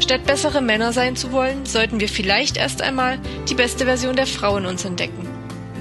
Statt 0.00 0.24
bessere 0.24 0.60
Männer 0.60 0.92
sein 0.92 1.16
zu 1.16 1.32
wollen, 1.32 1.66
sollten 1.66 2.00
wir 2.00 2.08
vielleicht 2.08 2.56
erst 2.56 2.82
einmal 2.82 3.18
die 3.48 3.54
beste 3.54 3.86
Version 3.86 4.16
der 4.16 4.26
Frau 4.26 4.56
in 4.56 4.66
uns 4.66 4.84
entdecken. 4.84 5.26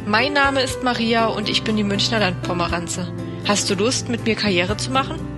Mein 0.08 0.34
Name 0.34 0.62
ist 0.62 0.84
Maria 0.84 1.28
und 1.28 1.50
ich 1.50 1.64
bin 1.64 1.78
die 1.78 1.84
Münchner 1.84 2.20
Landpomeranze. 2.20 3.12
Hast 3.48 3.70
du 3.70 3.76
Lust, 3.76 4.10
mit 4.10 4.26
mir 4.26 4.36
Karriere 4.36 4.78
zu 4.78 4.91
machen? 4.91 5.36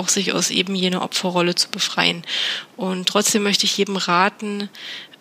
auch 0.00 0.08
sich 0.08 0.32
aus 0.32 0.50
eben 0.50 0.74
jener 0.74 1.02
Opferrolle 1.02 1.54
zu 1.54 1.70
befreien. 1.70 2.24
Und 2.76 3.06
trotzdem 3.06 3.42
möchte 3.42 3.66
ich 3.66 3.76
jedem 3.76 3.96
raten, 3.96 4.70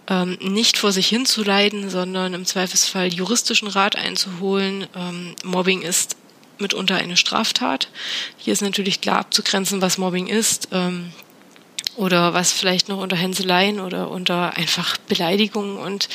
ähm, 0.09 0.38
nicht 0.41 0.77
vor 0.77 0.91
sich 0.91 1.08
hinzuleiden, 1.08 1.90
sondern 1.90 2.34
im 2.34 2.45
Zweifelsfall 2.45 3.14
juristischen 3.14 3.67
Rat 3.67 3.95
einzuholen. 3.95 4.88
Ähm, 4.95 5.36
Mobbing 5.44 5.81
ist 5.81 6.17
mitunter 6.58 6.95
eine 6.95 7.16
Straftat. 7.16 7.88
Hier 8.38 8.53
ist 8.53 8.61
natürlich 8.61 9.02
klar 9.02 9.19
abzugrenzen, 9.19 9.81
was 9.81 9.97
Mobbing 9.97 10.28
ist. 10.28 10.69
Ähm, 10.72 11.11
oder 11.95 12.34
was 12.34 12.53
vielleicht 12.53 12.88
noch 12.88 13.00
unter 13.00 13.17
Hänseleien 13.17 13.81
oder 13.81 14.09
unter 14.09 14.56
einfach 14.56 14.95
Beleidigungen 14.97 15.78
und 15.78 16.08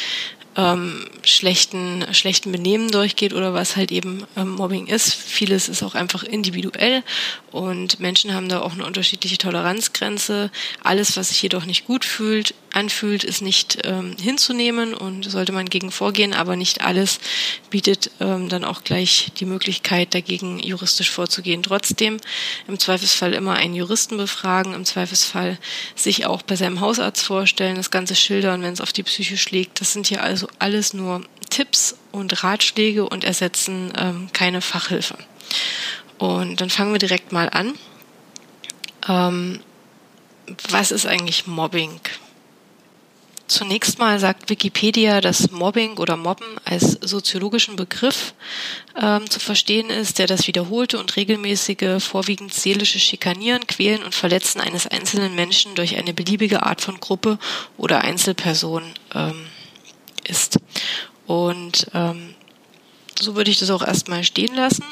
ähm, 0.57 1.05
schlechten, 1.23 2.07
schlechten 2.13 2.53
Benehmen 2.53 2.91
durchgeht 2.91 3.35
oder 3.35 3.55
was 3.55 3.77
halt 3.77 3.93
eben 3.93 4.25
ähm, 4.37 4.53
Mobbing 4.53 4.87
ist. 4.87 5.13
Vieles 5.13 5.69
ist 5.69 5.83
auch 5.83 5.95
einfach 5.95 6.23
individuell 6.23 7.03
und 7.51 8.01
Menschen 8.01 8.35
haben 8.35 8.49
da 8.49 8.61
auch 8.61 8.73
eine 8.73 8.87
unterschiedliche 8.87 9.37
Toleranzgrenze. 9.37 10.51
Alles, 10.83 11.17
was 11.17 11.29
sich 11.29 11.43
jedoch 11.43 11.67
nicht 11.67 11.87
gut 11.87 12.05
fühlt, 12.05 12.55
anfühlt, 12.75 13.25
ist 13.25 13.43
nicht 13.43 13.79
ähm, 13.85 14.17
hinzunehmen 14.21 14.95
und 14.95 15.31
sollte 15.31 15.53
man 15.53 15.67
gegen 15.67 15.91
vorgehen, 15.91 16.35
aber 16.35 16.57
nicht 16.57 16.83
alles 16.83 17.21
bietet 17.71 18.11
ähm, 18.21 18.49
dann 18.49 18.65
auch 18.65 18.85
gleich 18.85 19.33
die 19.39 19.45
Möglichkeit, 19.45 20.15
dagegen 20.15 20.59
juristisch 20.59 21.11
vorzugehen. 21.11 21.63
Trotzdem 21.63 22.19
im 22.67 22.79
Zweifelsfall 22.79 23.33
immer 23.35 23.55
einen 23.55 23.75
Juristen 23.75 24.17
befragen, 24.17 24.75
im 24.75 24.85
Zweifelsfall 24.85 25.59
sich 25.95 26.27
auch 26.27 26.43
bei 26.43 26.57
seinem 26.57 26.81
Hausarzt 26.81 27.23
vorstellen, 27.23 27.77
das 27.77 27.91
Ganze 27.91 28.15
schildern, 28.15 28.63
wenn 28.63 28.73
es 28.73 28.81
auf 28.81 28.93
die 28.93 29.03
Psyche 29.03 29.37
schlägt. 29.37 29.81
Das 29.81 29.93
sind 29.93 30.07
hier 30.07 30.23
also 30.23 30.49
alles 30.59 30.95
nur 30.95 31.23
Tipps 31.51 31.97
und 32.11 32.43
Ratschläge 32.43 33.09
und 33.09 33.25
ersetzen 33.25 33.93
ähm, 33.97 34.29
keine 34.33 34.61
Fachhilfe. 34.61 35.17
Und 36.19 36.61
dann 36.61 36.71
fangen 36.71 36.93
wir 36.93 36.99
direkt 36.99 37.33
mal 37.33 37.49
an. 37.51 37.75
Ähm, 39.09 39.61
was 40.69 40.91
ist 40.91 41.07
eigentlich 41.07 41.47
Mobbing? 41.47 42.01
Zunächst 43.47 43.99
mal 43.99 44.19
sagt 44.19 44.49
Wikipedia, 44.49 45.21
dass 45.21 45.51
Mobbing 45.51 45.99
oder 45.99 46.17
Mobben 46.17 46.47
als 46.65 46.93
soziologischen 47.03 47.77
Begriff 47.77 48.33
ähm, 49.01 49.29
zu 49.29 49.39
verstehen 49.39 49.91
ist, 49.91 50.19
der 50.19 50.27
das 50.27 50.47
wiederholte 50.47 50.99
und 50.99 51.15
regelmäßige, 51.17 52.03
vorwiegend 52.03 52.55
seelische 52.55 52.99
Schikanieren, 52.99 53.67
Quälen 53.67 54.03
und 54.03 54.15
Verletzen 54.15 54.61
eines 54.61 54.87
einzelnen 54.87 55.35
Menschen 55.35 55.75
durch 55.75 55.97
eine 55.97 56.15
beliebige 56.15 56.63
Art 56.63 56.81
von 56.81 57.01
Gruppe 57.01 57.39
oder 57.77 58.01
Einzelperson 58.01 58.83
ähm, 59.15 59.47
ist. 60.27 60.59
Und 61.27 61.87
ähm, 61.93 62.35
so 63.21 63.37
würde 63.37 63.51
ich 63.51 63.59
das 63.59 63.71
auch 63.71 63.83
erstmal 63.83 64.25
stehen 64.25 64.55
lassen 64.55 64.85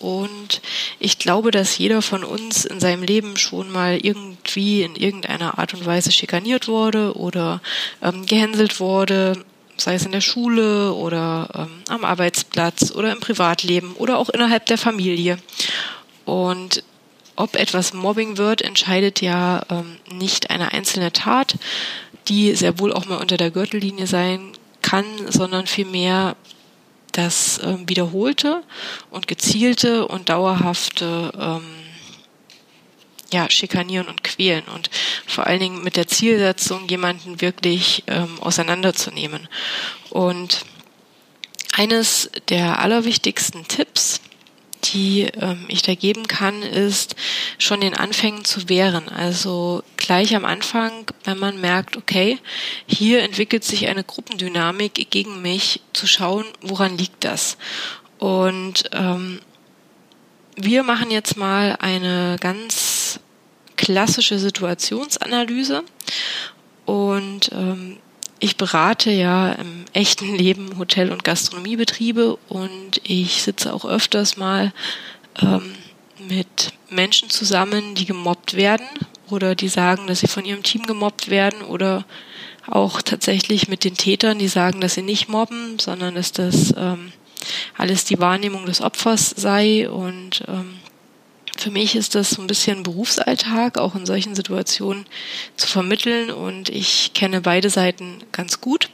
und 0.00 0.60
ich 1.00 1.18
glaube, 1.18 1.50
dass 1.50 1.76
jeder 1.76 2.02
von 2.02 2.24
uns 2.24 2.64
in 2.64 2.80
seinem 2.80 3.02
Leben 3.02 3.36
schon 3.36 3.70
mal 3.70 3.98
irgendwie 4.00 4.82
in 4.82 4.94
irgendeiner 4.94 5.58
Art 5.58 5.74
und 5.74 5.86
Weise 5.86 6.12
schikaniert 6.12 6.68
wurde 6.68 7.16
oder 7.16 7.60
ähm, 8.02 8.26
gehänselt 8.26 8.78
wurde, 8.80 9.44
sei 9.76 9.94
es 9.94 10.06
in 10.06 10.12
der 10.12 10.20
Schule 10.20 10.92
oder 10.92 11.48
ähm, 11.54 11.82
am 11.88 12.04
Arbeitsplatz 12.04 12.92
oder 12.92 13.12
im 13.12 13.20
Privatleben 13.20 13.94
oder 13.94 14.18
auch 14.18 14.28
innerhalb 14.28 14.66
der 14.66 14.78
Familie. 14.78 15.38
Und 16.24 16.84
ob 17.34 17.56
etwas 17.56 17.92
Mobbing 17.92 18.36
wird, 18.36 18.62
entscheidet 18.62 19.20
ja 19.20 19.62
ähm, 19.70 19.96
nicht 20.12 20.50
eine 20.50 20.72
einzelne 20.72 21.12
Tat, 21.12 21.56
die 22.28 22.54
sehr 22.54 22.78
wohl 22.78 22.92
auch 22.92 23.06
mal 23.06 23.16
unter 23.16 23.36
der 23.36 23.50
Gürtellinie 23.50 24.06
sein 24.06 24.52
kann, 24.82 25.04
sondern 25.28 25.66
vielmehr 25.66 26.36
das 27.12 27.60
ähm, 27.62 27.88
wiederholte 27.88 28.62
und 29.10 29.28
gezielte 29.28 30.06
und 30.06 30.28
dauerhafte 30.28 31.32
ähm, 31.38 31.62
ja, 33.32 33.50
schikanieren 33.50 34.08
und 34.08 34.24
quälen 34.24 34.64
und 34.74 34.90
vor 35.26 35.46
allen 35.46 35.60
Dingen 35.60 35.82
mit 35.82 35.96
der 35.96 36.06
Zielsetzung, 36.06 36.88
jemanden 36.88 37.40
wirklich 37.40 38.04
ähm, 38.06 38.40
auseinanderzunehmen. 38.40 39.48
Und 40.10 40.64
eines 41.76 42.30
der 42.48 42.80
allerwichtigsten 42.80 43.68
Tipps, 43.68 44.20
die 44.84 45.22
ähm, 45.22 45.64
ich 45.68 45.82
da 45.82 45.94
geben 45.94 46.26
kann, 46.26 46.62
ist 46.62 47.16
schon 47.58 47.80
den 47.80 47.94
Anfängen 47.94 48.44
zu 48.44 48.68
wehren. 48.68 49.08
Also 49.08 49.82
gleich 49.96 50.34
am 50.34 50.44
Anfang, 50.44 51.06
wenn 51.24 51.38
man 51.38 51.60
merkt, 51.60 51.96
okay, 51.96 52.38
hier 52.86 53.22
entwickelt 53.22 53.64
sich 53.64 53.88
eine 53.88 54.04
Gruppendynamik 54.04 55.10
gegen 55.10 55.42
mich, 55.42 55.80
zu 55.92 56.06
schauen, 56.06 56.44
woran 56.60 56.96
liegt 56.96 57.24
das. 57.24 57.58
Und 58.18 58.84
ähm, 58.92 59.40
wir 60.56 60.82
machen 60.82 61.10
jetzt 61.10 61.36
mal 61.36 61.76
eine 61.80 62.36
ganz 62.40 63.20
klassische 63.76 64.38
Situationsanalyse 64.38 65.84
und 66.84 67.50
ähm, 67.52 67.98
ich 68.40 68.56
berate 68.56 69.10
ja 69.10 69.52
im 69.52 69.84
echten 69.92 70.34
Leben 70.34 70.78
Hotel- 70.78 71.12
und 71.12 71.24
Gastronomiebetriebe 71.24 72.36
und 72.48 73.00
ich 73.02 73.42
sitze 73.42 73.72
auch 73.72 73.84
öfters 73.84 74.36
mal 74.36 74.72
ähm, 75.40 75.74
mit 76.28 76.72
Menschen 76.90 77.30
zusammen, 77.30 77.94
die 77.94 78.06
gemobbt 78.06 78.54
werden 78.54 78.86
oder 79.30 79.54
die 79.54 79.68
sagen, 79.68 80.06
dass 80.06 80.20
sie 80.20 80.28
von 80.28 80.44
ihrem 80.44 80.62
Team 80.62 80.84
gemobbt 80.84 81.30
werden 81.30 81.62
oder 81.62 82.04
auch 82.66 83.02
tatsächlich 83.02 83.68
mit 83.68 83.84
den 83.84 83.94
Tätern, 83.94 84.38
die 84.38 84.48
sagen, 84.48 84.80
dass 84.80 84.94
sie 84.94 85.02
nicht 85.02 85.28
mobben, 85.28 85.78
sondern 85.78 86.14
dass 86.14 86.32
das 86.32 86.74
ähm, 86.76 87.12
alles 87.76 88.04
die 88.04 88.18
Wahrnehmung 88.18 88.66
des 88.66 88.80
Opfers 88.80 89.30
sei 89.30 89.88
und 89.88 90.42
ähm, 90.48 90.74
für 91.60 91.70
mich 91.70 91.96
ist 91.96 92.14
das 92.14 92.30
so 92.30 92.40
ein 92.40 92.46
bisschen 92.46 92.82
Berufsalltag, 92.82 93.78
auch 93.78 93.94
in 93.94 94.06
solchen 94.06 94.34
Situationen 94.34 95.06
zu 95.56 95.66
vermitteln 95.66 96.30
und 96.30 96.68
ich 96.68 97.12
kenne 97.14 97.40
beide 97.40 97.70
Seiten 97.70 98.18
ganz 98.32 98.60
gut. 98.60 98.90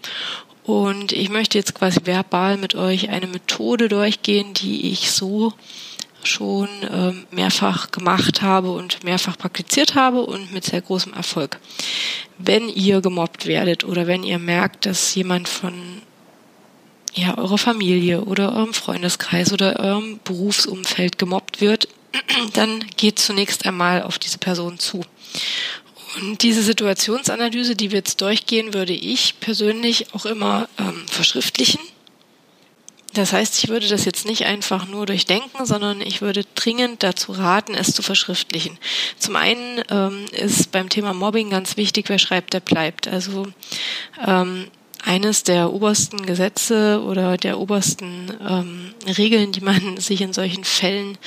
Und 0.65 1.13
ich 1.13 1.29
möchte 1.29 1.59
jetzt 1.59 1.75
quasi 1.75 2.01
verbal 2.05 2.57
mit 2.57 2.75
euch 2.75 3.11
eine 3.11 3.27
Methode 3.27 3.89
durchgehen, 3.89 4.55
die 4.55 4.91
ich 4.91 5.11
so 5.11 5.53
schon 6.23 6.69
ähm, 6.91 7.27
mehrfach 7.31 7.91
gemacht 7.91 8.41
habe 8.41 8.71
und 8.71 9.05
mehrfach 9.05 9.37
praktiziert 9.37 9.95
habe 9.95 10.23
und 10.23 10.53
mit 10.53 10.65
sehr 10.65 10.81
großem 10.81 11.13
Erfolg. 11.13 11.61
Wenn 12.39 12.71
ihr 12.71 13.03
gemobbt 13.03 13.47
werdet 13.47 13.85
oder 13.85 14.07
wenn 14.07 14.23
ihr 14.23 14.39
merkt, 14.39 14.87
dass 14.87 15.15
jemand 15.15 15.49
von 15.49 15.75
ja, 17.13 17.37
eurer 17.37 17.59
Familie 17.59 18.23
oder 18.23 18.55
eurem 18.57 18.73
Freundeskreis 18.73 19.53
oder 19.53 19.79
eurem 19.79 20.19
Berufsumfeld 20.25 21.19
gemobbt 21.19 21.61
wird, 21.61 21.89
dann 22.53 22.85
geht 22.97 23.19
zunächst 23.19 23.67
einmal 23.67 24.03
auf 24.03 24.19
diese 24.19 24.39
Person 24.39 24.79
zu. 24.79 25.05
Und 26.21 26.43
diese 26.43 26.63
Situationsanalyse, 26.63 27.75
die 27.75 27.91
wir 27.91 27.99
jetzt 27.99 28.21
durchgehen, 28.21 28.73
würde 28.73 28.93
ich 28.93 29.41
persönlich 29.41 30.15
auch 30.15 30.27
immer 30.27 30.69
ähm, 30.79 31.07
verschriftlichen. 31.09 31.81
Das 33.15 33.33
heißt, 33.33 33.63
ich 33.63 33.69
würde 33.69 33.89
das 33.89 34.05
jetzt 34.05 34.27
nicht 34.27 34.45
einfach 34.45 34.89
nur 34.89 35.07
durchdenken, 35.07 35.65
sondern 35.65 36.01
ich 36.01 36.21
würde 36.21 36.45
dringend 36.57 37.03
dazu 37.05 37.33
raten, 37.33 37.75
es 37.75 37.95
zu 37.95 38.03
verschriftlichen. 38.03 38.77
Zum 39.19 39.37
einen 39.37 39.83
ähm, 39.89 40.27
ist 40.33 40.73
beim 40.73 40.89
Thema 40.89 41.15
Mobbing 41.15 41.51
ganz 41.51 41.77
wichtig, 41.77 42.09
wer 42.09 42.19
schreibt, 42.19 42.55
der 42.55 42.61
bleibt. 42.61 43.07
Also 43.07 43.47
ähm, 44.27 44.67
eines 45.05 45.43
der 45.43 45.73
obersten 45.73 46.25
Gesetze 46.25 47.03
oder 47.05 47.37
der 47.37 47.59
obersten 47.59 48.33
ähm, 48.47 48.95
Regeln, 49.07 49.53
die 49.53 49.61
man 49.61 49.97
sich 49.99 50.21
in 50.21 50.33
solchen 50.33 50.65
Fällen 50.65 51.19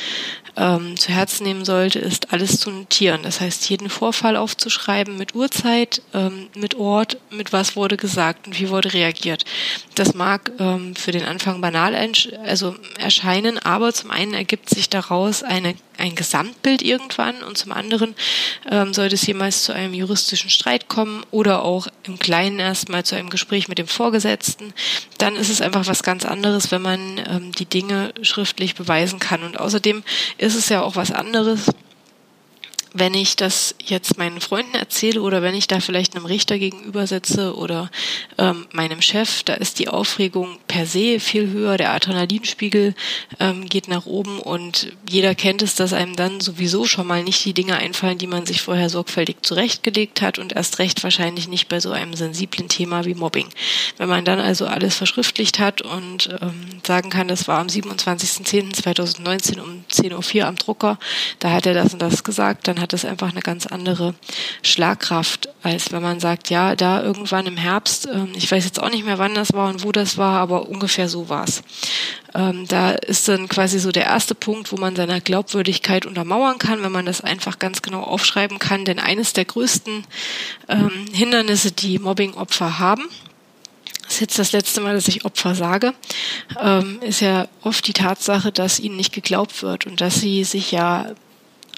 ähm, 0.56 0.98
zu 0.98 1.10
Herzen 1.10 1.44
nehmen 1.44 1.64
sollte, 1.64 2.00
ist 2.00 2.34
alles 2.34 2.60
zu 2.60 2.72
notieren. 2.72 3.22
Das 3.24 3.40
heißt, 3.40 3.70
jeden 3.70 3.90
Vorfall 3.90 4.36
aufzuschreiben 4.36 5.18
mit 5.18 5.36
Uhrzeit, 5.36 6.02
ähm, 6.14 6.48
mit 6.56 6.76
Ort, 6.76 7.18
mit 7.30 7.54
was 7.54 7.76
wurde 7.76 7.98
gesagt 7.98 8.48
und 8.48 8.60
wie 8.60 8.70
wurde 8.70 8.94
reagiert. 8.94 9.46
Das 9.96 10.16
mag 10.16 10.52
ähm, 10.60 10.96
für 10.96 11.12
den 11.12 11.26
Anfang 11.26 11.62
banal 11.62 11.96
also 12.46 12.76
erscheinen, 13.00 13.60
aber 13.60 13.94
zum 13.94 14.10
einen 14.12 14.34
ergibt 14.34 14.70
sich 14.70 14.90
daraus 14.90 15.44
eine 15.44 15.76
ein 15.98 16.16
Gesamtbild 16.16 16.82
irgendwann 16.82 17.44
und 17.44 17.58
zum 17.58 17.72
anderen 17.72 18.16
ähm, 18.70 18.94
sollte 18.94 19.16
es 19.16 19.26
jemals 19.26 19.64
zu 19.64 19.74
einem 19.74 19.94
juristischen 19.94 20.50
Streit 20.50 20.88
kommen 20.88 21.26
oder 21.32 21.64
auch 21.64 21.88
im 22.04 22.20
Kleinen 22.20 22.60
erstmal 22.60 23.04
zu 23.04 23.16
einem 23.16 23.30
Gespräch 23.30 23.67
mit 23.68 23.78
dem 23.78 23.88
Vorgesetzten, 23.88 24.74
dann 25.18 25.36
ist 25.36 25.50
es 25.50 25.62
einfach 25.62 25.88
was 25.88 26.04
ganz 26.04 26.26
anderes, 26.26 26.72
wenn 26.72 26.82
man 26.82 27.00
ähm, 27.28 27.52
die 27.52 27.66
Dinge 27.66 28.14
schriftlich 28.22 28.76
beweisen 28.76 29.20
kann. 29.20 29.44
Und 29.44 29.60
außerdem 29.60 30.04
ist 30.38 30.56
es 30.56 30.70
ja 30.70 30.82
auch 30.82 30.96
was 30.96 31.12
anderes, 31.12 31.66
wenn 33.00 33.14
ich 33.14 33.36
das 33.36 33.76
jetzt 33.84 34.18
meinen 34.18 34.42
Freunden 34.42 34.76
erzähle 34.76 35.22
oder 35.22 35.42
wenn 35.42 35.54
ich 35.54 35.68
da 35.68 35.80
vielleicht 35.80 36.16
einem 36.16 36.26
Richter 36.26 36.58
gegenüber 36.58 37.06
sitze 37.06 37.56
oder 37.56 37.92
ähm, 38.38 38.66
meinem 38.72 39.02
Chef, 39.02 39.44
da 39.44 39.54
ist 39.54 39.78
die 39.80 39.88
Aufregung 39.88 40.58
per 40.68 40.86
se 40.88 41.20
viel 41.20 41.52
höher, 41.52 41.78
der 41.78 41.94
Adrenalinspiegel 41.94 42.96
ähm, 43.40 43.66
geht 43.68 43.88
nach 43.88 44.06
oben 44.06 44.40
und 44.40 44.94
jeder 45.10 45.36
kennt 45.36 45.62
es, 45.62 45.76
dass 45.76 45.94
einem 45.94 46.16
dann 46.16 46.40
sowieso 46.40 46.86
schon 46.86 47.06
mal 47.06 47.24
nicht 47.24 47.46
die 47.46 47.54
Dinge 47.54 47.78
einfallen, 47.78 48.18
die 48.18 48.26
man 48.26 48.46
sich 48.46 48.62
vorher 48.62 48.90
sorgfältig 48.90 49.38
zurechtgelegt 49.44 50.22
hat 50.22 50.40
und 50.40 50.54
erst 50.54 50.80
recht 50.80 51.04
wahrscheinlich 51.04 51.48
nicht 51.48 51.70
bei 51.70 51.80
so 51.80 51.92
einem 51.92 52.14
sensiblen 52.16 52.68
Thema 52.68 53.06
wie 53.06 53.14
Mobbing. 53.14 53.48
Wenn 53.98 54.10
man 54.10 54.26
dann 54.26 54.40
also 54.40 54.66
alles 54.66 54.96
verschriftlicht 54.96 55.60
hat 55.60 55.82
und 55.82 56.30
ähm, 56.42 56.82
sagen 56.86 57.10
kann, 57.10 57.28
das 57.28 57.48
war 57.48 57.60
am 57.60 57.68
27.10.2019 57.68 59.62
um 59.62 59.84
10.04 59.92 60.40
Uhr 60.40 60.48
am 60.48 60.56
Drucker, 60.56 60.98
da 61.40 61.52
hat 61.52 61.68
er 61.68 61.76
das 61.76 61.94
und 61.94 62.02
das 62.02 62.24
gesagt, 62.24 62.68
dann 62.68 62.80
hat 62.80 62.87
es 62.94 63.06
einfach 63.06 63.32
eine 63.32 63.42
ganz 63.42 63.66
andere 63.66 64.16
Schlagkraft, 64.62 65.50
als 65.64 65.92
wenn 65.92 66.02
man 66.02 66.20
sagt, 66.20 66.50
ja, 66.50 66.76
da 66.76 67.02
irgendwann 67.02 67.46
im 67.46 67.58
Herbst, 67.58 68.08
ähm, 68.08 68.32
ich 68.36 68.52
weiß 68.52 68.66
jetzt 68.66 68.82
auch 68.82 68.90
nicht 68.90 69.06
mehr, 69.06 69.18
wann 69.18 69.36
das 69.36 69.54
war 69.54 69.70
und 69.70 69.84
wo 69.84 69.92
das 69.92 70.18
war, 70.18 70.40
aber 70.40 70.68
ungefähr 70.68 71.10
so 71.10 71.30
war's. 71.30 71.64
Ähm, 72.34 72.68
da 72.68 72.92
ist 72.92 73.28
dann 73.28 73.48
quasi 73.48 73.80
so 73.80 73.92
der 73.92 74.06
erste 74.06 74.36
Punkt, 74.36 74.72
wo 74.72 74.78
man 74.78 74.96
seine 74.96 75.22
Glaubwürdigkeit 75.22 76.06
untermauern 76.06 76.60
kann, 76.60 76.84
wenn 76.84 76.92
man 76.92 77.06
das 77.06 77.22
einfach 77.22 77.60
ganz 77.60 77.82
genau 77.82 78.04
aufschreiben 78.04 78.60
kann. 78.60 78.86
Denn 78.86 79.00
eines 79.00 79.34
der 79.34 79.46
größten 79.46 80.04
ähm, 80.68 81.06
Hindernisse, 81.14 81.72
die 81.72 82.00
Mobbing-Opfer 82.00 82.80
haben, 82.80 83.04
das 84.08 84.16
ist 84.16 84.22
jetzt 84.22 84.40
das 84.40 84.52
letzte 84.54 84.80
Mal, 84.80 84.96
dass 84.96 85.10
ich 85.10 85.26
Opfer 85.26 85.54
sage, 85.54 85.94
ähm, 86.62 87.00
ist 87.02 87.20
ja 87.20 87.48
oft 87.62 87.86
die 87.88 87.94
Tatsache, 87.94 88.54
dass 88.54 88.80
ihnen 88.80 88.96
nicht 88.96 89.14
geglaubt 89.14 89.62
wird 89.62 89.86
und 89.86 90.00
dass 90.00 90.22
sie 90.22 90.46
sich 90.46 90.72
ja 90.72 91.14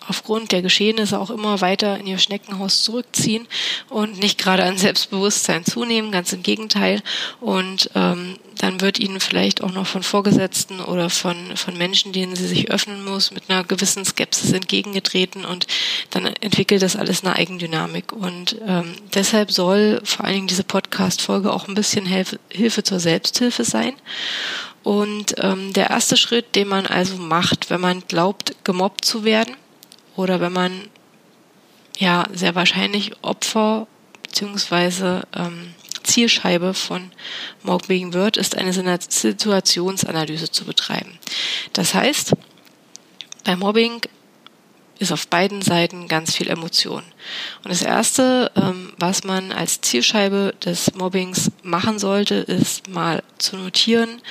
aufgrund 0.10 0.52
der 0.52 0.62
Geschehnisse 0.62 1.20
auch 1.20 1.30
immer 1.30 1.62
weiter 1.62 1.98
in 1.98 2.08
ihr 2.08 2.18
Schneckenhaus 2.18 2.84
zurückziehen 2.84 3.48
und 3.90 4.20
nicht 4.20 4.38
gerade 4.38 4.64
an 4.64 4.78
Selbstbewusstsein 4.78 5.64
zunehmen, 5.64 6.12
ganz 6.12 6.34
im 6.34 6.44
Gegenteil. 6.44 7.02
Und 7.40 7.92
ähm, 7.96 8.38
dann 8.58 8.82
wird 8.82 9.00
ihnen 9.00 9.22
vielleicht 9.22 9.64
auch 9.64 9.72
noch 9.72 9.88
von 9.88 10.04
Vorgesetzten 10.04 10.82
oder 10.82 11.10
von, 11.10 11.56
von 11.56 11.78
Menschen, 11.78 12.12
denen 12.12 12.36
sie 12.36 12.48
sich 12.48 12.70
öffnen 12.70 13.06
muss, 13.06 13.32
mit 13.32 13.44
einer 13.50 13.64
gewissen 13.64 14.04
Skepsis 14.04 14.52
entgegengetreten 14.52 15.46
und 15.46 15.66
dann 16.10 16.26
entwickelt 16.26 16.82
das 16.82 16.98
alles 16.98 17.24
eine 17.24 17.36
Eigendynamik. 17.36 18.12
Und 18.12 18.58
ähm, 18.68 18.96
deshalb 19.14 19.52
soll 19.52 20.02
vor 20.04 20.26
allen 20.26 20.36
Dingen 20.36 20.48
diese 20.48 20.66
Podcast-Folge 20.66 21.54
auch 21.54 21.68
ein 21.68 21.76
bisschen 21.76 22.06
Hilfe, 22.06 22.40
Hilfe 22.50 22.84
zur 22.84 23.00
Selbsthilfe 23.00 23.64
sein. 23.64 23.94
Und 24.84 25.36
ähm, 25.38 25.74
der 25.74 25.90
erste 25.90 26.18
Schritt, 26.18 26.56
den 26.56 26.68
man 26.68 26.86
also 26.86 27.16
macht, 27.16 27.70
wenn 27.70 27.82
man 27.82 28.04
glaubt, 28.08 28.56
gemobbt 28.64 29.06
zu 29.06 29.24
werden, 29.24 29.56
oder 30.20 30.42
wenn 30.42 30.52
man 30.52 30.90
ja 31.98 32.26
sehr 32.34 32.54
wahrscheinlich 32.54 33.14
Opfer 33.22 33.88
beziehungsweise 34.22 35.26
ähm, 35.34 35.74
Zielscheibe 36.04 36.74
von 36.74 37.12
Mobbing 37.64 38.12
wird, 38.12 38.36
ist 38.36 38.58
eine 38.58 38.74
Situationsanalyse 38.74 40.52
zu 40.52 40.66
betreiben. 40.66 41.18
Das 41.72 41.94
heißt, 41.94 42.34
bei 43.46 43.56
Mobbing 43.56 44.02
ist 45.00 45.14
auf 45.14 45.30
beiden 45.30 45.62
Seiten 45.62 46.10
ganz 46.10 46.36
viel 46.36 46.50
Emotion. 46.50 47.04
Und 47.64 47.72
das 47.72 47.82
Erste, 47.82 48.52
ähm, 48.58 48.92
was 48.98 49.24
man 49.24 49.54
als 49.54 49.80
Zielscheibe 49.80 50.54
des 50.66 50.94
Mobbings 50.96 51.50
machen 51.64 51.98
sollte, 51.98 52.36
ist 52.36 52.90
mal 52.90 53.24
zu 53.38 53.56
notieren, 53.56 54.22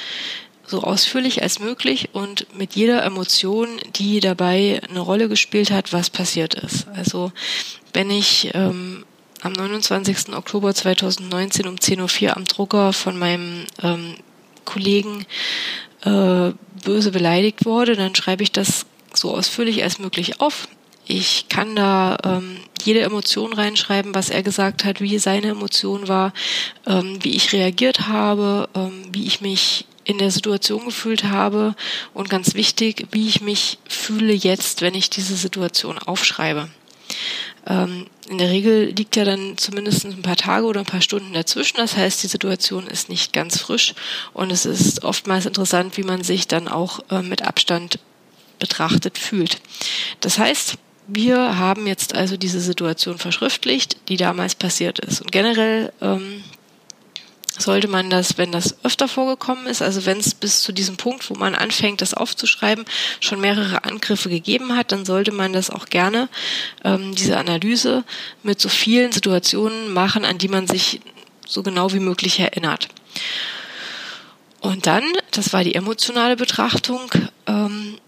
so 0.69 0.83
ausführlich 0.83 1.43
als 1.43 1.59
möglich 1.59 2.11
und 2.13 2.47
mit 2.57 2.75
jeder 2.75 3.03
Emotion, 3.03 3.69
die 3.97 4.21
dabei 4.21 4.81
eine 4.89 5.01
Rolle 5.01 5.29
gespielt 5.29 5.71
hat, 5.71 5.93
was 5.93 6.11
passiert 6.11 6.55
ist. 6.55 6.87
Also 6.89 7.33
wenn 7.93 8.11
ich 8.11 8.51
ähm, 8.55 9.05
am 9.41 9.53
29. 9.53 10.35
Oktober 10.35 10.75
2019 10.75 11.67
um 11.67 11.77
10.04 11.77 12.23
Uhr 12.25 12.37
am 12.37 12.45
Drucker 12.45 12.93
von 12.93 13.19
meinem 13.19 13.65
ähm, 13.83 14.15
Kollegen 14.65 15.25
äh, 16.05 16.53
böse 16.85 17.11
beleidigt 17.11 17.65
wurde, 17.65 17.97
dann 17.97 18.15
schreibe 18.15 18.43
ich 18.43 18.53
das 18.53 18.87
so 19.15 19.35
ausführlich 19.35 19.83
als 19.83 19.99
möglich 19.99 20.41
auf. 20.41 20.69
Ich 21.07 21.49
kann 21.49 21.75
da 21.75 22.19
ähm, 22.23 22.59
jede 22.83 23.01
Emotion 23.01 23.55
reinschreiben, 23.55 24.15
was 24.15 24.29
er 24.29 24.43
gesagt 24.43 24.85
hat, 24.85 25.01
wie 25.01 25.19
seine 25.19 25.49
Emotion 25.49 26.07
war, 26.07 26.35
ähm, 26.87 27.19
wie 27.23 27.35
ich 27.35 27.53
reagiert 27.55 28.09
habe, 28.09 28.69
ähm, 28.75 29.05
wie 29.13 29.27
ich 29.27 29.41
mich 29.41 29.87
in 30.09 30.17
der 30.17 30.31
Situation 30.31 30.87
gefühlt 30.87 31.25
habe 31.25 31.77
und 32.15 32.31
ganz 32.31 32.55
wichtig, 32.55 33.07
wie 33.13 33.29
ich 33.29 33.43
mich 33.43 33.79
fühle 33.87 34.33
jetzt, 34.33 34.81
wenn 34.81 34.95
ich 34.95 35.11
diese 35.11 35.37
Situation 35.37 35.99
aufschreibe. 35.99 36.71
Ähm, 37.67 38.07
in 38.27 38.39
der 38.39 38.49
Regel 38.49 38.87
liegt 38.87 39.17
ja 39.17 39.27
dann 39.27 39.59
zumindest 39.59 40.07
ein 40.07 40.23
paar 40.23 40.37
Tage 40.37 40.65
oder 40.65 40.81
ein 40.81 40.87
paar 40.87 41.03
Stunden 41.03 41.35
dazwischen. 41.35 41.77
Das 41.77 41.95
heißt, 41.95 42.23
die 42.23 42.27
Situation 42.27 42.87
ist 42.87 43.11
nicht 43.11 43.35
ganz 43.35 43.59
frisch 43.59 43.95
und 44.33 44.51
es 44.51 44.65
ist 44.65 45.05
oftmals 45.05 45.45
interessant, 45.45 45.99
wie 45.99 46.05
man 46.05 46.25
sich 46.25 46.49
dann 46.49 46.69
auch 46.69 47.01
äh, 47.11 47.21
mit 47.21 47.43
Abstand 47.43 47.99
betrachtet 48.59 49.19
fühlt. 49.19 49.61
Das 50.21 50.39
heißt, 50.39 50.79
wir 51.07 51.59
haben 51.59 51.87
jetzt 51.87 52.15
also 52.15 52.39
diese 52.39 52.61
Situation 52.61 53.19
verschriftlicht, 53.19 54.09
die 54.09 54.17
damals 54.17 54.55
passiert 54.55 55.01
ist. 55.01 55.21
Und 55.21 55.33
generell 55.33 55.93
ähm, 56.01 56.43
sollte 57.59 57.89
man 57.89 58.11
das, 58.11 58.39
wenn 58.39 58.53
das 58.53 58.85
öfter 58.85 59.09
vorgekommen 59.09 59.67
ist, 59.67 59.83
also 59.83 60.07
wenn 60.07 60.19
es 60.19 60.35
bis 60.35 60.63
zu 60.63 60.73
diesem 60.73 60.97
Punkt, 60.97 61.29
wo 61.31 61.35
man 61.35 61.55
anfängt, 61.55 62.01
das 62.01 62.15
aufzuschreiben, 62.15 62.85
schon 63.21 63.41
mehrere 63.41 63.85
Angriffe 63.85 64.29
gegeben 64.29 64.77
hat, 64.77 64.93
dann 64.93 65.05
sollte 65.05 65.33
man 65.33 65.53
das 65.53 65.71
auch 65.71 65.87
gerne, 65.87 66.29
ähm, 66.85 67.15
diese 67.15 67.37
Analyse 67.37 68.05
mit 68.43 68.61
so 68.61 68.69
vielen 68.69 69.13
Situationen 69.13 69.93
machen, 69.93 70.25
an 70.25 70.39
die 70.39 70.49
man 70.49 70.67
sich 70.67 71.01
so 71.47 71.63
genau 71.63 71.93
wie 71.93 72.01
möglich 72.01 72.39
erinnert. 72.41 72.89
Und 74.61 74.87
dann, 74.87 75.05
das 75.31 75.53
war 75.53 75.65
die 75.65 75.75
emotionale 75.75 76.37
Betrachtung, 76.37 77.11
ähm, 77.47 77.99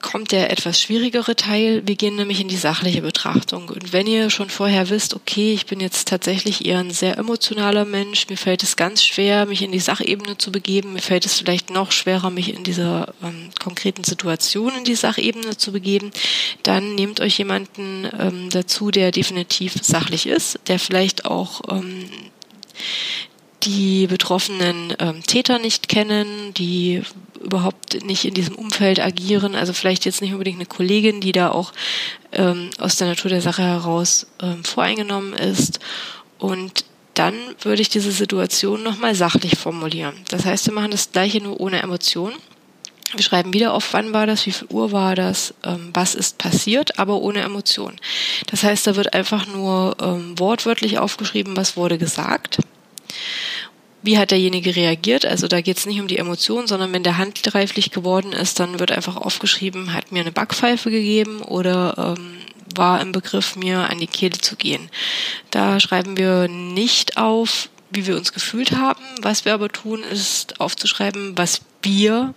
kommt 0.00 0.32
der 0.32 0.50
etwas 0.50 0.80
schwierigere 0.80 1.36
Teil. 1.36 1.82
Wir 1.86 1.96
gehen 1.96 2.16
nämlich 2.16 2.40
in 2.40 2.48
die 2.48 2.56
sachliche 2.56 3.02
Betrachtung. 3.02 3.68
Und 3.68 3.92
wenn 3.92 4.06
ihr 4.06 4.30
schon 4.30 4.50
vorher 4.50 4.88
wisst, 4.90 5.14
okay, 5.14 5.52
ich 5.52 5.66
bin 5.66 5.80
jetzt 5.80 6.08
tatsächlich 6.08 6.66
eher 6.66 6.78
ein 6.78 6.90
sehr 6.90 7.18
emotionaler 7.18 7.84
Mensch, 7.84 8.28
mir 8.28 8.36
fällt 8.36 8.62
es 8.62 8.76
ganz 8.76 9.04
schwer, 9.04 9.46
mich 9.46 9.62
in 9.62 9.72
die 9.72 9.80
Sachebene 9.80 10.38
zu 10.38 10.52
begeben, 10.52 10.94
mir 10.94 11.02
fällt 11.02 11.26
es 11.26 11.38
vielleicht 11.38 11.70
noch 11.70 11.92
schwerer, 11.92 12.30
mich 12.30 12.54
in 12.54 12.64
dieser 12.64 13.12
ähm, 13.22 13.50
konkreten 13.62 14.04
Situation 14.04 14.72
in 14.76 14.84
die 14.84 14.94
Sachebene 14.94 15.56
zu 15.56 15.72
begeben, 15.72 16.10
dann 16.62 16.94
nehmt 16.94 17.20
euch 17.20 17.38
jemanden 17.38 18.08
ähm, 18.18 18.50
dazu, 18.50 18.90
der 18.90 19.10
definitiv 19.10 19.74
sachlich 19.82 20.26
ist, 20.26 20.58
der 20.66 20.78
vielleicht 20.78 21.24
auch 21.24 21.62
ähm, 21.70 22.08
die 23.62 24.06
betroffenen 24.06 24.94
ähm, 24.98 25.22
Täter 25.22 25.58
nicht 25.58 25.88
kennen, 25.88 26.54
die 26.54 27.02
überhaupt 27.42 28.04
nicht 28.04 28.24
in 28.24 28.34
diesem 28.34 28.54
Umfeld 28.54 29.00
agieren. 29.00 29.54
Also 29.54 29.72
vielleicht 29.72 30.04
jetzt 30.04 30.20
nicht 30.20 30.32
unbedingt 30.32 30.58
eine 30.58 30.66
Kollegin, 30.66 31.20
die 31.20 31.32
da 31.32 31.50
auch 31.50 31.72
ähm, 32.32 32.70
aus 32.78 32.96
der 32.96 33.08
Natur 33.08 33.30
der 33.30 33.40
Sache 33.40 33.62
heraus 33.62 34.26
ähm, 34.42 34.64
voreingenommen 34.64 35.34
ist. 35.34 35.80
Und 36.38 36.84
dann 37.14 37.34
würde 37.60 37.82
ich 37.82 37.88
diese 37.88 38.12
Situation 38.12 38.82
nochmal 38.82 39.14
sachlich 39.14 39.56
formulieren. 39.56 40.14
Das 40.28 40.44
heißt, 40.44 40.66
wir 40.66 40.74
machen 40.74 40.90
das 40.90 41.12
gleiche 41.12 41.42
nur 41.42 41.60
ohne 41.60 41.82
Emotionen. 41.82 42.36
Wir 43.12 43.24
schreiben 43.24 43.52
wieder 43.52 43.74
auf, 43.74 43.92
wann 43.92 44.12
war 44.12 44.26
das, 44.26 44.46
wie 44.46 44.52
viel 44.52 44.68
Uhr 44.70 44.92
war 44.92 45.16
das, 45.16 45.52
ähm, 45.64 45.90
was 45.92 46.14
ist 46.14 46.38
passiert, 46.38 46.98
aber 46.98 47.16
ohne 47.16 47.40
Emotionen. 47.40 47.96
Das 48.46 48.62
heißt, 48.62 48.86
da 48.86 48.94
wird 48.94 49.14
einfach 49.14 49.46
nur 49.48 49.96
ähm, 50.00 50.38
wortwörtlich 50.38 50.98
aufgeschrieben, 50.98 51.56
was 51.56 51.76
wurde 51.76 51.98
gesagt 51.98 52.58
wie 54.02 54.18
hat 54.18 54.30
derjenige 54.30 54.76
reagiert. 54.76 55.26
Also 55.26 55.46
da 55.46 55.60
geht 55.60 55.78
es 55.78 55.86
nicht 55.86 56.00
um 56.00 56.06
die 56.06 56.18
Emotion, 56.18 56.66
sondern 56.66 56.92
wenn 56.92 57.02
der 57.02 57.18
handgreiflich 57.18 57.90
geworden 57.90 58.32
ist, 58.32 58.58
dann 58.60 58.78
wird 58.80 58.92
einfach 58.92 59.16
aufgeschrieben, 59.16 59.92
hat 59.92 60.12
mir 60.12 60.20
eine 60.20 60.32
Backpfeife 60.32 60.90
gegeben 60.90 61.42
oder 61.42 62.16
ähm, 62.16 62.38
war 62.74 63.00
im 63.00 63.12
Begriff, 63.12 63.56
mir 63.56 63.90
an 63.90 63.98
die 63.98 64.06
Kehle 64.06 64.38
zu 64.38 64.56
gehen. 64.56 64.88
Da 65.50 65.80
schreiben 65.80 66.16
wir 66.16 66.48
nicht 66.48 67.16
auf, 67.16 67.68
wie 67.90 68.06
wir 68.06 68.16
uns 68.16 68.32
gefühlt 68.32 68.72
haben. 68.72 69.02
Was 69.20 69.44
wir 69.44 69.54
aber 69.54 69.68
tun, 69.68 70.02
ist 70.02 70.60
aufzuschreiben, 70.60 71.36
was 71.36 71.60
wir 71.82 72.34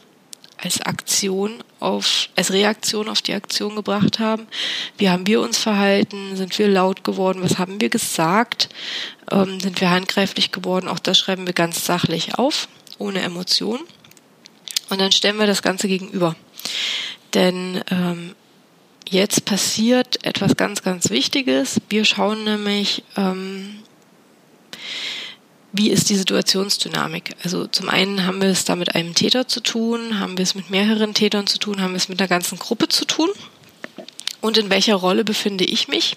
als 0.63 0.82
Aktion 0.82 1.63
auf, 1.79 2.29
als 2.36 2.51
Reaktion 2.51 3.10
auf 3.10 3.22
die 3.22 3.34
Aktion 3.34 3.75
gebracht 3.75 4.20
haben. 4.20 4.48
Wie 4.98 5.10
haben 5.10 5.27
wir 5.27 5.41
uns 5.41 5.58
verhalten? 5.58 6.36
Sind 6.36 6.58
wir 6.58 6.67
laut 6.67 7.03
geworden? 7.03 7.41
Was 7.43 7.58
haben 7.58 7.82
wir 7.82 7.89
gesagt? 7.89 8.70
Ähm, 9.29 9.60
sind 9.60 9.82
wir 9.82 9.89
handgreiflich 9.89 10.51
geworden? 10.51 10.88
Auch 10.88 11.00
das 11.00 11.20
schreiben 11.20 11.46
wir 11.46 11.53
ganz 11.53 11.86
sachlich 11.86 12.36
auf, 12.36 12.67
ohne 12.98 13.22
Emotion. 13.22 13.79
Und 14.89 15.01
dann 15.01 15.12
stellen 15.12 15.38
wir 15.38 15.48
das 15.48 15.62
Ganze 15.62 15.88
gegenüber. 15.88 16.36
Denn 17.34 17.84
ähm, 17.89 18.36
jetzt 19.10 19.46
passiert 19.46 20.24
etwas 20.25 20.55
ganz, 20.55 20.82
ganz 20.84 21.10
Wichtiges. 21.10 21.82
Wir 21.89 22.05
schauen 22.05 22.43
nämlich, 22.43 23.03
ähm, 23.17 23.79
wie 25.73 25.89
ist 25.89 26.09
die 26.09 26.15
Situationsdynamik? 26.15 27.35
Also 27.43 27.65
zum 27.65 27.89
einen 27.89 28.25
haben 28.25 28.41
wir 28.41 28.49
es 28.49 28.63
da 28.63 28.75
mit 28.75 28.93
einem 28.93 29.15
Täter 29.15 29.47
zu 29.47 29.59
tun, 29.59 30.19
haben 30.19 30.37
wir 30.37 30.43
es 30.43 30.53
mit 30.53 30.69
mehreren 30.69 31.15
Tätern 31.15 31.47
zu 31.47 31.57
tun, 31.57 31.81
haben 31.81 31.93
wir 31.93 31.97
es 31.97 32.09
mit 32.09 32.21
einer 32.21 32.27
ganzen 32.27 32.59
Gruppe 32.59 32.89
zu 32.89 33.05
tun? 33.05 33.29
Und 34.39 34.57
in 34.57 34.69
welcher 34.69 34.95
Rolle 34.95 35.23
befinde 35.23 35.65
ich 35.65 35.87
mich? 35.87 36.15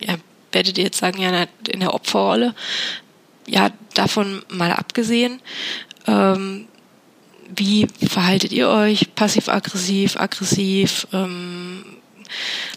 Ja, 0.00 0.14
werdet 0.52 0.78
ihr 0.78 0.84
jetzt 0.84 0.98
sagen, 0.98 1.20
ja, 1.20 1.46
in 1.68 1.80
der 1.80 1.94
Opferrolle. 1.94 2.54
Ja, 3.48 3.70
davon 3.94 4.44
mal 4.48 4.72
abgesehen. 4.72 5.40
Ähm, 6.06 6.68
wie 7.56 7.88
verhaltet 8.08 8.52
ihr 8.52 8.68
euch? 8.68 9.14
Passiv-aggressiv, 9.16 10.16
aggressiv? 10.16 11.08
Ähm, 11.12 11.93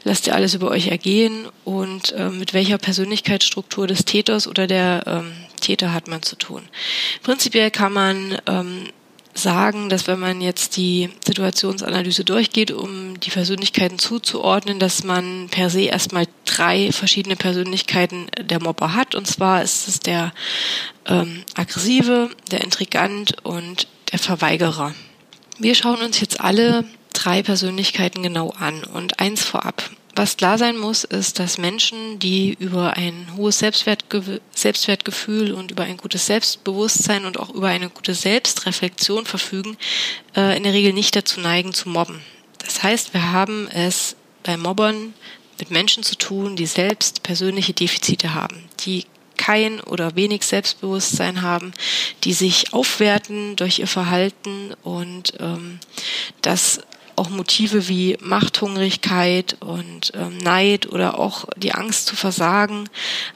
lasst 0.03 0.27
ihr 0.27 0.35
alles 0.35 0.53
über 0.53 0.69
euch 0.69 0.87
ergehen? 0.87 1.47
Und 1.63 2.11
äh, 2.13 2.29
mit 2.29 2.53
welcher 2.53 2.77
Persönlichkeitsstruktur 2.77 3.87
des 3.87 4.05
Täters 4.05 4.47
oder 4.47 4.67
der 4.67 5.03
ähm, 5.05 5.33
Täter 5.59 5.93
hat 5.93 6.07
man 6.07 6.21
zu 6.21 6.35
tun? 6.35 6.63
Prinzipiell 7.23 7.71
kann 7.71 7.93
man 7.93 8.37
ähm, 8.45 8.87
sagen, 9.37 9.89
dass 9.89 10.07
wenn 10.07 10.19
man 10.19 10.41
jetzt 10.41 10.77
die 10.77 11.09
Situationsanalyse 11.25 12.23
durchgeht, 12.23 12.71
um 12.71 13.19
die 13.19 13.29
Persönlichkeiten 13.29 13.99
zuzuordnen, 13.99 14.79
dass 14.79 15.03
man 15.03 15.47
per 15.49 15.69
se 15.69 15.81
erstmal 15.81 16.25
drei 16.45 16.91
verschiedene 16.91 17.35
Persönlichkeiten 17.35 18.27
der 18.39 18.61
Mobber 18.61 18.93
hat. 18.93 19.15
Und 19.15 19.27
zwar 19.27 19.61
ist 19.61 19.87
es 19.87 19.99
der 19.99 20.33
ähm, 21.05 21.43
aggressive, 21.55 22.29
der 22.51 22.61
Intrigant 22.61 23.35
und 23.43 23.87
der 24.11 24.19
Verweigerer. 24.19 24.93
Wir 25.59 25.75
schauen 25.75 26.01
uns 26.01 26.19
jetzt 26.19 26.41
alle 26.41 26.85
drei 27.17 27.41
Persönlichkeiten 27.41 28.21
genau 28.21 28.51
an 28.51 28.83
und 28.83 29.19
eins 29.19 29.43
vorab. 29.43 29.89
Was 30.15 30.37
klar 30.37 30.57
sein 30.57 30.77
muss, 30.77 31.03
ist, 31.03 31.37
dass 31.37 31.59
Menschen, 31.59 32.17
die 32.17 32.55
über 32.57 32.97
ein 32.97 33.27
hohes 33.35 33.59
Selbstwertge 33.59 34.41
Selbstwertgefühl 34.51 35.51
und 35.51 35.69
über 35.69 35.83
ein 35.83 35.97
gutes 35.97 36.25
Selbstbewusstsein 36.25 37.25
und 37.25 37.39
auch 37.39 37.51
über 37.51 37.67
eine 37.67 37.89
gute 37.89 38.15
Selbstreflexion 38.15 39.25
verfügen, 39.25 39.77
äh, 40.35 40.57
in 40.57 40.63
der 40.63 40.73
Regel 40.73 40.93
nicht 40.93 41.15
dazu 41.15 41.39
neigen 41.39 41.73
zu 41.73 41.89
mobben. 41.89 42.21
Das 42.57 42.81
heißt, 42.81 43.13
wir 43.13 43.31
haben 43.31 43.67
es 43.67 44.15
bei 44.43 44.57
Mobbern 44.57 45.13
mit 45.59 45.71
Menschen 45.71 46.01
zu 46.03 46.15
tun, 46.15 46.55
die 46.55 46.65
selbst 46.65 47.21
persönliche 47.21 47.73
Defizite 47.73 48.33
haben, 48.33 48.63
die 48.79 49.05
kein 49.37 49.79
oder 49.81 50.15
wenig 50.15 50.43
Selbstbewusstsein 50.43 51.41
haben, 51.43 51.73
die 52.23 52.33
sich 52.33 52.73
aufwerten 52.73 53.55
durch 53.55 53.79
ihr 53.79 53.87
Verhalten 53.87 54.73
und 54.83 55.33
ähm, 55.39 55.79
das 56.41 56.81
auch 57.17 57.29
Motive 57.29 57.89
wie 57.89 58.17
Machthungrigkeit 58.21 59.57
und 59.59 60.13
ähm, 60.15 60.37
Neid 60.37 60.87
oder 60.87 61.19
auch 61.19 61.45
die 61.57 61.73
Angst 61.73 62.05
zu 62.05 62.15
versagen 62.15 62.87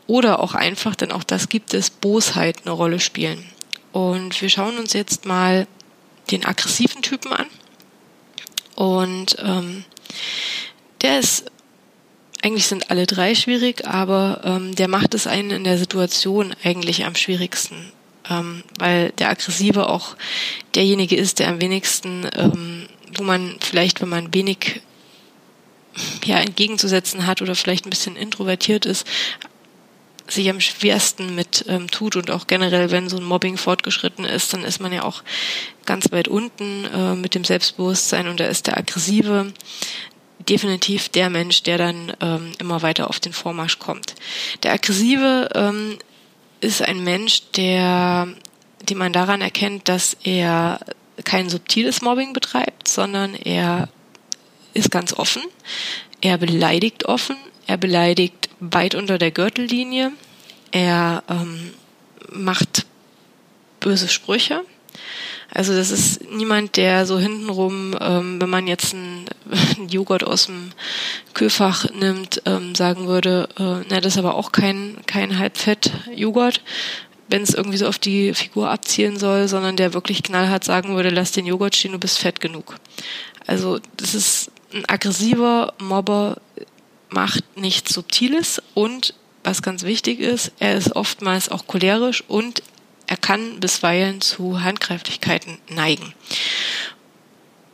oder 0.07 0.39
auch 0.39 0.53
einfach, 0.53 0.95
denn 0.95 1.11
auch 1.11 1.23
das 1.23 1.49
gibt 1.49 1.73
es, 1.73 1.89
Bosheit 1.89 2.61
eine 2.63 2.71
Rolle 2.71 2.99
spielen. 2.99 3.43
Und 3.91 4.39
wir 4.41 4.49
schauen 4.49 4.77
uns 4.77 4.93
jetzt 4.93 5.25
mal 5.25 5.67
den 6.29 6.45
aggressiven 6.45 7.01
Typen 7.01 7.33
an. 7.33 7.47
Und 8.75 9.35
ähm, 9.39 9.83
der 11.01 11.19
ist 11.19 11.45
eigentlich 12.41 12.65
sind 12.65 12.89
alle 12.89 13.05
drei 13.05 13.35
schwierig, 13.35 13.85
aber 13.85 14.41
ähm, 14.43 14.75
der 14.75 14.87
macht 14.87 15.13
es 15.13 15.27
einen 15.27 15.51
in 15.51 15.63
der 15.63 15.77
Situation 15.77 16.55
eigentlich 16.63 17.05
am 17.05 17.15
schwierigsten, 17.15 17.91
ähm, 18.29 18.63
weil 18.79 19.11
der 19.19 19.29
Aggressive 19.29 19.87
auch 19.87 20.15
derjenige 20.73 21.15
ist, 21.15 21.39
der 21.39 21.49
am 21.49 21.61
wenigsten, 21.61 22.27
ähm, 22.35 22.80
wo 23.15 23.23
man 23.23 23.57
vielleicht, 23.59 24.01
wenn 24.01 24.09
man 24.09 24.33
wenig 24.33 24.81
ja, 26.25 26.37
entgegenzusetzen 26.39 27.27
hat 27.27 27.41
oder 27.41 27.55
vielleicht 27.55 27.85
ein 27.85 27.89
bisschen 27.89 28.15
introvertiert 28.15 28.85
ist, 28.85 29.05
sich 30.27 30.49
am 30.49 30.61
schwersten 30.61 31.35
mit 31.35 31.65
ähm, 31.67 31.89
tut 31.89 32.15
und 32.15 32.31
auch 32.31 32.47
generell, 32.47 32.91
wenn 32.91 33.09
so 33.09 33.17
ein 33.17 33.23
Mobbing 33.23 33.57
fortgeschritten 33.57 34.23
ist, 34.23 34.53
dann 34.53 34.63
ist 34.63 34.79
man 34.79 34.93
ja 34.93 35.03
auch 35.03 35.23
ganz 35.85 36.11
weit 36.11 36.27
unten 36.27 36.85
äh, 36.85 37.15
mit 37.15 37.35
dem 37.35 37.43
Selbstbewusstsein 37.43 38.27
und 38.27 38.39
da 38.39 38.45
ist 38.45 38.67
der 38.67 38.77
Aggressive 38.77 39.51
definitiv 40.47 41.09
der 41.09 41.29
Mensch, 41.29 41.63
der 41.63 41.77
dann 41.77 42.13
ähm, 42.21 42.51
immer 42.59 42.81
weiter 42.81 43.09
auf 43.09 43.19
den 43.19 43.33
Vormarsch 43.33 43.79
kommt. 43.79 44.15
Der 44.63 44.73
Aggressive 44.73 45.49
ähm, 45.53 45.97
ist 46.61 46.81
ein 46.81 47.03
Mensch, 47.03 47.43
der, 47.55 48.27
den 48.89 48.97
man 48.97 49.13
daran 49.13 49.41
erkennt, 49.41 49.87
dass 49.87 50.15
er 50.23 50.79
kein 51.23 51.49
subtiles 51.49 52.01
Mobbing 52.01 52.33
betreibt, 52.33 52.87
sondern 52.87 53.35
er 53.35 53.89
ist 54.73 54.91
ganz 54.91 55.13
offen. 55.13 55.43
Er 56.21 56.37
beleidigt 56.37 57.05
offen. 57.05 57.35
Er 57.67 57.77
beleidigt 57.77 58.49
weit 58.59 58.95
unter 58.95 59.17
der 59.17 59.31
Gürtellinie. 59.31 60.11
Er 60.71 61.23
ähm, 61.29 61.71
macht 62.31 62.85
böse 63.79 64.07
Sprüche. 64.07 64.61
Also 65.53 65.75
das 65.75 65.91
ist 65.91 66.31
niemand, 66.31 66.77
der 66.77 67.05
so 67.05 67.19
hintenrum, 67.19 67.93
ähm, 67.99 68.39
wenn 68.39 68.49
man 68.49 68.67
jetzt 68.67 68.93
einen, 68.93 69.25
Joghurt 69.89 70.23
aus 70.23 70.45
dem 70.45 70.71
Kühlfach 71.33 71.89
nimmt, 71.91 72.41
ähm, 72.45 72.73
sagen 72.73 73.07
würde, 73.07 73.49
äh, 73.59 73.85
na, 73.89 73.99
das 73.99 74.13
ist 74.13 74.17
aber 74.17 74.35
auch 74.35 74.53
kein, 74.53 74.97
kein 75.07 75.37
Halbfett-Joghurt, 75.37 76.61
wenn 77.31 77.43
es 77.43 77.53
irgendwie 77.53 77.77
so 77.77 77.87
auf 77.87 77.97
die 77.97 78.33
Figur 78.33 78.69
abzielen 78.69 79.17
soll, 79.17 79.47
sondern 79.47 79.77
der 79.77 79.93
wirklich 79.93 80.23
knallhart 80.23 80.63
sagen 80.63 80.95
würde, 80.95 81.09
lass 81.09 81.31
den 81.31 81.45
Joghurt 81.45 81.75
stehen, 81.75 81.93
du 81.93 81.99
bist 81.99 82.19
fett 82.19 82.39
genug. 82.39 82.75
Also 83.47 83.79
das 83.97 84.13
ist 84.13 84.51
ein 84.73 84.83
aggressiver 84.87 85.73
Mobber, 85.79 86.37
macht 87.09 87.57
nichts 87.57 87.93
Subtiles 87.93 88.61
und 88.73 89.13
was 89.43 89.61
ganz 89.61 89.83
wichtig 89.83 90.19
ist, 90.19 90.51
er 90.59 90.77
ist 90.77 90.95
oftmals 90.95 91.49
auch 91.49 91.65
cholerisch 91.65 92.23
und 92.27 92.61
er 93.07 93.17
kann 93.17 93.59
bisweilen 93.59 94.21
zu 94.21 94.63
Handgreiflichkeiten 94.63 95.57
neigen. 95.69 96.13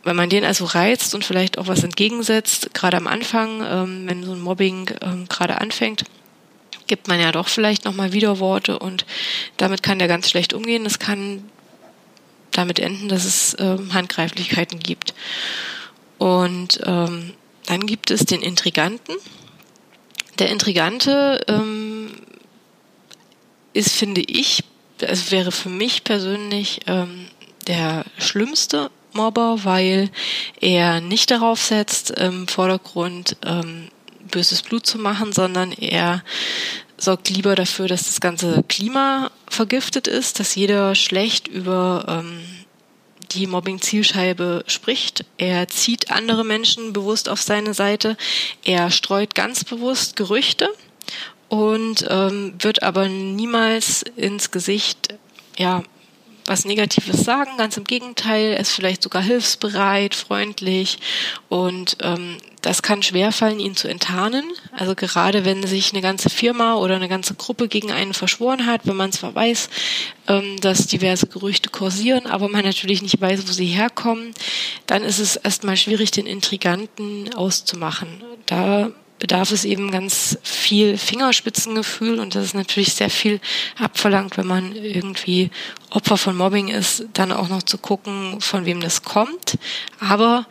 Wenn 0.04 0.16
man 0.16 0.30
den 0.30 0.46
also 0.46 0.66
reizt 0.66 1.14
und 1.14 1.26
vielleicht 1.26 1.58
auch 1.58 1.68
was 1.68 1.84
entgegensetzt, 1.84 2.74
gerade 2.74 2.98
am 2.98 3.08
Anfang, 3.08 3.62
ähm, 3.64 4.04
wenn 4.08 4.24
so 4.24 4.32
ein 4.32 4.40
Mobbing 4.40 4.90
ähm, 5.02 5.28
gerade 5.28 5.60
anfängt, 5.60 6.06
gibt 6.88 7.08
man 7.08 7.20
ja 7.20 7.32
doch 7.32 7.48
vielleicht 7.48 7.86
nochmal 7.86 8.14
Widerworte 8.14 8.80
und 8.80 9.06
damit 9.58 9.84
kann 9.84 10.00
der 10.00 10.08
ganz 10.08 10.30
schlecht 10.30 10.54
umgehen. 10.54 10.84
Das 10.84 11.00
kann 11.00 11.44
damit 12.52 12.80
enden, 12.80 13.10
dass 13.10 13.26
es 13.26 13.56
ähm, 13.60 13.94
Handgreiflichkeiten 13.94 14.80
gibt. 14.80 15.14
Und 16.18 16.80
ähm, 16.86 17.34
dann 17.66 17.86
gibt 17.86 18.12
es 18.12 18.26
den 18.26 18.42
Intriganten. 18.42 19.16
Der 20.40 20.50
Intrigante 20.50 21.44
ähm, 21.48 22.12
ist, 23.74 23.92
finde 23.92 24.22
ich, 24.22 24.64
es 25.00 25.32
wäre 25.32 25.52
für 25.52 25.70
mich 25.70 26.04
persönlich 26.04 26.82
ähm, 26.88 27.28
der 27.68 28.06
schlimmste 28.18 28.90
Mobber, 29.14 29.64
weil 29.64 30.10
er 30.60 31.02
nicht 31.02 31.32
darauf 31.32 31.62
setzt, 31.62 32.12
im 32.12 32.48
Vordergrund 32.48 33.38
ähm, 33.46 33.90
böses 34.28 34.62
Blut 34.62 34.86
zu 34.86 34.98
machen, 34.98 35.34
sondern 35.34 35.72
er 35.72 36.24
sorgt 36.98 37.30
lieber 37.30 37.56
dafür, 37.56 37.88
dass 37.88 38.06
das 38.06 38.20
ganze 38.20 38.64
Klima 38.68 39.32
vergiftet 39.48 40.08
ist, 40.08 40.40
dass 40.40 40.56
jeder 40.56 40.96
schlecht 40.96 41.48
über 41.48 42.06
ähm, 42.08 42.42
die 43.32 43.48
Mobbing-Zielscheibe 43.48 44.64
spricht. 44.68 45.26
Er 45.38 45.68
zieht 45.68 46.12
andere 46.12 46.44
Menschen 46.44 46.94
bewusst 46.94 47.30
auf 47.30 47.42
seine 47.42 47.74
Seite. 47.74 48.18
Er 48.64 48.90
streut 48.90 49.36
ganz 49.36 49.64
bewusst 49.64 50.16
Gerüchte 50.16 50.70
und 51.50 52.06
ähm, 52.10 52.56
wird 52.60 52.84
aber 52.84 53.08
niemals 53.08 54.04
ins 54.16 54.52
Gesicht 54.52 55.16
ja 55.58 55.84
was 56.48 56.66
Negatives 56.66 57.24
sagen. 57.24 57.52
Ganz 57.58 57.78
im 57.78 57.84
Gegenteil, 57.84 58.54
er 58.54 58.60
ist 58.60 58.72
vielleicht 58.72 59.04
sogar 59.04 59.22
hilfsbereit, 59.22 60.16
freundlich 60.16 60.98
und 61.50 61.98
ähm, 62.02 62.38
das 62.62 62.82
kann 62.82 63.04
schwerfallen, 63.04 63.60
ihn 63.60 63.76
zu 63.76 63.88
enttarnen. 63.88 64.44
Also 64.72 64.96
gerade 64.96 65.46
wenn 65.46 65.66
sich 65.66 65.94
eine 65.94 66.02
ganze 66.02 66.30
Firma 66.30 66.76
oder 66.76 66.96
eine 66.96 67.08
ganze 67.08 67.36
Gruppe 67.36 67.68
gegen 67.68 67.92
einen 67.92 68.14
verschworen 68.14 68.66
hat, 68.66 68.82
wenn 68.86 68.96
man 68.96 69.12
zwar 69.12 69.36
weiß, 69.36 69.70
ähm, 70.28 70.60
dass 70.60 70.88
diverse 70.88 71.28
Gerüchte 71.28 71.70
kursieren, 71.70 72.26
aber 72.26 72.50
man 72.50 72.66
natürlich 72.66 73.02
nicht 73.02 73.22
weiß, 73.22 73.48
wo 73.48 73.52
sie 73.52 73.68
herkommen, 73.68 74.34
dann 74.86 75.04
ist 75.04 75.20
es 75.20 75.36
erstmal 75.36 75.78
schwierig, 75.78 76.12
den 76.12 76.26
Intriganten 76.26 77.34
auszumachen. 77.36 78.24
Da 78.46 78.92
bedarf 79.20 79.52
es 79.52 79.66
eben 79.66 79.92
ganz 79.92 80.38
viel 80.44 80.98
Fingerspitzengefühl 80.98 82.20
und 82.20 82.36
das 82.36 82.46
ist 82.46 82.56
natürlich 82.56 82.94
sehr 82.94 83.10
viel 83.10 83.40
abverlangt, 83.78 84.38
wenn 84.38 84.48
man 84.48 84.76
irgendwie 84.76 85.50
Opfer 85.90 86.18
von 86.18 86.36
Mobbing 86.36 86.68
ist, 86.68 87.06
dann 87.14 87.32
auch 87.32 87.50
noch 87.50 87.64
zu 87.64 87.78
gucken, 87.78 88.42
von 88.42 88.66
wem 88.66 88.82
das 88.82 89.04
kommt. 89.04 89.58
Aber 90.00 90.46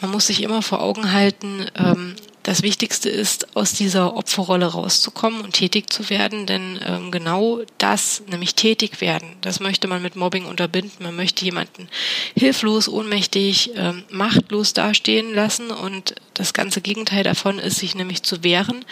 man 0.00 0.10
muss 0.10 0.26
sich 0.26 0.42
immer 0.42 0.62
vor 0.62 0.80
Augen 0.80 1.12
halten, 1.12 1.66
ähm, 1.76 2.16
das 2.48 2.62
Wichtigste 2.62 3.10
ist, 3.10 3.54
aus 3.58 3.74
dieser 3.74 4.16
Opferrolle 4.16 4.64
rauszukommen 4.64 5.42
und 5.42 5.52
tätig 5.52 5.92
zu 5.92 6.08
werden, 6.08 6.46
denn 6.46 6.80
ähm, 6.82 7.10
genau 7.10 7.60
das, 7.76 8.22
nämlich 8.26 8.54
tätig 8.54 9.02
werden, 9.02 9.28
das 9.42 9.60
möchte 9.60 9.86
man 9.86 10.00
mit 10.00 10.16
Mobbing 10.16 10.46
unterbinden. 10.46 11.04
Man 11.04 11.14
möchte 11.14 11.44
jemanden 11.44 11.90
hilflos, 12.34 12.88
ohnmächtig, 12.88 13.72
ähm, 13.76 14.02
machtlos 14.08 14.72
dastehen 14.72 15.34
lassen 15.34 15.70
und 15.70 16.14
das 16.32 16.54
ganze 16.54 16.80
Gegenteil 16.80 17.22
davon 17.22 17.58
ist, 17.58 17.80
sich 17.80 17.94
nämlich 17.94 18.22
zu 18.22 18.42
wehren 18.42 18.86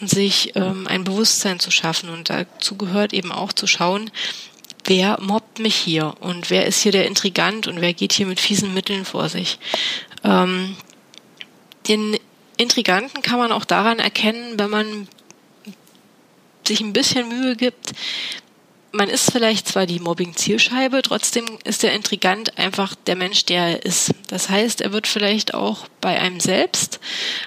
und 0.00 0.10
sich 0.10 0.56
ähm, 0.56 0.88
ein 0.88 1.04
Bewusstsein 1.04 1.60
zu 1.60 1.70
schaffen. 1.70 2.08
Und 2.08 2.28
dazu 2.28 2.74
gehört 2.74 3.12
eben 3.12 3.30
auch 3.30 3.52
zu 3.52 3.68
schauen, 3.68 4.10
wer 4.84 5.20
mobbt 5.22 5.60
mich 5.60 5.76
hier 5.76 6.14
und 6.18 6.50
wer 6.50 6.66
ist 6.66 6.80
hier 6.80 6.90
der 6.90 7.06
Intrigant 7.06 7.68
und 7.68 7.80
wer 7.80 7.94
geht 7.94 8.14
hier 8.14 8.26
mit 8.26 8.40
fiesen 8.40 8.74
Mitteln 8.74 9.04
vor 9.04 9.28
sich. 9.28 9.60
Ähm, 10.24 10.74
den 11.86 12.18
Intriganten 12.56 13.22
kann 13.22 13.38
man 13.38 13.52
auch 13.52 13.64
daran 13.64 13.98
erkennen, 13.98 14.58
wenn 14.58 14.70
man 14.70 15.08
sich 16.66 16.80
ein 16.80 16.92
bisschen 16.92 17.28
Mühe 17.28 17.56
gibt. 17.56 17.92
Man 18.92 19.08
ist 19.10 19.30
vielleicht 19.30 19.68
zwar 19.68 19.84
die 19.84 20.00
Mobbing-Zielscheibe, 20.00 21.02
trotzdem 21.02 21.44
ist 21.64 21.82
der 21.82 21.92
Intrigant 21.92 22.56
einfach 22.56 22.94
der 22.94 23.14
Mensch, 23.14 23.44
der 23.44 23.62
er 23.62 23.84
ist. 23.84 24.14
Das 24.28 24.48
heißt, 24.48 24.80
er 24.80 24.92
wird 24.92 25.06
vielleicht 25.06 25.52
auch 25.52 25.86
bei 26.00 26.18
einem 26.18 26.40
selbst 26.40 26.98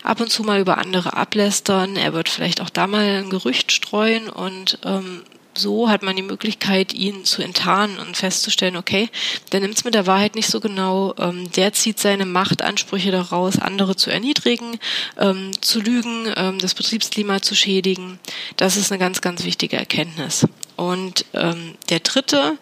ab 0.04 0.22
und 0.22 0.30
zu 0.30 0.44
mal 0.44 0.60
über 0.60 0.78
andere 0.78 1.14
ablästern. 1.14 1.96
Er 1.96 2.14
wird 2.14 2.30
vielleicht 2.30 2.62
auch 2.62 2.70
da 2.70 2.86
mal 2.86 3.04
ein 3.04 3.32
Gerücht 3.32 3.72
streuen 3.72 4.30
und 4.30 4.78
ähm, 4.86 5.24
so 5.60 5.90
hat 5.90 6.04
man 6.04 6.16
die 6.16 6.22
Möglichkeit, 6.22 6.94
ihn 6.94 7.26
zu 7.26 7.42
enttarnen 7.42 8.00
und 8.00 8.18
festzustellen, 8.18 8.78
okay, 8.78 9.10
der 9.52 9.60
nimmt 9.60 9.76
es 9.76 9.84
mit 9.84 9.94
der 9.94 10.08
Wahrheit 10.08 10.36
nicht 10.36 10.50
so 10.50 10.60
genau, 10.60 11.14
ähm, 11.20 11.52
der 11.52 11.74
zieht 11.74 12.00
seine 12.00 12.26
Machtansprüche 12.26 13.12
daraus, 13.12 13.60
andere 13.60 13.96
zu 13.96 14.10
erniedrigen, 14.10 14.80
ähm, 15.18 15.52
zu 15.62 15.82
lügen, 15.82 16.32
ähm, 16.36 16.60
das 16.60 16.74
Betriebsklima 16.74 17.42
zu 17.42 17.56
schädigen. 17.56 18.20
Das 18.58 18.78
ist 18.78 18.92
eine 18.92 19.00
ganz, 19.00 19.22
ganz 19.22 19.44
wichtige 19.44 19.78
Erkenntnis. 19.78 20.48
Und 20.76 21.26
ähm, 21.34 21.76
der 21.90 22.00
dritte 22.00 22.58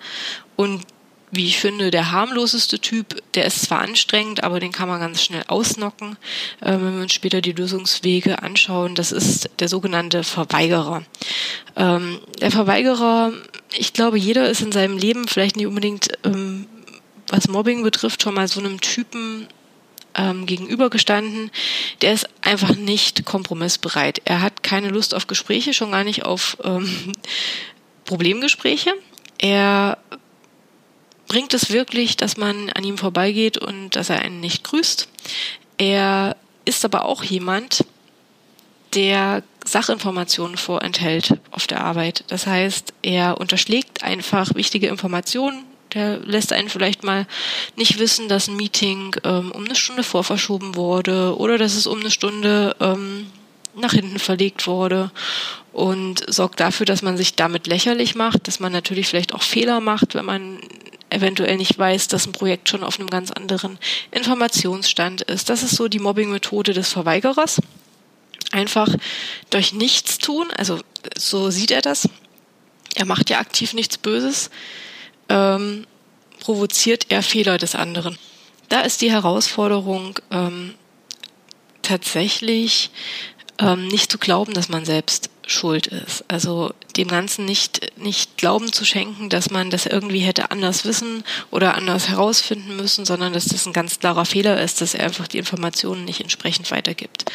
und 0.56 0.82
wie 1.32 1.46
ich 1.46 1.60
finde, 1.60 1.92
der 1.92 2.12
harmloseste 2.12 2.80
Typ, 2.80 3.22
der 3.34 3.46
ist 3.46 3.64
zwar 3.64 3.82
anstrengend, 3.82 4.44
aber 4.44 4.60
den 4.60 4.72
kann 4.72 4.88
man 4.88 5.00
ganz 5.00 5.22
schnell 5.22 5.44
ausnocken, 5.48 6.18
äh, 6.62 6.72
wenn 6.72 6.96
wir 6.96 7.02
uns 7.02 7.14
später 7.14 7.42
die 7.42 7.52
Lösungswege 7.52 8.42
anschauen. 8.42 8.96
Das 8.96 9.12
ist 9.12 9.50
der 9.60 9.68
sogenannte 9.68 10.24
Verweigerer. 10.24 11.04
Ähm, 11.76 12.20
der 12.40 12.52
Verweigerer, 12.52 13.34
ich 13.78 13.92
glaube, 13.92 14.18
jeder 14.18 14.50
ist 14.50 14.62
in 14.62 14.72
seinem 14.72 14.98
Leben 14.98 15.28
vielleicht 15.28 15.58
nicht 15.58 15.68
unbedingt, 15.68 16.10
ähm, 16.24 16.66
was 17.28 17.50
Mobbing 17.50 17.84
betrifft, 17.84 18.24
schon 18.24 18.36
mal 18.36 18.48
so 18.48 18.62
einem 18.62 18.80
Typen 18.80 19.48
ähm, 20.16 20.46
gegenübergestanden. 20.46 21.52
Der 22.02 22.14
ist 22.14 22.30
einfach 22.42 22.76
nicht 22.76 23.26
kompromissbereit. 23.26 24.22
Er 24.24 24.42
hat 24.42 24.64
keine 24.64 24.90
Lust 24.90 25.14
auf 25.14 25.28
Gespräche, 25.28 25.74
schon 25.74 25.92
gar 25.92 26.06
nicht 26.06 26.24
auf 26.24 26.58
ähm, 26.64 27.12
Problemgespräche. 28.06 28.94
Er 29.38 29.98
bringt 31.28 31.54
es 31.54 31.72
wirklich, 31.72 32.18
dass 32.18 32.38
man 32.38 32.70
an 32.72 32.84
ihm 32.84 32.98
vorbeigeht 32.98 33.58
und 33.58 33.96
dass 33.96 34.10
er 34.10 34.20
einen 34.20 34.40
nicht 34.40 34.64
grüßt. 34.64 35.08
Er 35.78 36.36
ist 36.66 36.84
aber 36.86 37.06
auch 37.06 37.24
jemand, 37.24 37.86
der 38.94 39.44
Sachinformationen 39.66 40.58
vorenthält 40.58 41.38
auf 41.52 41.68
der 41.68 41.84
Arbeit. 41.84 42.24
Das 42.28 42.48
heißt, 42.48 42.94
er 43.02 43.40
unterschlägt 43.40 44.04
einfach 44.04 44.56
wichtige 44.56 44.88
Informationen. 44.88 45.64
Der 45.94 46.20
lässt 46.20 46.52
einen 46.52 46.70
vielleicht 46.70 47.04
mal 47.04 47.28
nicht 47.76 48.00
wissen, 48.00 48.28
dass 48.28 48.48
ein 48.48 48.56
Meeting 48.56 49.16
ähm, 49.24 49.52
um 49.52 49.66
eine 49.66 49.76
Stunde 49.76 50.04
vorverschoben 50.04 50.76
wurde 50.76 51.38
oder 51.38 51.58
dass 51.58 51.76
es 51.76 51.88
um 51.88 52.00
eine 52.00 52.12
Stunde 52.12 52.76
ähm, 52.80 53.28
nach 53.76 53.94
hinten 53.94 54.20
verlegt 54.20 54.68
wurde 54.68 55.12
und 55.72 56.26
sorgt 56.28 56.60
dafür, 56.60 56.86
dass 56.86 57.04
man 57.04 57.16
sich 57.16 57.36
damit 57.36 57.68
lächerlich 57.68 58.16
macht, 58.16 58.48
dass 58.48 58.60
man 58.60 58.72
natürlich 58.72 59.08
vielleicht 59.08 59.34
auch 59.34 59.44
Fehler 59.44 59.80
macht, 59.80 60.16
wenn 60.16 60.26
man 60.26 60.60
eventuell 61.10 61.58
nicht 61.58 61.78
weiß, 61.78 62.08
dass 62.08 62.26
ein 62.26 62.32
Projekt 62.32 62.70
schon 62.70 62.84
auf 62.84 63.00
einem 63.00 63.10
ganz 63.10 63.32
anderen 63.32 63.80
Informationsstand 64.12 65.22
ist. 65.22 65.50
Das 65.50 65.64
ist 65.64 65.76
so 65.76 65.88
die 65.88 66.00
Mobbing-Methode 66.00 66.74
des 66.74 66.92
Verweigerers. 66.92 67.62
Einfach 68.52 68.90
durch 69.50 69.74
nichts 69.74 70.18
tun, 70.18 70.48
also 70.58 70.80
so 71.18 71.50
sieht 71.50 71.72
er 71.72 71.82
das. 71.82 72.10
Er 72.96 73.06
macht 73.06 73.30
ja 73.30 73.40
aktiv 73.40 73.74
nichts 73.74 73.98
Böses, 73.98 74.50
ähm, 75.30 75.86
provoziert 76.40 77.08
er 77.10 77.24
Fehler 77.24 77.58
des 77.58 77.76
anderen. 77.76 78.18
Da 78.70 78.82
ist 78.82 79.02
die 79.02 79.12
Herausforderung 79.12 80.20
ähm, 80.32 80.76
tatsächlich 81.82 82.90
ähm, 83.60 83.88
nicht 83.88 84.12
zu 84.12 84.18
glauben, 84.18 84.54
dass 84.54 84.70
man 84.70 84.86
selbst 84.86 85.30
schuld 85.46 85.88
ist. 85.88 86.26
Also 86.28 86.74
dem 86.98 87.08
Ganzen 87.08 87.46
nicht, 87.46 87.92
nicht 87.98 88.38
Glauben 88.38 88.72
zu 88.74 88.86
schenken, 88.86 89.30
dass 89.30 89.50
man 89.50 89.70
das 89.70 89.86
irgendwie 89.86 90.20
hätte 90.20 90.52
anders 90.52 90.86
wissen 90.86 91.24
oder 91.52 91.76
anders 91.76 92.10
herausfinden 92.10 92.76
müssen, 92.76 93.06
sondern 93.06 93.34
dass 93.34 93.46
das 93.46 93.66
ein 93.66 93.74
ganz 93.74 94.00
klarer 94.00 94.26
Fehler 94.26 94.62
ist, 94.62 94.82
dass 94.82 94.94
er 94.94 95.06
einfach 95.06 95.28
die 95.28 95.38
Informationen 95.38 96.06
nicht 96.06 96.22
entsprechend 96.22 96.72
weitergibt. 96.72 97.26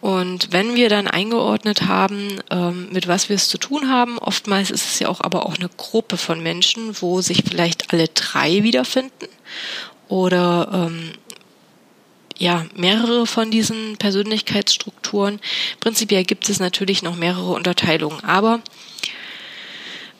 Und 0.00 0.52
wenn 0.52 0.74
wir 0.74 0.88
dann 0.88 1.06
eingeordnet 1.06 1.82
haben, 1.82 2.40
ähm, 2.50 2.88
mit 2.90 3.06
was 3.06 3.28
wir 3.28 3.36
es 3.36 3.48
zu 3.48 3.56
tun 3.56 3.88
haben, 3.88 4.18
oftmals 4.18 4.70
ist 4.70 4.84
es 4.84 4.98
ja 4.98 5.08
auch 5.08 5.20
aber 5.20 5.46
auch 5.46 5.56
eine 5.56 5.70
Gruppe 5.76 6.16
von 6.16 6.42
Menschen, 6.42 7.00
wo 7.00 7.20
sich 7.20 7.44
vielleicht 7.48 7.92
alle 7.92 8.08
drei 8.08 8.64
wiederfinden 8.64 9.28
oder 10.08 10.88
ähm, 10.90 11.12
ja, 12.38 12.66
mehrere 12.74 13.26
von 13.26 13.50
diesen 13.50 13.96
Persönlichkeitsstrukturen. 13.96 15.40
Prinzipiell 15.80 16.24
gibt 16.24 16.48
es 16.48 16.60
natürlich 16.60 17.02
noch 17.02 17.16
mehrere 17.16 17.52
Unterteilungen, 17.52 18.24
aber 18.24 18.60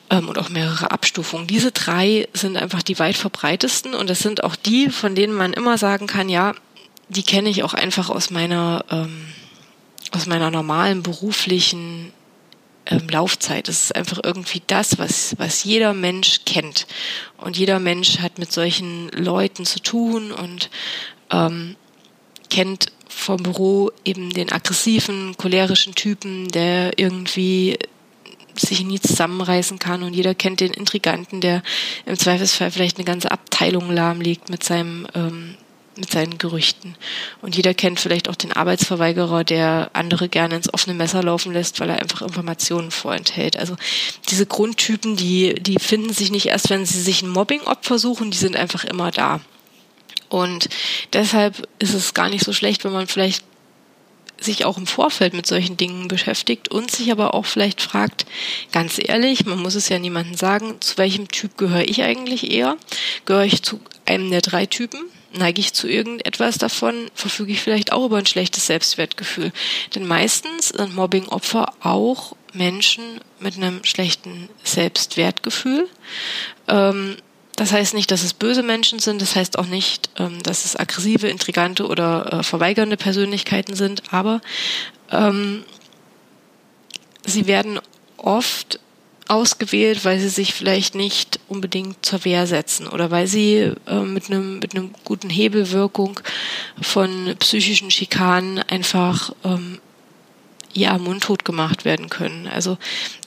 ähm, 0.09 0.29
und 0.29 0.37
auch 0.37 0.49
mehrere 0.49 0.91
Abstufungen. 0.91 1.47
Diese 1.47 1.71
drei 1.71 2.27
sind 2.33 2.57
einfach 2.57 2.83
die 2.83 2.99
weit 2.99 3.17
verbreitesten 3.17 3.93
und 3.93 4.09
das 4.09 4.19
sind 4.19 4.43
auch 4.43 4.55
die, 4.55 4.89
von 4.89 5.15
denen 5.15 5.33
man 5.33 5.53
immer 5.53 5.77
sagen 5.77 6.07
kann, 6.07 6.29
ja, 6.29 6.53
die 7.09 7.23
kenne 7.23 7.49
ich 7.49 7.63
auch 7.63 7.73
einfach 7.73 8.09
aus 8.09 8.29
meiner 8.29 8.85
ähm, 8.89 9.27
aus 10.11 10.25
meiner 10.27 10.51
normalen 10.51 11.01
beruflichen 11.01 12.13
ähm, 12.85 13.07
Laufzeit. 13.09 13.67
Es 13.67 13.85
ist 13.85 13.95
einfach 13.95 14.19
irgendwie 14.23 14.61
das, 14.67 14.99
was, 14.99 15.35
was 15.39 15.63
jeder 15.63 15.93
Mensch 15.93 16.41
kennt. 16.45 16.85
Und 17.37 17.57
jeder 17.57 17.79
Mensch 17.79 18.19
hat 18.19 18.37
mit 18.37 18.51
solchen 18.51 19.09
Leuten 19.09 19.65
zu 19.65 19.79
tun 19.79 20.31
und 20.31 20.69
ähm, 21.31 21.75
kennt 22.53 22.91
vom 23.09 23.41
Büro 23.41 23.91
eben 24.05 24.29
den 24.29 24.51
aggressiven, 24.51 25.35
cholerischen 25.37 25.95
Typen, 25.95 26.49
der 26.49 26.99
irgendwie 26.99 27.79
sich 28.55 28.83
nie 28.83 28.99
zusammenreißen 28.99 29.79
kann 29.79 30.03
und 30.03 30.13
jeder 30.13 30.35
kennt 30.35 30.59
den 30.59 30.71
Intriganten, 30.71 31.41
der 31.41 31.63
im 32.05 32.15
Zweifelsfall 32.15 32.69
vielleicht 32.69 32.97
eine 32.97 33.05
ganze 33.05 33.31
Abteilung 33.31 33.89
lahmlegt 33.91 34.51
mit 34.51 34.63
seinem 34.63 35.07
ähm, 35.15 35.55
mit 35.95 36.11
seinen 36.11 36.39
Gerüchten. 36.39 36.95
Und 37.41 37.55
jeder 37.55 37.75
kennt 37.75 37.99
vielleicht 37.99 38.27
auch 38.27 38.35
den 38.35 38.51
Arbeitsverweigerer, 38.51 39.43
der 39.43 39.91
andere 39.93 40.27
gerne 40.27 40.55
ins 40.55 40.73
offene 40.73 40.95
Messer 40.95 41.21
laufen 41.21 41.53
lässt, 41.53 41.79
weil 41.79 41.89
er 41.89 41.99
einfach 41.99 42.23
Informationen 42.23 42.89
vorenthält. 42.89 43.57
Also 43.57 43.75
diese 44.29 44.47
Grundtypen, 44.47 45.15
die, 45.15 45.53
die 45.53 45.77
finden 45.77 46.11
sich 46.11 46.31
nicht 46.31 46.47
erst, 46.47 46.71
wenn 46.71 46.85
sie 46.85 46.99
sich 46.99 47.21
ein 47.21 47.29
Mobbing-Opfer 47.29 47.99
suchen, 47.99 48.31
die 48.31 48.37
sind 48.37 48.55
einfach 48.55 48.85
immer 48.85 49.11
da. 49.11 49.39
Und 50.33 50.67
deshalb 51.13 51.67
ist 51.77 51.93
es 51.93 52.15
gar 52.15 52.27
nicht 52.27 52.43
so 52.43 52.53
schlecht, 52.53 52.83
wenn 52.83 52.91
man 52.91 53.05
vielleicht 53.05 53.43
sich 54.39 54.65
auch 54.65 54.79
im 54.79 54.87
Vorfeld 54.87 55.35
mit 55.35 55.45
solchen 55.45 55.77
Dingen 55.77 56.07
beschäftigt 56.07 56.69
und 56.69 56.89
sich 56.89 57.11
aber 57.11 57.35
auch 57.35 57.45
vielleicht 57.45 57.81
fragt, 57.81 58.25
ganz 58.71 58.99
ehrlich, 58.99 59.45
man 59.45 59.59
muss 59.59 59.75
es 59.75 59.89
ja 59.89 59.99
niemandem 59.99 60.35
sagen, 60.35 60.81
zu 60.81 60.97
welchem 60.97 61.27
Typ 61.27 61.55
gehöre 61.55 61.87
ich 61.87 62.01
eigentlich 62.01 62.49
eher? 62.49 62.77
Gehöre 63.25 63.45
ich 63.45 63.61
zu 63.61 63.79
einem 64.07 64.31
der 64.31 64.41
drei 64.41 64.65
Typen? 64.65 65.01
Neige 65.33 65.61
ich 65.61 65.73
zu 65.73 65.87
irgendetwas 65.87 66.57
davon? 66.57 67.11
Verfüge 67.13 67.51
ich 67.51 67.61
vielleicht 67.61 67.91
auch 67.91 68.07
über 68.07 68.17
ein 68.17 68.25
schlechtes 68.25 68.65
Selbstwertgefühl? 68.65 69.51
Denn 69.93 70.07
meistens 70.07 70.69
sind 70.69 70.95
Mobbing-Opfer 70.95 71.73
auch 71.81 72.35
Menschen 72.53 73.19
mit 73.39 73.55
einem 73.57 73.83
schlechten 73.83 74.49
Selbstwertgefühl. 74.63 75.87
Ähm, 76.67 77.17
das 77.55 77.71
heißt 77.71 77.93
nicht, 77.93 78.09
dass 78.11 78.23
es 78.23 78.33
böse 78.33 78.63
Menschen 78.63 78.99
sind, 78.99 79.21
das 79.21 79.35
heißt 79.35 79.59
auch 79.59 79.67
nicht, 79.67 80.09
ähm, 80.17 80.41
dass 80.43 80.65
es 80.65 80.75
aggressive, 80.75 81.27
intrigante 81.27 81.87
oder 81.87 82.33
äh, 82.33 82.43
verweigernde 82.43 82.97
Persönlichkeiten 82.97 83.75
sind, 83.75 84.03
aber 84.11 84.41
ähm, 85.11 85.63
sie 87.25 87.47
werden 87.47 87.79
oft 88.17 88.79
ausgewählt, 89.27 90.03
weil 90.03 90.19
sie 90.19 90.29
sich 90.29 90.53
vielleicht 90.53 90.95
nicht 90.95 91.39
unbedingt 91.47 92.05
zur 92.05 92.25
Wehr 92.25 92.45
setzen 92.47 92.87
oder 92.87 93.11
weil 93.11 93.27
sie 93.27 93.71
äh, 93.87 93.99
mit 93.99 94.29
einem 94.29 94.59
mit 94.59 94.73
guten 95.05 95.29
Hebelwirkung 95.29 96.19
von 96.81 97.35
psychischen 97.39 97.89
Schikanen 97.89 98.59
einfach 98.59 99.33
ähm, 99.43 99.79
ja 100.73 100.97
mundtot 100.97 101.45
gemacht 101.45 101.85
werden 101.85 102.09
können. 102.09 102.47
Also 102.47 102.77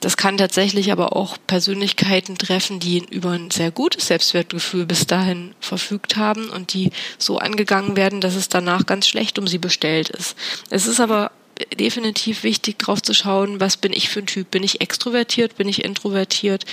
das 0.01 0.17
kann 0.17 0.37
tatsächlich 0.37 0.91
aber 0.91 1.15
auch 1.15 1.37
Persönlichkeiten 1.47 2.37
treffen, 2.37 2.79
die 2.79 3.05
über 3.09 3.31
ein 3.31 3.51
sehr 3.51 3.71
gutes 3.71 4.07
Selbstwertgefühl 4.07 4.85
bis 4.85 5.07
dahin 5.07 5.53
verfügt 5.59 6.17
haben 6.17 6.49
und 6.49 6.73
die 6.73 6.91
so 7.17 7.37
angegangen 7.39 7.95
werden, 7.95 8.21
dass 8.21 8.35
es 8.35 8.49
danach 8.49 8.85
ganz 8.85 9.07
schlecht 9.07 9.39
um 9.39 9.47
sie 9.47 9.57
bestellt 9.57 10.09
ist. 10.09 10.35
Es 10.69 10.87
ist 10.87 10.99
aber 10.99 11.31
definitiv 11.79 12.43
wichtig, 12.43 12.77
drauf 12.77 13.01
zu 13.01 13.13
schauen, 13.13 13.59
was 13.59 13.77
bin 13.77 13.93
ich 13.93 14.09
für 14.09 14.19
ein 14.19 14.27
Typ? 14.27 14.51
Bin 14.51 14.63
ich 14.63 14.81
extrovertiert? 14.81 15.57
Bin 15.57 15.67
ich 15.67 15.83
introvertiert? 15.83 16.65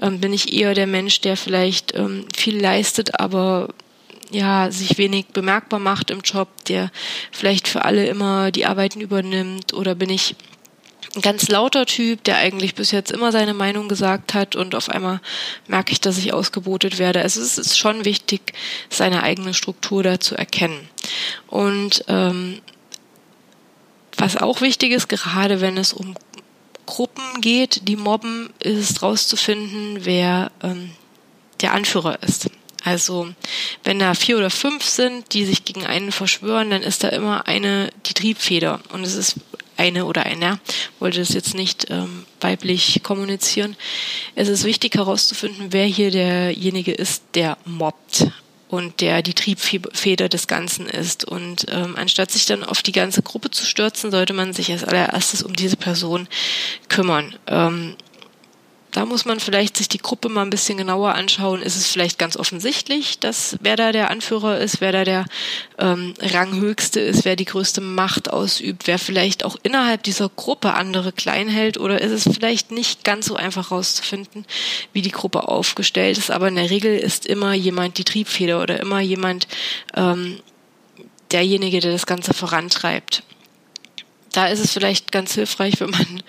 Ähm, 0.00 0.20
bin 0.20 0.32
ich 0.32 0.52
eher 0.52 0.74
der 0.74 0.86
Mensch, 0.86 1.20
der 1.20 1.36
vielleicht 1.36 1.94
ähm, 1.94 2.26
viel 2.34 2.60
leistet, 2.60 3.20
aber 3.20 3.68
ja, 4.32 4.70
sich 4.70 4.98
wenig 4.98 5.26
bemerkbar 5.28 5.78
macht 5.78 6.10
im 6.10 6.20
Job, 6.20 6.48
der 6.66 6.90
vielleicht 7.30 7.68
für 7.68 7.84
alle 7.84 8.06
immer 8.06 8.50
die 8.50 8.66
Arbeiten 8.66 9.00
übernimmt 9.00 9.74
oder 9.74 9.94
bin 9.94 10.10
ich 10.10 10.34
ein 11.14 11.20
ganz 11.20 11.48
lauter 11.48 11.84
Typ, 11.84 12.24
der 12.24 12.36
eigentlich 12.38 12.74
bis 12.74 12.90
jetzt 12.90 13.10
immer 13.10 13.32
seine 13.32 13.54
Meinung 13.54 13.88
gesagt 13.88 14.34
hat 14.34 14.56
und 14.56 14.74
auf 14.74 14.88
einmal 14.88 15.20
merke 15.66 15.92
ich, 15.92 16.00
dass 16.00 16.18
ich 16.18 16.32
ausgebotet 16.32 16.98
werde. 16.98 17.20
Also 17.20 17.40
es 17.40 17.58
ist 17.58 17.78
schon 17.78 18.04
wichtig, 18.04 18.54
seine 18.88 19.22
eigene 19.22 19.52
Struktur 19.52 20.02
da 20.02 20.20
zu 20.20 20.36
erkennen. 20.36 20.88
Und 21.48 22.04
ähm, 22.08 22.60
was 24.16 24.36
auch 24.36 24.60
wichtig 24.60 24.92
ist, 24.92 25.08
gerade 25.08 25.60
wenn 25.60 25.76
es 25.76 25.92
um 25.92 26.14
Gruppen 26.86 27.40
geht, 27.40 27.88
die 27.88 27.96
mobben, 27.96 28.50
ist 28.58 29.02
rauszufinden, 29.02 30.04
wer 30.04 30.50
ähm, 30.62 30.92
der 31.60 31.72
Anführer 31.72 32.22
ist. 32.22 32.50
Also 32.84 33.32
wenn 33.84 33.98
da 33.98 34.14
vier 34.14 34.38
oder 34.38 34.50
fünf 34.50 34.84
sind, 34.84 35.32
die 35.32 35.44
sich 35.44 35.64
gegen 35.64 35.86
einen 35.86 36.12
verschwören, 36.12 36.70
dann 36.70 36.82
ist 36.82 37.04
da 37.04 37.08
immer 37.08 37.46
eine 37.46 37.90
die 38.06 38.14
Triebfeder. 38.14 38.80
Und 38.92 39.04
es 39.04 39.14
ist 39.14 39.36
eine 39.76 40.04
oder 40.04 40.26
einer, 40.26 40.58
wollte 40.98 41.18
das 41.18 41.30
jetzt 41.30 41.54
nicht 41.54 41.86
ähm, 41.90 42.24
weiblich 42.40 43.02
kommunizieren. 43.02 43.76
Es 44.34 44.48
ist 44.48 44.64
wichtig 44.64 44.94
herauszufinden, 44.94 45.68
wer 45.70 45.86
hier 45.86 46.10
derjenige 46.10 46.92
ist, 46.92 47.22
der 47.34 47.56
mobbt 47.64 48.26
und 48.68 49.00
der 49.02 49.20
die 49.22 49.34
Triebfeder 49.34 50.28
des 50.28 50.46
Ganzen 50.46 50.86
ist. 50.86 51.24
Und 51.24 51.66
ähm, 51.70 51.94
anstatt 51.96 52.30
sich 52.30 52.46
dann 52.46 52.64
auf 52.64 52.82
die 52.82 52.92
ganze 52.92 53.22
Gruppe 53.22 53.50
zu 53.50 53.66
stürzen, 53.66 54.10
sollte 54.10 54.32
man 54.32 54.52
sich 54.54 54.72
als 54.72 54.82
allererstes 54.84 55.42
um 55.42 55.54
diese 55.54 55.76
Person 55.76 56.26
kümmern. 56.88 57.34
Ähm, 57.48 57.96
da 58.92 59.06
muss 59.06 59.24
man 59.24 59.40
vielleicht 59.40 59.78
sich 59.78 59.88
die 59.88 59.98
Gruppe 59.98 60.28
mal 60.28 60.42
ein 60.42 60.50
bisschen 60.50 60.76
genauer 60.76 61.14
anschauen. 61.14 61.62
Ist 61.62 61.76
es 61.76 61.86
vielleicht 61.86 62.18
ganz 62.18 62.36
offensichtlich, 62.36 63.18
dass 63.18 63.56
wer 63.60 63.74
da 63.76 63.90
der 63.90 64.10
Anführer 64.10 64.58
ist, 64.58 64.82
wer 64.82 64.92
da 64.92 65.04
der 65.04 65.24
ähm, 65.78 66.12
Ranghöchste 66.20 67.00
ist, 67.00 67.24
wer 67.24 67.34
die 67.34 67.46
größte 67.46 67.80
Macht 67.80 68.30
ausübt, 68.30 68.86
wer 68.86 68.98
vielleicht 68.98 69.44
auch 69.44 69.56
innerhalb 69.62 70.02
dieser 70.02 70.28
Gruppe 70.28 70.74
andere 70.74 71.10
klein 71.10 71.48
hält 71.48 71.78
oder 71.78 72.02
ist 72.02 72.12
es 72.12 72.34
vielleicht 72.34 72.70
nicht 72.70 73.02
ganz 73.02 73.26
so 73.26 73.34
einfach 73.34 73.70
rauszufinden, 73.70 74.44
wie 74.92 75.02
die 75.02 75.10
Gruppe 75.10 75.48
aufgestellt 75.48 76.18
ist. 76.18 76.30
Aber 76.30 76.48
in 76.48 76.56
der 76.56 76.68
Regel 76.68 76.98
ist 76.98 77.24
immer 77.24 77.54
jemand 77.54 77.96
die 77.96 78.04
Triebfeder 78.04 78.62
oder 78.62 78.78
immer 78.78 79.00
jemand 79.00 79.48
ähm, 79.94 80.38
derjenige, 81.30 81.80
der 81.80 81.92
das 81.92 82.04
Ganze 82.04 82.34
vorantreibt 82.34 83.22
da 84.32 84.46
ist 84.46 84.60
es 84.60 84.72
vielleicht 84.72 85.12
ganz 85.12 85.34
hilfreich, 85.34 85.80
wenn 85.80 85.90
man 85.90 86.22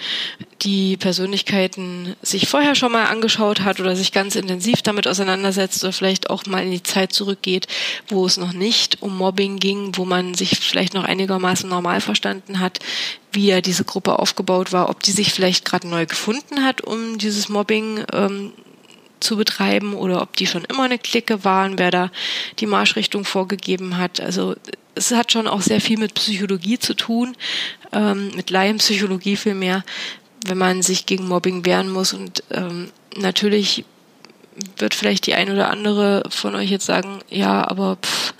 die 0.61 0.97
Persönlichkeiten 0.97 2.15
sich 2.21 2.47
vorher 2.47 2.75
schon 2.75 2.91
mal 2.91 3.05
angeschaut 3.05 3.61
hat 3.61 3.79
oder 3.79 3.95
sich 3.95 4.11
ganz 4.11 4.35
intensiv 4.35 4.81
damit 4.81 5.07
auseinandersetzt 5.07 5.83
oder 5.83 5.93
vielleicht 5.93 6.29
auch 6.29 6.45
mal 6.45 6.63
in 6.63 6.71
die 6.71 6.83
Zeit 6.83 7.13
zurückgeht, 7.13 7.67
wo 8.07 8.25
es 8.25 8.37
noch 8.37 8.53
nicht 8.53 9.01
um 9.01 9.17
Mobbing 9.17 9.57
ging, 9.57 9.91
wo 9.95 10.05
man 10.05 10.33
sich 10.33 10.59
vielleicht 10.59 10.93
noch 10.93 11.03
einigermaßen 11.03 11.69
normal 11.69 12.01
verstanden 12.01 12.59
hat, 12.59 12.79
wie 13.31 13.47
ja 13.47 13.61
diese 13.61 13.83
Gruppe 13.83 14.19
aufgebaut 14.19 14.71
war, 14.71 14.89
ob 14.89 15.01
die 15.01 15.11
sich 15.11 15.33
vielleicht 15.33 15.65
gerade 15.65 15.87
neu 15.87 16.05
gefunden 16.05 16.63
hat, 16.63 16.81
um 16.81 17.17
dieses 17.17 17.49
Mobbing 17.49 18.05
ähm, 18.13 18.53
zu 19.23 19.37
betreiben 19.37 19.93
oder 19.93 20.21
ob 20.21 20.35
die 20.35 20.47
schon 20.47 20.65
immer 20.65 20.83
eine 20.83 20.99
Clique 20.99 21.43
waren, 21.43 21.79
wer 21.79 21.91
da 21.91 22.11
die 22.59 22.65
Marschrichtung 22.65 23.25
vorgegeben 23.25 23.97
hat. 23.97 24.19
Also 24.19 24.55
es 24.95 25.11
hat 25.11 25.31
schon 25.31 25.47
auch 25.47 25.61
sehr 25.61 25.81
viel 25.81 25.97
mit 25.97 26.13
Psychologie 26.13 26.77
zu 26.77 26.93
tun, 26.93 27.35
ähm, 27.91 28.31
mit 28.35 28.49
Laienpsychologie 28.49 29.35
vielmehr, 29.35 29.83
wenn 30.45 30.57
man 30.57 30.81
sich 30.81 31.05
gegen 31.05 31.27
Mobbing 31.27 31.65
wehren 31.65 31.89
muss. 31.89 32.13
Und 32.13 32.43
ähm, 32.51 32.91
natürlich 33.17 33.85
wird 34.77 34.93
vielleicht 34.93 35.25
die 35.25 35.33
ein 35.33 35.51
oder 35.51 35.69
andere 35.69 36.23
von 36.29 36.55
euch 36.55 36.69
jetzt 36.69 36.85
sagen, 36.85 37.21
ja, 37.29 37.67
aber 37.67 37.97
pff, 37.97 38.33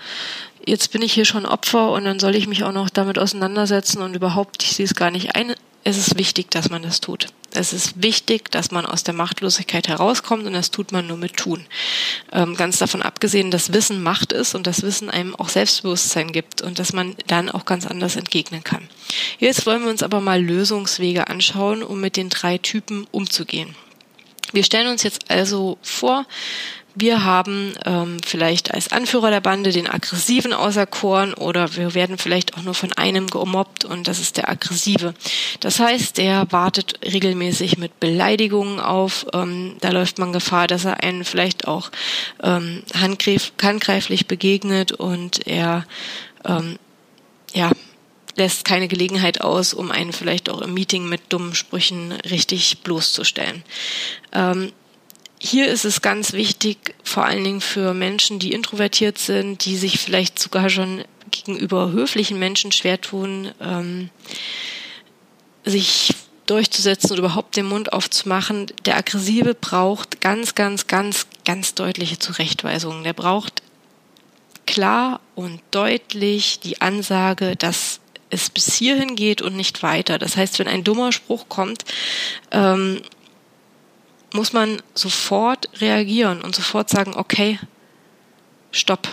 jetzt 0.66 0.92
bin 0.92 1.02
ich 1.02 1.12
hier 1.12 1.24
schon 1.24 1.46
Opfer 1.46 1.90
und 1.92 2.04
dann 2.04 2.20
soll 2.20 2.34
ich 2.36 2.46
mich 2.46 2.64
auch 2.64 2.72
noch 2.72 2.90
damit 2.90 3.18
auseinandersetzen 3.18 4.02
und 4.02 4.14
überhaupt, 4.14 4.62
ich 4.62 4.72
sehe 4.72 4.86
es 4.86 4.94
gar 4.94 5.10
nicht 5.10 5.34
ein. 5.34 5.54
Es 5.86 5.98
ist 5.98 6.18
wichtig, 6.18 6.50
dass 6.50 6.70
man 6.70 6.82
das 6.82 7.00
tut. 7.00 7.26
Es 7.52 7.72
ist 7.72 8.02
wichtig, 8.02 8.50
dass 8.50 8.70
man 8.70 8.86
aus 8.86 9.04
der 9.04 9.14
Machtlosigkeit 9.14 9.86
herauskommt 9.86 10.46
und 10.46 10.54
das 10.54 10.70
tut 10.70 10.90
man 10.90 11.06
nur 11.06 11.18
mit 11.18 11.36
Tun. 11.36 11.66
Ähm, 12.32 12.56
ganz 12.56 12.78
davon 12.78 13.02
abgesehen, 13.02 13.50
dass 13.50 13.72
Wissen 13.72 14.02
Macht 14.02 14.32
ist 14.32 14.54
und 14.54 14.66
das 14.66 14.82
Wissen 14.82 15.10
einem 15.10 15.36
auch 15.36 15.50
Selbstbewusstsein 15.50 16.32
gibt 16.32 16.62
und 16.62 16.78
dass 16.78 16.94
man 16.94 17.14
dann 17.26 17.50
auch 17.50 17.66
ganz 17.66 17.86
anders 17.86 18.16
entgegnen 18.16 18.64
kann. 18.64 18.88
Jetzt 19.38 19.66
wollen 19.66 19.84
wir 19.84 19.90
uns 19.90 20.02
aber 20.02 20.20
mal 20.20 20.42
Lösungswege 20.42 21.28
anschauen, 21.28 21.82
um 21.82 22.00
mit 22.00 22.16
den 22.16 22.30
drei 22.30 22.58
Typen 22.58 23.06
umzugehen. 23.12 23.76
Wir 24.52 24.64
stellen 24.64 24.88
uns 24.88 25.02
jetzt 25.02 25.30
also 25.30 25.78
vor, 25.82 26.26
wir 26.94 27.24
haben 27.24 27.74
ähm, 27.84 28.18
vielleicht 28.24 28.72
als 28.72 28.92
Anführer 28.92 29.30
der 29.30 29.40
Bande 29.40 29.72
den 29.72 29.88
Aggressiven 29.88 30.52
auserkoren 30.52 31.34
oder 31.34 31.74
wir 31.76 31.94
werden 31.94 32.18
vielleicht 32.18 32.56
auch 32.56 32.62
nur 32.62 32.74
von 32.74 32.92
einem 32.92 33.26
gemobbt 33.26 33.84
und 33.84 34.06
das 34.06 34.20
ist 34.20 34.36
der 34.36 34.48
Aggressive. 34.48 35.14
Das 35.60 35.80
heißt, 35.80 36.18
der 36.18 36.46
wartet 36.50 37.00
regelmäßig 37.04 37.78
mit 37.78 37.98
Beleidigungen 37.98 38.78
auf. 38.78 39.26
Ähm, 39.32 39.76
da 39.80 39.90
läuft 39.90 40.18
man 40.18 40.32
Gefahr, 40.32 40.68
dass 40.68 40.84
er 40.84 41.02
einen 41.02 41.24
vielleicht 41.24 41.66
auch 41.66 41.90
ähm, 42.42 42.82
handgreiflich 42.94 44.26
begegnet 44.28 44.92
und 44.92 45.46
er 45.46 45.86
ähm, 46.44 46.78
ja 47.52 47.72
lässt 48.36 48.64
keine 48.64 48.88
Gelegenheit 48.88 49.40
aus, 49.40 49.74
um 49.74 49.90
einen 49.90 50.12
vielleicht 50.12 50.48
auch 50.48 50.60
im 50.60 50.74
Meeting 50.74 51.08
mit 51.08 51.20
dummen 51.32 51.54
Sprüchen 51.54 52.12
richtig 52.12 52.82
bloßzustellen. 52.82 53.62
Ähm, 54.32 54.72
hier 55.44 55.68
ist 55.68 55.84
es 55.84 56.00
ganz 56.00 56.32
wichtig, 56.32 56.94
vor 57.02 57.26
allen 57.26 57.44
Dingen 57.44 57.60
für 57.60 57.92
Menschen, 57.92 58.38
die 58.38 58.52
introvertiert 58.52 59.18
sind, 59.18 59.66
die 59.66 59.76
sich 59.76 59.98
vielleicht 59.98 60.38
sogar 60.38 60.70
schon 60.70 61.04
gegenüber 61.30 61.90
höflichen 61.90 62.38
Menschen 62.38 62.72
schwer 62.72 62.98
tun, 62.98 63.52
ähm, 63.60 64.08
sich 65.64 66.14
durchzusetzen 66.46 67.12
oder 67.12 67.20
überhaupt 67.20 67.56
den 67.56 67.66
Mund 67.66 67.92
aufzumachen. 67.92 68.72
Der 68.86 68.96
Aggressive 68.96 69.54
braucht 69.54 70.22
ganz, 70.22 70.54
ganz, 70.54 70.86
ganz, 70.86 71.26
ganz 71.44 71.74
deutliche 71.74 72.18
Zurechtweisungen. 72.18 73.04
Der 73.04 73.12
braucht 73.12 73.62
klar 74.66 75.20
und 75.34 75.60
deutlich 75.70 76.60
die 76.60 76.80
Ansage, 76.80 77.54
dass 77.56 78.00
es 78.30 78.48
bis 78.48 78.74
hierhin 78.74 79.14
geht 79.14 79.42
und 79.42 79.56
nicht 79.56 79.82
weiter. 79.82 80.18
Das 80.18 80.36
heißt, 80.36 80.58
wenn 80.58 80.68
ein 80.68 80.84
dummer 80.84 81.12
Spruch 81.12 81.48
kommt, 81.48 81.84
ähm, 82.50 83.00
muss 84.34 84.52
man 84.52 84.82
sofort 84.94 85.68
reagieren 85.80 86.42
und 86.42 86.56
sofort 86.56 86.90
sagen, 86.90 87.14
okay, 87.14 87.58
stopp. 88.72 89.08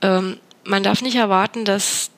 Ähm, 0.00 0.38
man 0.64 0.82
darf 0.82 1.02
nicht 1.02 1.16
erwarten, 1.16 1.66
dass 1.66 2.10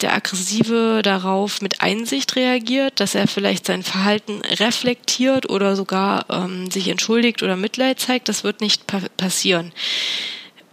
der 0.00 0.14
Aggressive 0.14 1.02
darauf 1.02 1.60
mit 1.60 1.82
Einsicht 1.82 2.34
reagiert, 2.36 2.98
dass 2.98 3.14
er 3.14 3.26
vielleicht 3.26 3.66
sein 3.66 3.82
Verhalten 3.82 4.40
reflektiert 4.40 5.50
oder 5.50 5.76
sogar 5.76 6.24
ähm, 6.30 6.70
sich 6.70 6.88
entschuldigt 6.88 7.42
oder 7.42 7.56
Mitleid 7.56 8.00
zeigt. 8.00 8.28
Das 8.28 8.42
wird 8.42 8.62
nicht 8.62 8.86
pa 8.86 9.02
passieren. 9.18 9.72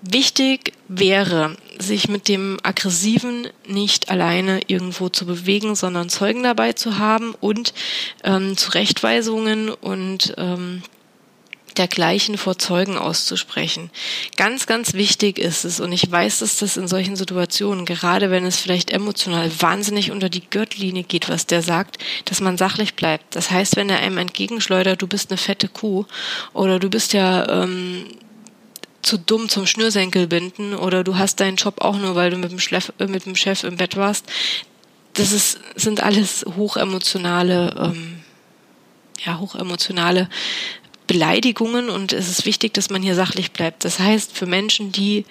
Wichtig 0.08 0.74
wäre, 0.88 1.58
sich 1.80 2.08
mit 2.08 2.28
dem 2.28 2.60
Aggressiven 2.62 3.48
nicht 3.68 4.10
alleine 4.10 4.62
irgendwo 4.68 5.10
zu 5.10 5.26
bewegen, 5.26 5.76
sondern 5.76 6.10
Zeugen 6.10 6.44
dabei 6.44 6.74
zu 6.74 7.00
haben 7.00 7.34
und 7.40 7.74
ähm, 8.24 8.56
Zurechtweisungen 8.56 9.70
und 9.70 10.36
ähm, 10.38 10.84
dergleichen 11.78 12.38
vor 12.38 12.58
Zeugen 12.58 12.98
auszusprechen. 12.98 13.90
Ganz, 14.38 14.68
ganz 14.68 14.94
wichtig 14.94 15.40
ist 15.40 15.66
es, 15.66 15.80
und 15.80 15.92
ich 15.92 16.10
weiß, 16.10 16.40
dass 16.40 16.58
das 16.58 16.78
in 16.78 16.88
solchen 16.88 17.16
Situationen, 17.16 17.86
gerade 17.86 18.30
wenn 18.30 18.46
es 18.46 18.60
vielleicht 18.60 18.92
emotional 18.92 19.50
wahnsinnig 19.60 20.12
unter 20.12 20.30
die 20.30 20.48
Gürtellinie 20.48 21.04
geht, 21.04 21.30
was 21.30 21.48
der 21.48 21.64
sagt, 21.64 21.98
dass 22.26 22.42
man 22.42 22.58
sachlich 22.58 22.94
bleibt. 22.96 23.36
Das 23.36 23.50
heißt, 23.52 23.76
wenn 23.76 23.90
er 23.90 24.00
einem 24.00 24.20
entgegenschleudert, 24.20 25.02
du 25.02 25.08
bist 25.08 25.32
eine 25.32 25.38
fette 25.38 25.68
Kuh 25.68 26.06
oder 26.54 26.80
du 26.80 26.90
bist 26.90 27.14
ja 27.14 27.64
ähm, 27.64 28.06
zu 29.06 29.18
dumm 29.20 29.50
zum 29.50 29.68
Schnürsenkel 29.68 30.28
binden 30.28 30.74
oder 30.74 31.04
du 31.04 31.18
hast 31.18 31.40
deinen 31.40 31.58
Job 31.58 31.82
auch 31.82 31.98
nur, 31.98 32.16
weil 32.16 32.32
du 32.32 32.38
mit 32.38 32.52
dem, 32.52 32.60
Schleff, 32.60 32.92
äh, 33.00 33.06
mit 33.06 33.26
dem 33.26 33.36
Chef 33.36 33.64
im 33.64 33.78
Bett 33.78 33.96
warst. 33.96 34.26
Das 35.14 35.32
ist, 35.32 35.60
sind 35.76 36.02
alles 36.02 36.46
hochemotionale, 36.58 37.76
ähm, 37.80 38.22
ja, 39.24 39.40
hochemotionale 39.40 40.30
Beleidigungen 41.08 41.90
und 41.90 42.14
es 42.14 42.30
ist 42.30 42.46
wichtig, 42.46 42.74
dass 42.74 42.90
man 42.90 43.04
hier 43.04 43.16
sachlich 43.16 43.52
bleibt. 43.52 43.86
Das 43.86 44.00
heißt, 44.00 44.36
für 44.36 44.48
Menschen, 44.48 44.92
die 44.92 45.26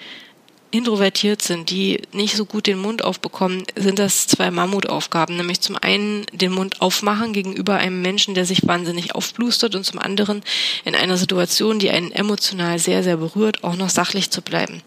introvertiert 0.74 1.40
sind, 1.40 1.70
die 1.70 2.02
nicht 2.12 2.34
so 2.36 2.44
gut 2.44 2.66
den 2.66 2.78
Mund 2.78 3.04
aufbekommen, 3.04 3.62
sind 3.76 4.00
das 4.00 4.26
zwei 4.26 4.50
Mammutaufgaben. 4.50 5.36
Nämlich 5.36 5.60
zum 5.60 5.76
einen 5.76 6.26
den 6.32 6.50
Mund 6.50 6.80
aufmachen 6.80 7.32
gegenüber 7.32 7.76
einem 7.76 8.02
Menschen, 8.02 8.34
der 8.34 8.44
sich 8.44 8.66
wahnsinnig 8.66 9.14
aufblustert 9.14 9.76
und 9.76 9.84
zum 9.84 10.00
anderen 10.00 10.42
in 10.84 10.96
einer 10.96 11.16
Situation, 11.16 11.78
die 11.78 11.90
einen 11.90 12.10
emotional 12.10 12.80
sehr, 12.80 13.04
sehr 13.04 13.18
berührt, 13.18 13.62
auch 13.62 13.76
noch 13.76 13.88
sachlich 13.88 14.30
zu 14.30 14.42
bleiben. 14.42 14.82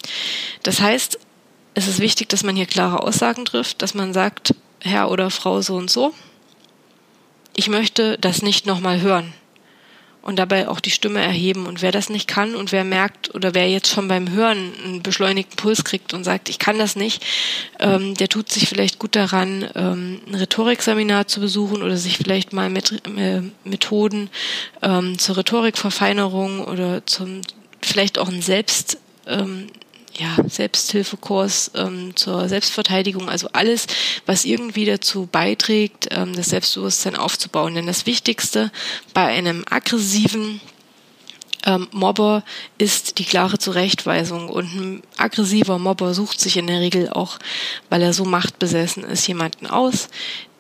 Das 0.64 0.82
heißt, 0.82 1.20
es 1.74 1.88
ist 1.88 2.00
wichtig, 2.00 2.28
dass 2.28 2.44
man 2.44 2.58
hier 2.58 2.66
klare 2.66 3.02
Aussagen 3.02 3.46
trifft, 3.46 3.82
dass 3.82 3.94
man 3.94 4.12
sagt, 4.12 4.56
Herr 4.82 5.10
oder 5.10 5.30
Frau 5.30 5.62
so 5.62 5.76
und 5.76 5.90
so, 5.90 6.14
ich 7.56 7.70
möchte 7.70 8.18
das 8.20 8.42
nicht 8.42 8.66
nochmal 8.66 9.00
hören 9.00 9.34
und 10.28 10.36
dabei 10.36 10.68
auch 10.68 10.82
die 10.82 10.92
Stimme 10.92 11.22
erheben. 11.22 11.68
Und 11.68 11.82
wer 11.82 11.94
das 11.94 12.10
nicht 12.10 12.28
kann 12.28 12.54
und 12.54 12.74
wer 12.74 12.84
merkt 12.84 13.34
oder 13.34 13.54
wer 13.54 13.70
jetzt 13.70 13.88
schon 13.88 14.10
beim 14.10 14.30
Hören 14.30 14.74
einen 14.84 15.02
beschleunigten 15.02 15.56
Puls 15.56 15.86
kriegt 15.86 16.14
und 16.14 16.26
sagt, 16.26 16.50
ich 16.50 16.60
kann 16.60 16.78
das 16.78 16.98
nicht, 16.98 17.26
ähm, 17.80 18.14
der 18.14 18.28
tut 18.28 18.52
sich 18.52 18.68
vielleicht 18.68 19.00
gut 19.00 19.16
daran, 19.16 19.70
ähm, 19.74 20.20
ein 20.28 20.36
Rhetorikseminar 20.36 21.28
zu 21.28 21.40
besuchen 21.40 21.82
oder 21.82 21.96
sich 21.96 22.18
vielleicht 22.18 22.52
mal 22.52 22.70
mit 22.70 23.02
äh, 23.18 23.42
Methoden 23.64 24.30
ähm, 24.82 25.18
zur 25.18 25.38
Rhetorikverfeinerung 25.38 26.60
oder 26.66 27.06
zum 27.06 27.40
vielleicht 27.82 28.20
auch 28.20 28.28
ein 28.28 28.42
Selbst 28.42 28.98
ähm, 29.28 29.68
ja, 30.18 30.36
Selbsthilfekurs 30.48 31.72
ähm, 31.76 32.16
zur 32.16 32.50
Selbstverteidigung, 32.50 33.30
also 33.30 33.50
alles, 33.54 33.88
was 34.26 34.46
irgendwie 34.46 34.86
dazu 34.86 35.28
beiträgt, 35.32 36.08
ähm, 36.12 36.36
das 36.36 36.48
Selbstbewusstsein 36.50 37.16
aufzubauen. 37.16 37.76
Denn 37.76 37.88
das 37.88 38.06
Wichtigste 38.06 38.72
bei 39.14 39.26
einem 39.26 39.64
aggressiven 39.70 40.60
ähm, 41.66 41.88
Mobber 41.92 42.44
ist 42.78 43.20
die 43.20 43.26
klare 43.26 43.60
Zurechtweisung. 43.60 44.50
Und 44.50 44.76
ein 44.76 45.04
aggressiver 45.18 45.78
Mobber 45.78 46.14
sucht 46.14 46.40
sich 46.40 46.58
in 46.58 46.68
der 46.68 46.80
Regel 46.80 47.10
auch, 47.10 47.38
weil 47.90 48.02
er 48.02 48.14
so 48.14 48.26
machtbesessen 48.26 49.04
ist, 49.04 49.28
jemanden 49.28 49.68
aus, 49.68 50.10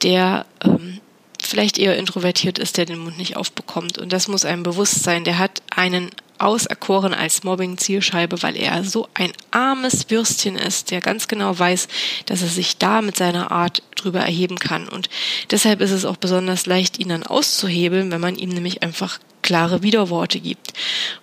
der 0.03 0.45
ähm, 0.63 0.99
vielleicht 1.41 1.77
eher 1.77 1.97
introvertiert 1.97 2.59
ist, 2.59 2.77
der 2.77 2.85
den 2.85 2.99
Mund 2.99 3.17
nicht 3.17 3.37
aufbekommt. 3.37 3.97
Und 3.97 4.13
das 4.13 4.27
muss 4.27 4.45
einem 4.45 4.63
bewusst 4.63 5.03
sein. 5.03 5.23
Der 5.23 5.39
hat 5.39 5.61
einen 5.69 6.11
auserkoren 6.39 7.13
als 7.13 7.43
Mobbing-Zielscheibe, 7.43 8.41
weil 8.41 8.55
er 8.55 8.83
so 8.83 9.07
ein 9.13 9.31
armes 9.51 10.09
Würstchen 10.09 10.55
ist, 10.55 10.91
der 10.91 11.01
ganz 11.01 11.27
genau 11.27 11.57
weiß, 11.57 11.87
dass 12.25 12.41
er 12.41 12.47
sich 12.47 12.77
da 12.77 13.01
mit 13.01 13.17
seiner 13.17 13.51
Art 13.51 13.83
drüber 13.95 14.19
erheben 14.19 14.59
kann. 14.59 14.87
Und 14.87 15.09
deshalb 15.51 15.81
ist 15.81 15.91
es 15.91 16.05
auch 16.05 16.17
besonders 16.17 16.65
leicht, 16.65 16.99
ihn 16.99 17.09
dann 17.09 17.23
auszuhebeln, 17.23 18.11
wenn 18.11 18.21
man 18.21 18.35
ihm 18.35 18.49
nämlich 18.49 18.83
einfach 18.83 19.19
klare 19.41 19.81
Widerworte 19.81 20.39
gibt. 20.39 20.73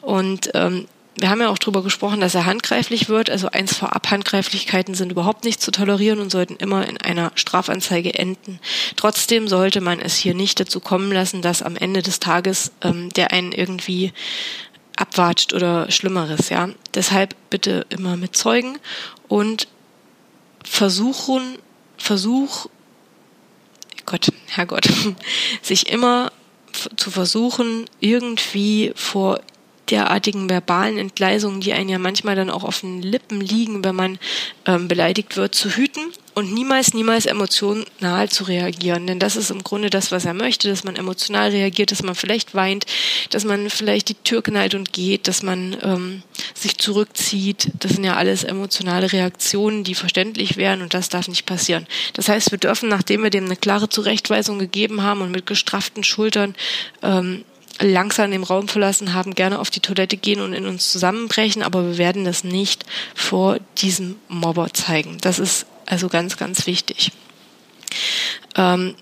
Und 0.01 0.51
ähm, 0.55 0.87
wir 1.17 1.31
haben 1.31 1.41
ja 1.41 1.49
auch 1.49 1.59
darüber 1.59 1.83
gesprochen, 1.83 2.21
dass 2.21 2.35
er 2.35 2.47
handgreiflich 2.47 3.09
wird. 3.09 3.31
Also 3.31 3.49
eins 3.49 3.77
vorab, 3.77 4.11
Handgreiflichkeiten 4.11 4.95
sind 4.95 5.13
überhaupt 5.13 5.45
nicht 5.45 5.61
zu 5.61 5.71
tolerieren 5.71 6.19
und 6.19 6.31
sollten 6.31 6.57
immer 6.57 6.89
in 6.89 6.99
einer 6.99 7.31
Strafanzeige 7.37 8.15
enden. 8.15 8.59
Trotzdem 8.97 9.47
sollte 9.47 9.81
man 9.81 10.01
es 10.01 10.17
hier 10.17 10.35
nicht 10.35 10.59
dazu 10.59 10.81
kommen 10.81 11.13
lassen, 11.13 11.41
dass 11.41 11.63
am 11.63 11.77
Ende 11.77 12.03
des 12.03 12.19
Tages 12.19 12.73
ähm, 12.83 13.11
der 13.11 13.31
einen 13.33 13.53
irgendwie 13.53 14.13
abwatscht 14.97 15.53
oder 15.53 15.91
Schlimmeres, 15.91 16.49
ja. 16.49 16.69
Deshalb 16.95 17.35
bitte 17.51 17.87
immer 17.89 18.17
mit 18.17 18.37
Zeugen 18.37 18.79
und 19.29 19.69
versuchen, 20.65 21.59
Versuch, 21.97 22.67
Gott, 24.05 24.33
Herrgott, 24.49 24.89
sich 25.63 25.91
immer 25.91 26.33
zu 26.97 27.11
versuchen, 27.11 27.87
irgendwie 28.01 28.93
vor 28.95 29.41
derartigen 29.91 30.49
verbalen 30.49 30.99
Entgleisungen, 30.99 31.61
die 31.61 31.73
einen 31.73 31.89
ja 31.89 31.99
manchmal 31.99 32.37
dann 32.37 32.51
auch 32.51 32.65
auf 32.65 32.81
den 32.81 33.03
Lippen 33.03 33.41
liegen, 33.41 33.85
wenn 33.85 33.95
man 33.95 34.19
ähm, 34.67 34.89
beleidigt 34.89 35.37
wird, 35.37 35.55
zu 35.55 35.71
hüten 35.71 36.13
und 36.35 36.53
niemals, 36.53 36.95
niemals 36.95 37.27
emotional 37.27 38.29
zu 38.29 38.45
reagieren. 38.45 39.07
Denn 39.07 39.19
das 39.19 39.37
ist 39.37 39.51
im 39.51 39.63
Grunde 39.63 39.91
das, 39.91 40.11
was 40.13 40.25
er 40.25 40.35
möchte, 40.35 40.69
dass 40.69 40.85
man 40.85 40.97
emotional 40.97 41.51
reagiert, 41.51 41.91
dass 41.91 42.03
man 42.03 42.15
vielleicht 42.15 42.55
weint, 42.55 42.87
dass 43.31 43.45
man 43.45 43.71
vielleicht 43.71 44.09
die 44.09 44.15
Tür 44.15 44.43
knallt 44.43 44.75
und 44.75 44.93
geht, 44.93 45.29
dass 45.29 45.43
man 45.43 45.77
ähm, 45.83 46.23
sich 46.55 46.79
zurückzieht. 46.79 47.71
Das 47.81 47.93
sind 47.93 48.05
ja 48.05 48.17
alles 48.17 48.45
emotionale 48.45 49.13
Reaktionen, 49.13 49.85
die 49.85 49.95
verständlich 49.95 50.57
wären 50.57 50.83
und 50.83 50.95
das 50.95 51.09
darf 51.09 51.29
nicht 51.29 51.47
passieren. 51.47 51.87
Das 52.15 52.29
heißt, 52.29 52.51
wir 52.51 52.59
dürfen, 52.59 52.89
nachdem 52.89 53.23
wir 53.23 53.31
dem 53.31 53.45
eine 53.45 53.57
klare 53.57 53.89
Zurechtweisung 53.89 54.59
gegeben 54.59 55.03
haben 55.03 55.21
und 55.21 55.31
mit 55.31 55.47
gestrafften 55.47 56.05
Schultern 56.05 56.55
ähm, 57.03 57.45
langsam 57.81 58.31
den 58.31 58.45
Raum 58.45 58.69
verlassen 58.69 59.15
haben, 59.15 59.35
gerne 59.35 59.59
auf 59.59 59.71
die 59.71 59.81
Toilette 59.81 60.17
gehen 60.17 60.41
und 60.41 60.53
in 60.53 60.67
uns 60.67 60.91
zusammenbrechen, 60.93 61.63
aber 61.63 61.85
wir 61.87 61.99
werden 61.99 62.25
das 62.25 62.45
nicht 62.45 62.85
vor 63.15 63.59
diesem 63.79 64.17
Mobber 64.29 64.73
zeigen. 64.73 65.19
Das 65.21 65.39
ist 65.39 65.67
also 65.87 66.09
ganz, 66.09 66.37
ganz 66.37 66.67
wichtig. 66.67 67.13
Ähm, 68.57 68.95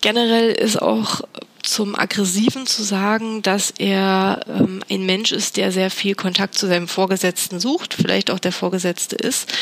generell 0.00 0.50
ist 0.52 0.80
auch 0.80 1.22
zum 1.62 1.98
Aggressiven 1.98 2.66
zu 2.66 2.82
sagen, 2.82 3.42
dass 3.42 3.70
er 3.70 4.40
ähm, 4.48 4.82
ein 4.90 5.04
Mensch 5.04 5.32
ist, 5.32 5.56
der 5.56 5.70
sehr 5.72 5.90
viel 5.90 6.14
Kontakt 6.14 6.56
zu 6.56 6.66
seinem 6.66 6.88
Vorgesetzten 6.88 7.60
sucht, 7.60 7.94
vielleicht 7.94 8.30
auch 8.30 8.38
der 8.38 8.52
Vorgesetzte 8.52 9.16
ist. 9.16 9.52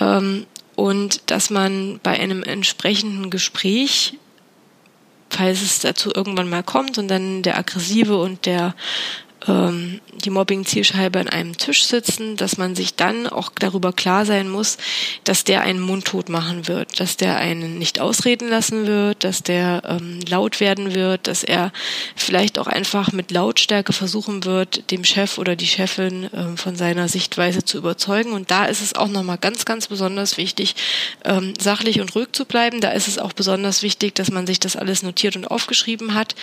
Ähm, 0.00 0.46
und 0.74 1.30
dass 1.30 1.50
man 1.50 2.00
bei 2.02 2.18
einem 2.18 2.42
entsprechenden 2.42 3.30
Gespräch 3.30 4.18
falls 5.34 5.62
es 5.62 5.80
dazu 5.80 6.12
irgendwann 6.14 6.48
mal 6.48 6.62
kommt 6.62 6.98
und 6.98 7.08
dann 7.08 7.42
der 7.42 7.58
Aggressive 7.58 8.16
und 8.16 8.46
der 8.46 8.74
ähm, 9.46 10.00
die 10.24 10.30
Mobbing-Zielscheibe 10.30 11.18
an 11.18 11.28
einem 11.28 11.56
Tisch 11.56 11.84
sitzen, 11.84 12.36
dass 12.36 12.56
man 12.56 12.74
sich 12.74 12.94
dann 12.94 13.26
auch 13.26 13.50
darüber 13.58 13.92
klar 13.92 14.24
sein 14.26 14.48
muss, 14.48 14.78
dass 15.24 15.44
der 15.44 15.62
einen 15.62 15.80
mundtot 15.80 16.28
machen 16.28 16.66
wird, 16.66 17.00
dass 17.00 17.16
der 17.16 17.36
einen 17.36 17.78
nicht 17.78 18.00
ausreden 18.00 18.48
lassen 18.48 18.86
wird, 18.86 19.24
dass 19.24 19.42
der 19.42 19.82
ähm, 19.86 20.20
laut 20.28 20.60
werden 20.60 20.94
wird, 20.94 21.26
dass 21.26 21.44
er 21.44 21.72
vielleicht 22.16 22.58
auch 22.58 22.66
einfach 22.66 23.12
mit 23.12 23.30
Lautstärke 23.30 23.92
versuchen 23.92 24.44
wird, 24.44 24.90
dem 24.90 25.04
Chef 25.04 25.38
oder 25.38 25.56
die 25.56 25.66
Chefin 25.66 26.30
ähm, 26.34 26.56
von 26.56 26.76
seiner 26.76 27.08
Sichtweise 27.08 27.64
zu 27.64 27.78
überzeugen. 27.78 28.32
Und 28.32 28.50
da 28.50 28.64
ist 28.64 28.80
es 28.80 28.94
auch 28.94 29.08
nochmal 29.08 29.38
ganz, 29.38 29.64
ganz 29.64 29.88
besonders 29.88 30.36
wichtig, 30.36 30.74
ähm, 31.24 31.54
sachlich 31.60 32.00
und 32.00 32.14
ruhig 32.14 32.28
zu 32.32 32.44
bleiben. 32.44 32.80
Da 32.80 32.92
ist 32.92 33.08
es 33.08 33.18
auch 33.18 33.32
besonders 33.32 33.82
wichtig, 33.82 34.14
dass 34.14 34.30
man 34.30 34.46
sich 34.46 34.60
das 34.60 34.76
alles 34.76 35.02
notiert 35.02 35.36
und 35.36 35.50
aufgeschrieben 35.50 36.14
hat, 36.14 36.34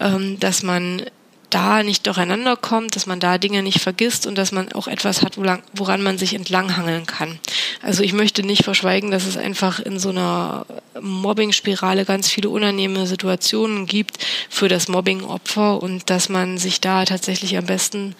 ähm, 0.00 0.38
dass 0.40 0.62
man 0.62 1.02
da 1.50 1.82
nicht 1.82 2.06
durcheinander 2.06 2.56
kommt, 2.56 2.96
dass 2.96 3.06
man 3.06 3.20
da 3.20 3.38
Dinge 3.38 3.62
nicht 3.62 3.80
vergisst 3.80 4.26
und 4.26 4.36
dass 4.38 4.52
man 4.52 4.72
auch 4.72 4.88
etwas 4.88 5.22
hat, 5.22 5.36
woran 5.72 6.02
man 6.02 6.18
sich 6.18 6.34
entlanghangeln 6.34 7.06
kann. 7.06 7.38
Also 7.82 8.02
ich 8.02 8.12
möchte 8.12 8.42
nicht 8.42 8.64
verschweigen, 8.64 9.10
dass 9.10 9.26
es 9.26 9.36
einfach 9.36 9.80
in 9.80 9.98
so 9.98 10.10
einer 10.10 10.66
Mobbing-Spirale 11.00 12.04
ganz 12.04 12.28
viele 12.28 12.48
unangenehme 12.48 13.06
Situationen 13.06 13.86
gibt 13.86 14.18
für 14.48 14.68
das 14.68 14.88
Mobbing-Opfer 14.88 15.82
und 15.82 16.10
dass 16.10 16.28
man 16.28 16.58
sich 16.58 16.80
da 16.80 17.04
tatsächlich 17.04 17.56
am 17.56 17.66
besten 17.66 18.14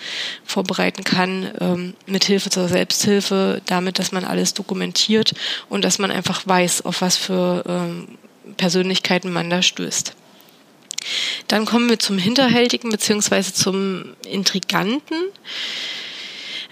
vorbereiten 0.45 1.05
kann 1.05 1.51
ähm, 1.61 1.95
mit 2.07 2.25
Hilfe 2.25 2.51
zur 2.51 2.69
Selbsthilfe, 2.69 3.63
damit, 3.67 3.99
dass 3.99 4.13
man 4.13 4.25
alles 4.25 4.55
dokumentiert 4.55 5.35
und 5.69 5.85
dass 5.85 5.99
man 5.99 6.11
einfach 6.11 6.47
weiß, 6.47 6.85
auf 6.85 7.01
was 7.01 7.17
für 7.17 7.65
ähm, 7.69 8.09
Persönlichkeiten 8.57 9.33
man 9.33 9.51
da 9.51 9.63
stößt. 9.63 10.15
Dann 11.49 11.65
kommen 11.65 11.89
wir 11.89 11.99
zum 11.99 12.19
Hinterhältigen 12.19 12.91
beziehungsweise 12.91 13.53
zum 13.53 14.15
Intriganten. 14.27 15.17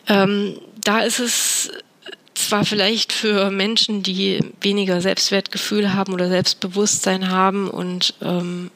Ähm, 0.08 0.58
da 0.82 1.00
ist 1.00 1.18
es 1.18 1.70
zwar 2.34 2.64
vielleicht 2.64 3.12
für 3.12 3.50
Menschen, 3.50 4.02
die 4.02 4.40
weniger 4.60 5.00
Selbstwertgefühl 5.00 5.92
haben 5.94 6.14
oder 6.14 6.28
Selbstbewusstsein 6.28 7.30
haben 7.30 7.68
und 7.68 8.14
ähm, 8.22 8.70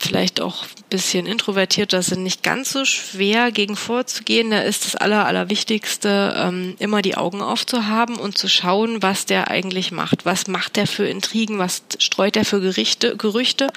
vielleicht 0.00 0.40
auch 0.40 0.62
ein 0.62 0.84
bisschen 0.90 1.26
introvertierter 1.26 2.02
sind, 2.02 2.22
nicht 2.22 2.42
ganz 2.42 2.70
so 2.70 2.84
schwer 2.84 3.50
gegen 3.52 3.76
vorzugehen. 3.76 4.50
Da 4.50 4.60
ist 4.60 4.84
das 4.84 4.96
Aller, 4.96 5.26
Allerwichtigste, 5.26 6.34
ähm, 6.36 6.76
immer 6.78 7.02
die 7.02 7.16
Augen 7.16 7.42
aufzuhaben 7.42 8.16
und 8.16 8.38
zu 8.38 8.48
schauen, 8.48 9.02
was 9.02 9.26
der 9.26 9.50
eigentlich 9.50 9.92
macht. 9.92 10.24
Was 10.24 10.46
macht 10.46 10.76
der 10.76 10.86
für 10.86 11.06
Intrigen, 11.06 11.58
was 11.58 11.82
streut 11.98 12.36
er 12.36 12.44
für 12.44 12.60
Gerichte, 12.60 13.16
Gerüchte. 13.16 13.68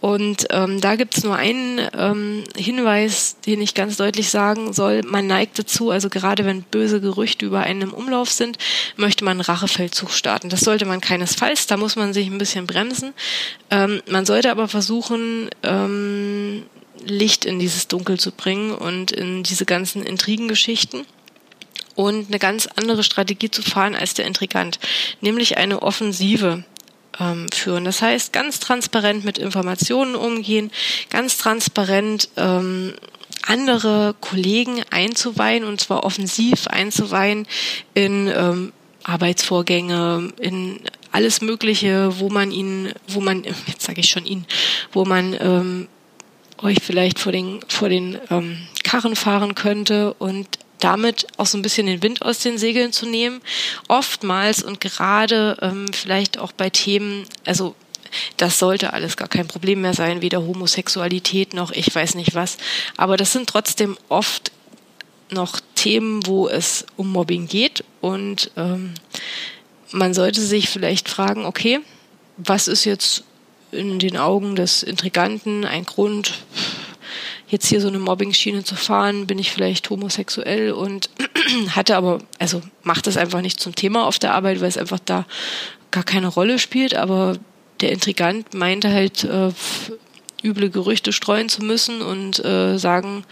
Und 0.00 0.46
ähm, 0.50 0.80
da 0.80 0.96
gibt's 0.96 1.22
nur 1.22 1.36
einen 1.36 1.80
ähm, 1.96 2.44
Hinweis, 2.56 3.36
den 3.46 3.60
ich 3.60 3.74
ganz 3.74 3.96
deutlich 3.96 4.30
sagen 4.30 4.72
soll. 4.72 5.02
Man 5.02 5.26
neigt 5.26 5.58
dazu, 5.58 5.90
also 5.90 6.08
gerade 6.08 6.44
wenn 6.44 6.62
böse 6.62 7.00
Gerüchte 7.00 7.46
über 7.46 7.60
einen 7.60 7.82
im 7.82 7.92
Umlauf 7.92 8.30
sind, 8.30 8.58
möchte 8.96 9.24
man 9.24 9.32
einen 9.32 9.40
Rachefeldzug 9.42 10.10
starten. 10.10 10.48
Das 10.48 10.60
sollte 10.60 10.86
man 10.86 11.00
keinesfalls, 11.00 11.66
da 11.66 11.76
muss 11.76 11.96
man 11.96 12.12
sich 12.12 12.26
ein 12.26 12.38
bisschen 12.38 12.66
bremsen. 12.66 13.12
Ähm, 13.70 14.02
man 14.08 14.26
sollte 14.26 14.50
aber 14.50 14.68
versuchen, 14.68 15.50
ähm, 15.62 16.64
Licht 17.04 17.44
in 17.44 17.58
dieses 17.58 17.88
Dunkel 17.88 18.18
zu 18.18 18.32
bringen 18.32 18.72
und 18.72 19.12
in 19.12 19.42
diese 19.42 19.64
ganzen 19.64 20.02
Intrigengeschichten 20.02 21.06
und 21.94 22.28
eine 22.28 22.38
ganz 22.38 22.68
andere 22.76 23.02
Strategie 23.02 23.50
zu 23.50 23.62
fahren 23.62 23.94
als 23.94 24.14
der 24.14 24.26
Intrigant, 24.26 24.78
nämlich 25.20 25.58
eine 25.58 25.82
Offensive 25.82 26.64
ähm, 27.18 27.46
führen. 27.52 27.84
Das 27.84 28.02
heißt, 28.02 28.32
ganz 28.32 28.60
transparent 28.60 29.24
mit 29.24 29.38
Informationen 29.38 30.14
umgehen, 30.14 30.70
ganz 31.10 31.36
transparent 31.38 32.28
ähm, 32.36 32.94
andere 33.46 34.14
Kollegen 34.20 34.82
einzuweihen 34.90 35.64
und 35.64 35.80
zwar 35.80 36.04
offensiv 36.04 36.66
einzuweihen 36.66 37.46
in 37.94 38.28
ähm, 38.28 38.72
Arbeitsvorgänge, 39.04 40.32
in 40.38 40.80
alles 41.12 41.40
Mögliche, 41.40 42.18
wo 42.18 42.28
man 42.28 42.50
ihn, 42.50 42.92
wo 43.08 43.20
man, 43.20 43.44
jetzt 43.44 43.82
sage 43.82 44.00
ich 44.00 44.10
schon 44.10 44.26
ihn, 44.26 44.46
wo 44.92 45.04
man 45.04 45.36
ähm, 45.40 45.88
euch 46.58 46.78
vielleicht 46.82 47.18
vor 47.18 47.32
den, 47.32 47.60
vor 47.68 47.88
den 47.88 48.18
ähm, 48.30 48.58
Karren 48.84 49.16
fahren 49.16 49.54
könnte 49.54 50.14
und 50.14 50.46
damit 50.80 51.26
auch 51.36 51.46
so 51.46 51.58
ein 51.58 51.62
bisschen 51.62 51.86
den 51.86 52.02
Wind 52.02 52.22
aus 52.22 52.38
den 52.40 52.58
Segeln 52.58 52.92
zu 52.92 53.06
nehmen. 53.06 53.40
Oftmals 53.88 54.62
und 54.62 54.80
gerade 54.80 55.56
ähm, 55.60 55.86
vielleicht 55.92 56.38
auch 56.38 56.52
bei 56.52 56.70
Themen, 56.70 57.24
also 57.44 57.74
das 58.36 58.58
sollte 58.58 58.92
alles 58.92 59.16
gar 59.16 59.28
kein 59.28 59.48
Problem 59.48 59.82
mehr 59.82 59.94
sein, 59.94 60.22
weder 60.22 60.46
Homosexualität 60.46 61.52
noch 61.52 61.72
ich 61.72 61.94
weiß 61.94 62.14
nicht 62.14 62.34
was. 62.34 62.56
Aber 62.96 63.16
das 63.16 63.32
sind 63.32 63.48
trotzdem 63.48 63.98
oft 64.08 64.52
noch 65.30 65.60
Themen, 65.74 66.26
wo 66.26 66.48
es 66.48 66.86
um 66.96 67.12
Mobbing 67.12 67.48
geht 67.48 67.84
und 68.00 68.50
ähm, 68.56 68.94
man 69.92 70.14
sollte 70.14 70.40
sich 70.40 70.68
vielleicht 70.68 71.08
fragen, 71.08 71.44
okay, 71.44 71.80
was 72.36 72.68
ist 72.68 72.84
jetzt 72.84 73.24
in 73.70 73.98
den 73.98 74.16
Augen 74.16 74.56
des 74.56 74.82
Intriganten 74.82 75.64
ein 75.64 75.84
Grund, 75.84 76.34
jetzt 77.48 77.66
hier 77.66 77.80
so 77.80 77.88
eine 77.88 77.98
Mobbing-Schiene 77.98 78.64
zu 78.64 78.76
fahren, 78.76 79.26
bin 79.26 79.38
ich 79.38 79.50
vielleicht 79.50 79.88
homosexuell? 79.90 80.72
Und 80.72 81.10
hatte 81.70 81.96
aber, 81.96 82.20
also 82.38 82.62
macht 82.82 83.06
das 83.06 83.16
einfach 83.16 83.40
nicht 83.40 83.60
zum 83.60 83.74
Thema 83.74 84.06
auf 84.06 84.18
der 84.18 84.34
Arbeit, 84.34 84.60
weil 84.60 84.68
es 84.68 84.78
einfach 84.78 85.00
da 85.04 85.26
gar 85.90 86.04
keine 86.04 86.28
Rolle 86.28 86.58
spielt, 86.58 86.94
aber 86.94 87.38
der 87.80 87.92
Intrigant 87.92 88.54
meinte 88.54 88.92
halt, 88.92 89.24
äh, 89.24 89.52
üble 90.42 90.70
Gerüchte 90.70 91.12
streuen 91.12 91.48
zu 91.48 91.62
müssen 91.62 92.02
und 92.02 92.44
äh, 92.44 92.78
sagen 92.78 93.24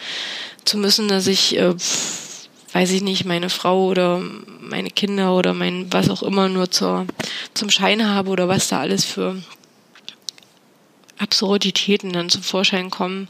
zu 0.64 0.78
müssen, 0.78 1.08
dass 1.08 1.26
ich, 1.26 1.56
äh, 1.56 1.74
weiß 2.72 2.90
ich 2.92 3.02
nicht, 3.02 3.24
meine 3.24 3.48
Frau 3.48 3.86
oder 3.86 4.20
meine 4.60 4.90
Kinder 4.90 5.34
oder 5.34 5.54
mein 5.54 5.92
was 5.92 6.10
auch 6.10 6.22
immer 6.22 6.48
nur 6.48 6.70
zur, 6.70 7.06
zum 7.54 7.70
Schein 7.70 8.08
habe 8.08 8.30
oder 8.30 8.48
was 8.48 8.68
da 8.68 8.80
alles 8.80 9.04
für 9.04 9.36
Absurditäten 11.18 12.12
dann 12.12 12.28
zum 12.28 12.42
Vorschein 12.42 12.90
kommen 12.90 13.28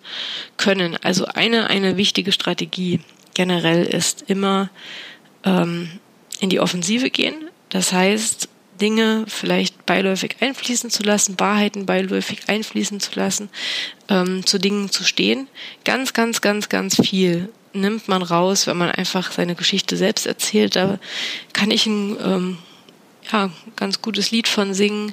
können. 0.57 0.97
Also 1.03 1.27
eine, 1.27 1.69
eine 1.71 1.97
wichtige 1.97 2.33
Strategie 2.33 3.01
generell 3.35 3.85
ist 3.85 4.25
immer 4.27 4.71
ähm, 5.45 5.91
in 6.41 6.51
die 6.51 6.61
Offensive 6.61 7.11
gehen. 7.11 7.35
Das 7.69 7.93
heißt, 7.93 8.49
Dinge 8.81 9.25
vielleicht 9.29 9.87
beiläufig 9.87 10.37
einfließen 10.41 10.91
zu 10.91 11.03
lassen, 11.03 11.39
Wahrheiten 11.39 11.87
beiläufig 11.87 12.49
einfließen 12.49 13.01
zu 13.01 13.13
lassen, 13.15 13.49
ähm, 14.09 14.45
zu 14.45 14.59
Dingen 14.59 14.91
zu 14.91 15.05
stehen. 15.05 15.49
Ganz, 15.85 16.13
ganz, 16.13 16.41
ganz, 16.41 16.69
ganz 16.69 16.97
viel 16.97 17.49
nimmt 17.77 18.09
man 18.09 18.23
raus, 18.23 18.67
wenn 18.67 18.77
man 18.77 18.91
einfach 18.91 19.33
seine 19.33 19.55
Geschichte 19.55 19.97
selbst 19.97 20.27
erzählt. 20.27 20.77
Da 20.77 20.99
kann 21.53 21.71
ich 21.71 21.87
ein 21.87 22.17
ähm, 22.23 22.59
ja, 23.33 23.51
ganz 23.75 24.03
gutes 24.03 24.31
Lied 24.31 24.49
von 24.49 24.75
singen. 24.75 25.13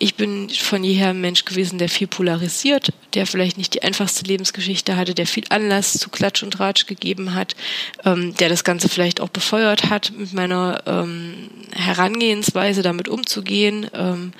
Ich 0.00 0.14
bin 0.14 0.48
von 0.48 0.84
jeher 0.84 1.08
ein 1.08 1.20
Mensch 1.20 1.44
gewesen, 1.44 1.78
der 1.78 1.88
viel 1.88 2.06
polarisiert, 2.06 2.92
der 3.14 3.26
vielleicht 3.26 3.58
nicht 3.58 3.74
die 3.74 3.82
einfachste 3.82 4.24
Lebensgeschichte 4.24 4.96
hatte, 4.96 5.12
der 5.12 5.26
viel 5.26 5.44
Anlass 5.48 5.94
zu 5.94 6.08
Klatsch 6.08 6.44
und 6.44 6.60
Ratsch 6.60 6.86
gegeben 6.86 7.34
hat, 7.34 7.56
ähm, 8.04 8.34
der 8.36 8.48
das 8.48 8.62
Ganze 8.62 8.88
vielleicht 8.88 9.20
auch 9.20 9.28
befeuert 9.28 9.90
hat, 9.90 10.12
mit 10.16 10.32
meiner 10.32 10.82
ähm, 10.86 11.50
Herangehensweise 11.72 12.82
damit 12.82 13.08
umzugehen. 13.08 13.90
Ähm, 13.92 14.32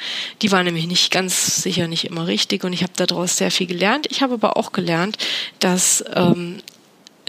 die 0.43 0.53
war 0.53 0.63
nämlich 0.63 0.87
nicht 0.87 1.11
ganz 1.11 1.63
sicher 1.63 1.89
nicht 1.89 2.05
immer 2.05 2.29
richtig 2.29 2.63
und 2.63 2.73
ich 2.73 2.85
habe 2.85 2.93
daraus 2.95 3.37
sehr 3.37 3.51
viel 3.51 3.67
gelernt. 3.67 4.07
Ich 4.11 4.23
habe 4.23 4.35
aber 4.35 4.57
auch 4.57 4.71
gelernt, 4.71 5.19
dass 5.59 6.05
ähm, 6.15 6.59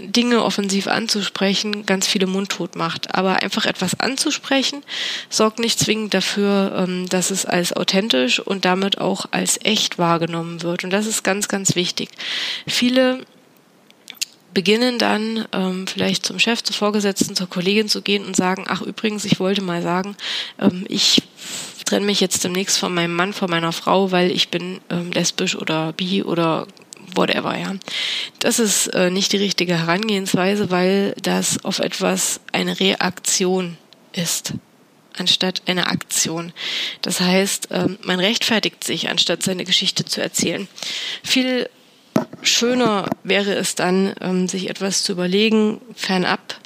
Dinge 0.02 0.42
offensiv 0.44 0.86
anzusprechen 0.86 1.86
ganz 1.86 2.06
viele 2.06 2.26
mundtot 2.26 2.76
macht. 2.76 3.14
Aber 3.14 3.42
einfach 3.42 3.66
etwas 3.66 3.98
anzusprechen 3.98 4.82
sorgt 5.28 5.58
nicht 5.58 5.78
zwingend 5.78 6.14
dafür, 6.14 6.86
ähm, 6.86 7.08
dass 7.08 7.30
es 7.30 7.46
als 7.46 7.72
authentisch 7.72 8.40
und 8.40 8.64
damit 8.64 8.98
auch 8.98 9.26
als 9.30 9.58
echt 9.62 9.98
wahrgenommen 9.98 10.62
wird. 10.62 10.84
Und 10.84 10.90
das 10.90 11.06
ist 11.06 11.22
ganz, 11.22 11.48
ganz 11.48 11.74
wichtig. 11.74 12.10
Viele 12.66 13.20
beginnen 14.52 14.98
dann 14.98 15.46
ähm, 15.52 15.86
vielleicht 15.86 16.26
zum 16.26 16.38
Chef, 16.38 16.62
zur 16.62 16.74
Vorgesetzten, 16.74 17.36
zur 17.36 17.48
Kollegin 17.48 17.88
zu 17.88 18.02
gehen 18.02 18.24
und 18.24 18.36
sagen, 18.36 18.64
ach 18.68 18.82
übrigens, 18.82 19.24
ich 19.24 19.38
wollte 19.40 19.62
mal 19.62 19.82
sagen, 19.82 20.16
ähm, 20.58 20.84
ich 20.88 21.22
trenne 21.84 22.06
mich 22.06 22.20
jetzt 22.20 22.44
demnächst 22.44 22.78
von 22.78 22.94
meinem 22.94 23.14
Mann, 23.14 23.32
von 23.32 23.50
meiner 23.50 23.72
Frau, 23.72 24.10
weil 24.10 24.30
ich 24.30 24.48
bin 24.48 24.80
ähm, 24.90 25.10
lesbisch 25.12 25.56
oder 25.56 25.92
bi 25.92 26.22
oder 26.22 26.66
whatever, 27.16 27.56
ja. 27.56 27.74
Das 28.38 28.58
ist 28.58 28.88
äh, 28.88 29.10
nicht 29.10 29.32
die 29.32 29.38
richtige 29.38 29.78
Herangehensweise, 29.78 30.70
weil 30.70 31.14
das 31.22 31.64
auf 31.64 31.78
etwas 31.78 32.40
eine 32.52 32.78
Reaktion 32.78 33.76
ist 34.12 34.54
anstatt 35.18 35.62
eine 35.66 35.88
Aktion. 35.88 36.52
Das 37.02 37.20
heißt, 37.20 37.68
ähm, 37.70 37.98
man 38.02 38.20
rechtfertigt 38.20 38.84
sich, 38.84 39.10
anstatt 39.10 39.42
seine 39.42 39.64
Geschichte 39.64 40.04
zu 40.04 40.20
erzählen. 40.20 40.68
Viel 41.22 41.68
schöner 42.42 43.08
wäre 43.22 43.54
es 43.54 43.74
dann, 43.74 44.14
ähm, 44.20 44.48
sich 44.48 44.68
etwas 44.68 45.02
zu 45.02 45.12
überlegen, 45.12 45.80
fernab 45.94 46.58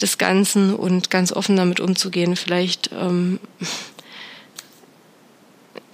des 0.00 0.18
Ganzen 0.18 0.74
und 0.74 1.10
ganz 1.10 1.32
offen 1.32 1.56
damit 1.56 1.80
umzugehen. 1.80 2.36
Vielleicht 2.36 2.90
ähm, 2.92 3.38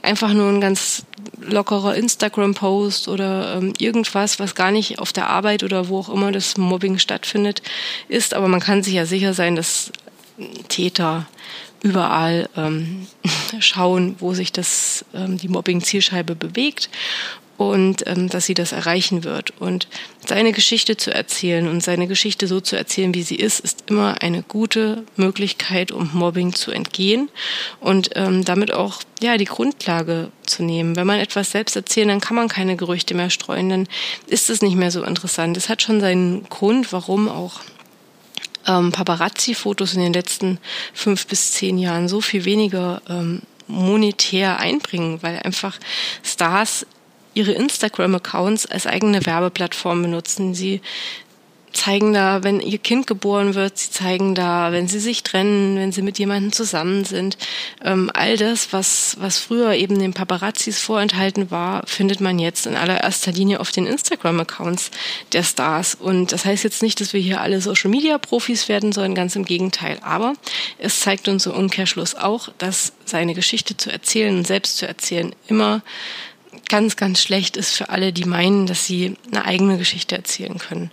einfach 0.02 0.32
nur 0.32 0.48
ein 0.48 0.60
ganz 0.60 1.04
lockerer 1.40 1.94
Instagram-Post 1.94 3.08
oder 3.08 3.56
ähm, 3.56 3.72
irgendwas, 3.78 4.38
was 4.38 4.54
gar 4.54 4.70
nicht 4.70 4.98
auf 4.98 5.12
der 5.12 5.28
Arbeit 5.28 5.62
oder 5.62 5.88
wo 5.88 5.98
auch 5.98 6.08
immer 6.08 6.32
das 6.32 6.56
Mobbing 6.56 6.98
stattfindet, 6.98 7.62
ist. 8.08 8.34
Aber 8.34 8.48
man 8.48 8.60
kann 8.60 8.82
sich 8.82 8.94
ja 8.94 9.06
sicher 9.06 9.34
sein, 9.34 9.56
dass 9.56 9.92
Täter 10.68 11.26
überall 11.82 12.48
ähm, 12.56 13.06
schauen, 13.60 14.16
wo 14.18 14.34
sich 14.34 14.52
das, 14.52 15.04
ähm, 15.14 15.38
die 15.38 15.48
Mobbing-Zielscheibe 15.48 16.34
bewegt 16.34 16.90
und 17.60 18.06
ähm, 18.06 18.30
dass 18.30 18.46
sie 18.46 18.54
das 18.54 18.72
erreichen 18.72 19.22
wird. 19.22 19.52
Und 19.60 19.86
seine 20.26 20.52
Geschichte 20.52 20.96
zu 20.96 21.12
erzählen 21.12 21.68
und 21.68 21.82
seine 21.82 22.06
Geschichte 22.06 22.46
so 22.46 22.62
zu 22.62 22.74
erzählen, 22.74 23.12
wie 23.12 23.22
sie 23.22 23.34
ist, 23.34 23.60
ist 23.60 23.84
immer 23.88 24.22
eine 24.22 24.42
gute 24.42 25.04
Möglichkeit, 25.16 25.92
um 25.92 26.08
Mobbing 26.14 26.54
zu 26.54 26.70
entgehen 26.70 27.28
und 27.78 28.12
ähm, 28.14 28.46
damit 28.46 28.72
auch 28.72 29.02
ja 29.20 29.36
die 29.36 29.44
Grundlage 29.44 30.32
zu 30.46 30.62
nehmen. 30.62 30.96
Wenn 30.96 31.06
man 31.06 31.20
etwas 31.20 31.50
selbst 31.50 31.76
erzählt, 31.76 32.08
dann 32.08 32.22
kann 32.22 32.34
man 32.34 32.48
keine 32.48 32.76
Gerüchte 32.76 33.12
mehr 33.12 33.28
streuen, 33.28 33.68
dann 33.68 33.88
ist 34.26 34.48
es 34.48 34.62
nicht 34.62 34.76
mehr 34.76 34.90
so 34.90 35.02
interessant. 35.02 35.58
Es 35.58 35.68
hat 35.68 35.82
schon 35.82 36.00
seinen 36.00 36.48
Grund, 36.48 36.94
warum 36.94 37.28
auch 37.28 37.60
ähm, 38.66 38.90
Paparazzi-Fotos 38.90 39.92
in 39.92 40.00
den 40.00 40.14
letzten 40.14 40.56
fünf 40.94 41.26
bis 41.26 41.52
zehn 41.52 41.76
Jahren 41.76 42.08
so 42.08 42.22
viel 42.22 42.46
weniger 42.46 43.02
ähm, 43.06 43.42
monetär 43.66 44.58
einbringen, 44.58 45.22
weil 45.22 45.40
einfach 45.40 45.78
Stars 46.24 46.86
ihre 47.34 47.52
Instagram-Accounts 47.52 48.66
als 48.66 48.86
eigene 48.86 49.24
Werbeplattform 49.24 50.02
benutzen. 50.02 50.54
Sie 50.54 50.80
zeigen 51.72 52.12
da, 52.12 52.42
wenn 52.42 52.60
ihr 52.60 52.78
Kind 52.78 53.06
geboren 53.06 53.54
wird, 53.54 53.78
sie 53.78 53.90
zeigen 53.90 54.34
da, 54.34 54.72
wenn 54.72 54.88
sie 54.88 54.98
sich 54.98 55.22
trennen, 55.22 55.76
wenn 55.76 55.92
sie 55.92 56.02
mit 56.02 56.18
jemandem 56.18 56.52
zusammen 56.52 57.04
sind. 57.04 57.38
Ähm, 57.84 58.10
all 58.12 58.36
das, 58.36 58.72
was, 58.72 59.16
was 59.20 59.38
früher 59.38 59.74
eben 59.74 59.98
den 59.98 60.12
Paparazzis 60.12 60.80
vorenthalten 60.80 61.50
war, 61.50 61.86
findet 61.86 62.20
man 62.20 62.38
jetzt 62.38 62.66
in 62.66 62.76
allererster 62.76 63.32
Linie 63.32 63.60
auf 63.60 63.70
den 63.70 63.86
Instagram-Accounts 63.86 64.90
der 65.32 65.42
Stars. 65.42 65.94
Und 65.94 66.32
das 66.32 66.44
heißt 66.44 66.64
jetzt 66.64 66.82
nicht, 66.82 67.00
dass 67.00 67.12
wir 67.12 67.20
hier 67.20 67.40
alle 67.40 67.60
Social-Media-Profis 67.60 68.68
werden 68.68 68.92
sollen, 68.92 69.14
ganz 69.14 69.36
im 69.36 69.44
Gegenteil. 69.44 69.98
Aber 70.02 70.34
es 70.78 71.00
zeigt 71.00 71.28
uns 71.28 71.46
im 71.46 71.52
Umkehrschluss 71.52 72.14
auch, 72.14 72.48
dass 72.58 72.92
seine 73.04 73.34
Geschichte 73.34 73.76
zu 73.76 73.90
erzählen 73.92 74.36
und 74.36 74.46
selbst 74.46 74.78
zu 74.78 74.86
erzählen 74.86 75.34
immer 75.46 75.82
ganz, 76.70 76.96
ganz 76.96 77.20
schlecht 77.20 77.56
ist 77.56 77.76
für 77.76 77.90
alle, 77.90 78.12
die 78.12 78.24
meinen, 78.24 78.66
dass 78.66 78.86
sie 78.86 79.16
eine 79.30 79.44
eigene 79.44 79.76
Geschichte 79.76 80.16
erzählen 80.16 80.56
können. 80.56 80.90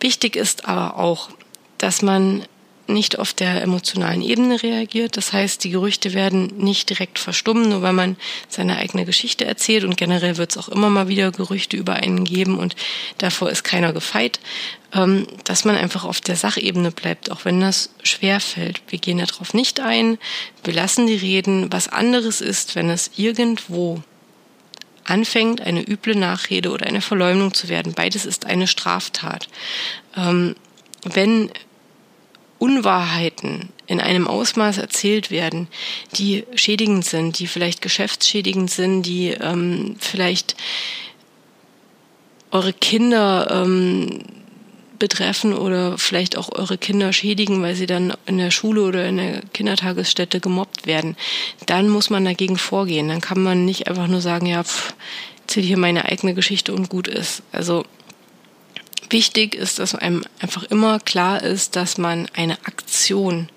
Wichtig 0.00 0.36
ist 0.36 0.66
aber 0.66 0.98
auch, 0.98 1.30
dass 1.78 2.02
man 2.02 2.44
nicht 2.88 3.18
auf 3.18 3.32
der 3.32 3.62
emotionalen 3.62 4.22
Ebene 4.22 4.62
reagiert. 4.62 5.16
Das 5.16 5.32
heißt, 5.32 5.62
die 5.64 5.70
Gerüchte 5.70 6.12
werden 6.12 6.52
nicht 6.58 6.90
direkt 6.90 7.18
verstummen, 7.18 7.68
nur 7.68 7.82
weil 7.82 7.92
man 7.92 8.16
seine 8.48 8.76
eigene 8.78 9.04
Geschichte 9.04 9.44
erzählt. 9.44 9.84
Und 9.84 9.96
generell 9.96 10.36
wird 10.36 10.50
es 10.52 10.58
auch 10.58 10.68
immer 10.68 10.90
mal 10.90 11.08
wieder 11.08 11.32
Gerüchte 11.32 11.76
über 11.76 11.94
einen 11.94 12.24
geben 12.24 12.58
und 12.58 12.76
davor 13.18 13.50
ist 13.50 13.64
keiner 13.64 13.92
gefeit, 13.92 14.40
ähm, 14.92 15.26
dass 15.44 15.64
man 15.64 15.76
einfach 15.76 16.04
auf 16.04 16.20
der 16.20 16.36
Sachebene 16.36 16.90
bleibt, 16.90 17.30
auch 17.30 17.44
wenn 17.44 17.60
das 17.60 17.90
schwer 18.02 18.40
fällt. 18.40 18.82
Wir 18.88 18.98
gehen 18.98 19.18
darauf 19.18 19.54
nicht 19.54 19.80
ein, 19.80 20.18
wir 20.64 20.74
lassen 20.74 21.06
die 21.06 21.16
reden. 21.16 21.72
Was 21.72 21.88
anderes 21.88 22.40
ist, 22.40 22.74
wenn 22.74 22.90
es 22.90 23.10
irgendwo 23.16 24.02
anfängt, 25.06 25.60
eine 25.60 25.86
üble 25.86 26.14
Nachrede 26.14 26.70
oder 26.70 26.86
eine 26.86 27.00
Verleumdung 27.00 27.54
zu 27.54 27.68
werden. 27.68 27.94
Beides 27.94 28.26
ist 28.26 28.46
eine 28.46 28.66
Straftat. 28.66 29.48
Ähm, 30.16 30.56
wenn 31.04 31.50
Unwahrheiten 32.58 33.68
in 33.86 34.00
einem 34.00 34.26
Ausmaß 34.26 34.78
erzählt 34.78 35.30
werden, 35.30 35.68
die 36.14 36.44
schädigend 36.54 37.04
sind, 37.04 37.38
die 37.38 37.46
vielleicht 37.46 37.82
geschäftsschädigend 37.82 38.70
sind, 38.70 39.02
die 39.02 39.28
ähm, 39.28 39.96
vielleicht 39.98 40.56
eure 42.50 42.72
Kinder 42.72 43.62
ähm, 43.64 44.22
betreffen 44.98 45.52
oder 45.52 45.98
vielleicht 45.98 46.36
auch 46.38 46.50
eure 46.52 46.78
Kinder 46.78 47.12
schädigen, 47.12 47.62
weil 47.62 47.74
sie 47.74 47.86
dann 47.86 48.14
in 48.24 48.38
der 48.38 48.50
Schule 48.50 48.82
oder 48.82 49.06
in 49.06 49.18
der 49.18 49.42
Kindertagesstätte 49.52 50.40
gemobbt 50.40 50.86
werden, 50.86 51.16
dann 51.66 51.88
muss 51.88 52.10
man 52.10 52.24
dagegen 52.24 52.56
vorgehen. 52.56 53.08
Dann 53.08 53.20
kann 53.20 53.42
man 53.42 53.64
nicht 53.64 53.88
einfach 53.88 54.08
nur 54.08 54.20
sagen, 54.20 54.46
ja, 54.46 54.64
pff, 54.64 54.94
erzähl 55.56 55.68
hier 55.68 55.78
meine 55.78 56.04
eigene 56.04 56.34
Geschichte 56.34 56.74
und 56.74 56.90
gut 56.90 57.08
ist. 57.08 57.42
Also 57.50 57.86
wichtig 59.08 59.54
ist, 59.54 59.78
dass 59.78 59.94
einem 59.94 60.22
einfach 60.38 60.64
immer 60.64 61.00
klar 61.00 61.42
ist, 61.42 61.76
dass 61.76 61.96
man 61.96 62.28
eine 62.34 62.58
Aktion 62.66 63.48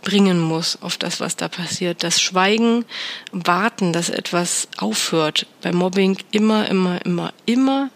bringen 0.00 0.40
muss 0.40 0.78
auf 0.80 0.96
das, 0.96 1.20
was 1.20 1.36
da 1.36 1.48
passiert. 1.48 2.02
Das 2.02 2.22
Schweigen, 2.22 2.86
Warten, 3.32 3.92
dass 3.92 4.08
etwas 4.08 4.68
aufhört, 4.78 5.46
bei 5.60 5.72
Mobbing 5.72 6.16
immer, 6.30 6.68
immer, 6.70 7.04
immer, 7.04 7.34
immer 7.44 7.90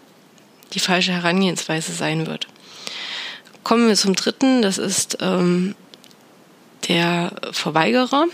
die 0.73 0.79
falsche 0.79 1.11
Herangehensweise 1.11 1.93
sein 1.93 2.27
wird. 2.27 2.47
Kommen 3.63 3.87
wir 3.87 3.95
zum 3.95 4.13
dritten, 4.13 4.61
das 4.61 4.77
ist 4.77 5.17
ähm, 5.19 5.73
der 6.87 7.31
Verweigerer. 7.53 8.27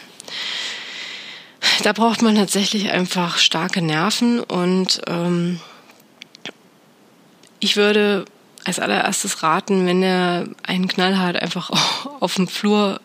Da 1.84 1.94
braucht 1.94 2.22
man 2.22 2.36
tatsächlich 2.36 2.92
einfach 2.92 3.38
starke 3.38 3.82
Nerven 3.82 4.40
und 4.40 5.02
ähm, 5.08 5.60
ich 7.60 7.76
würde 7.76 8.26
als 8.64 8.80
allererstes 8.80 9.44
raten, 9.44 9.86
wenn 9.86 10.02
er 10.02 10.48
einen 10.64 10.88
knallhart 10.88 11.38
einfach 11.42 11.72
auf 12.20 12.36
dem 12.36 12.48
Flur 12.48 13.00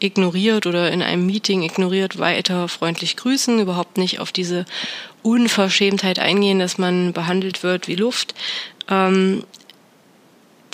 ignoriert 0.00 0.66
oder 0.66 0.90
in 0.92 1.02
einem 1.02 1.26
Meeting 1.26 1.62
ignoriert, 1.62 2.18
weiter 2.18 2.68
freundlich 2.68 3.16
grüßen, 3.16 3.58
überhaupt 3.58 3.98
nicht 3.98 4.20
auf 4.20 4.32
diese 4.32 4.64
Unverschämtheit 5.22 6.18
eingehen, 6.18 6.58
dass 6.58 6.78
man 6.78 7.12
behandelt 7.12 7.62
wird 7.62 7.88
wie 7.88 7.96
Luft. 7.96 8.34
Ähm, 8.88 9.44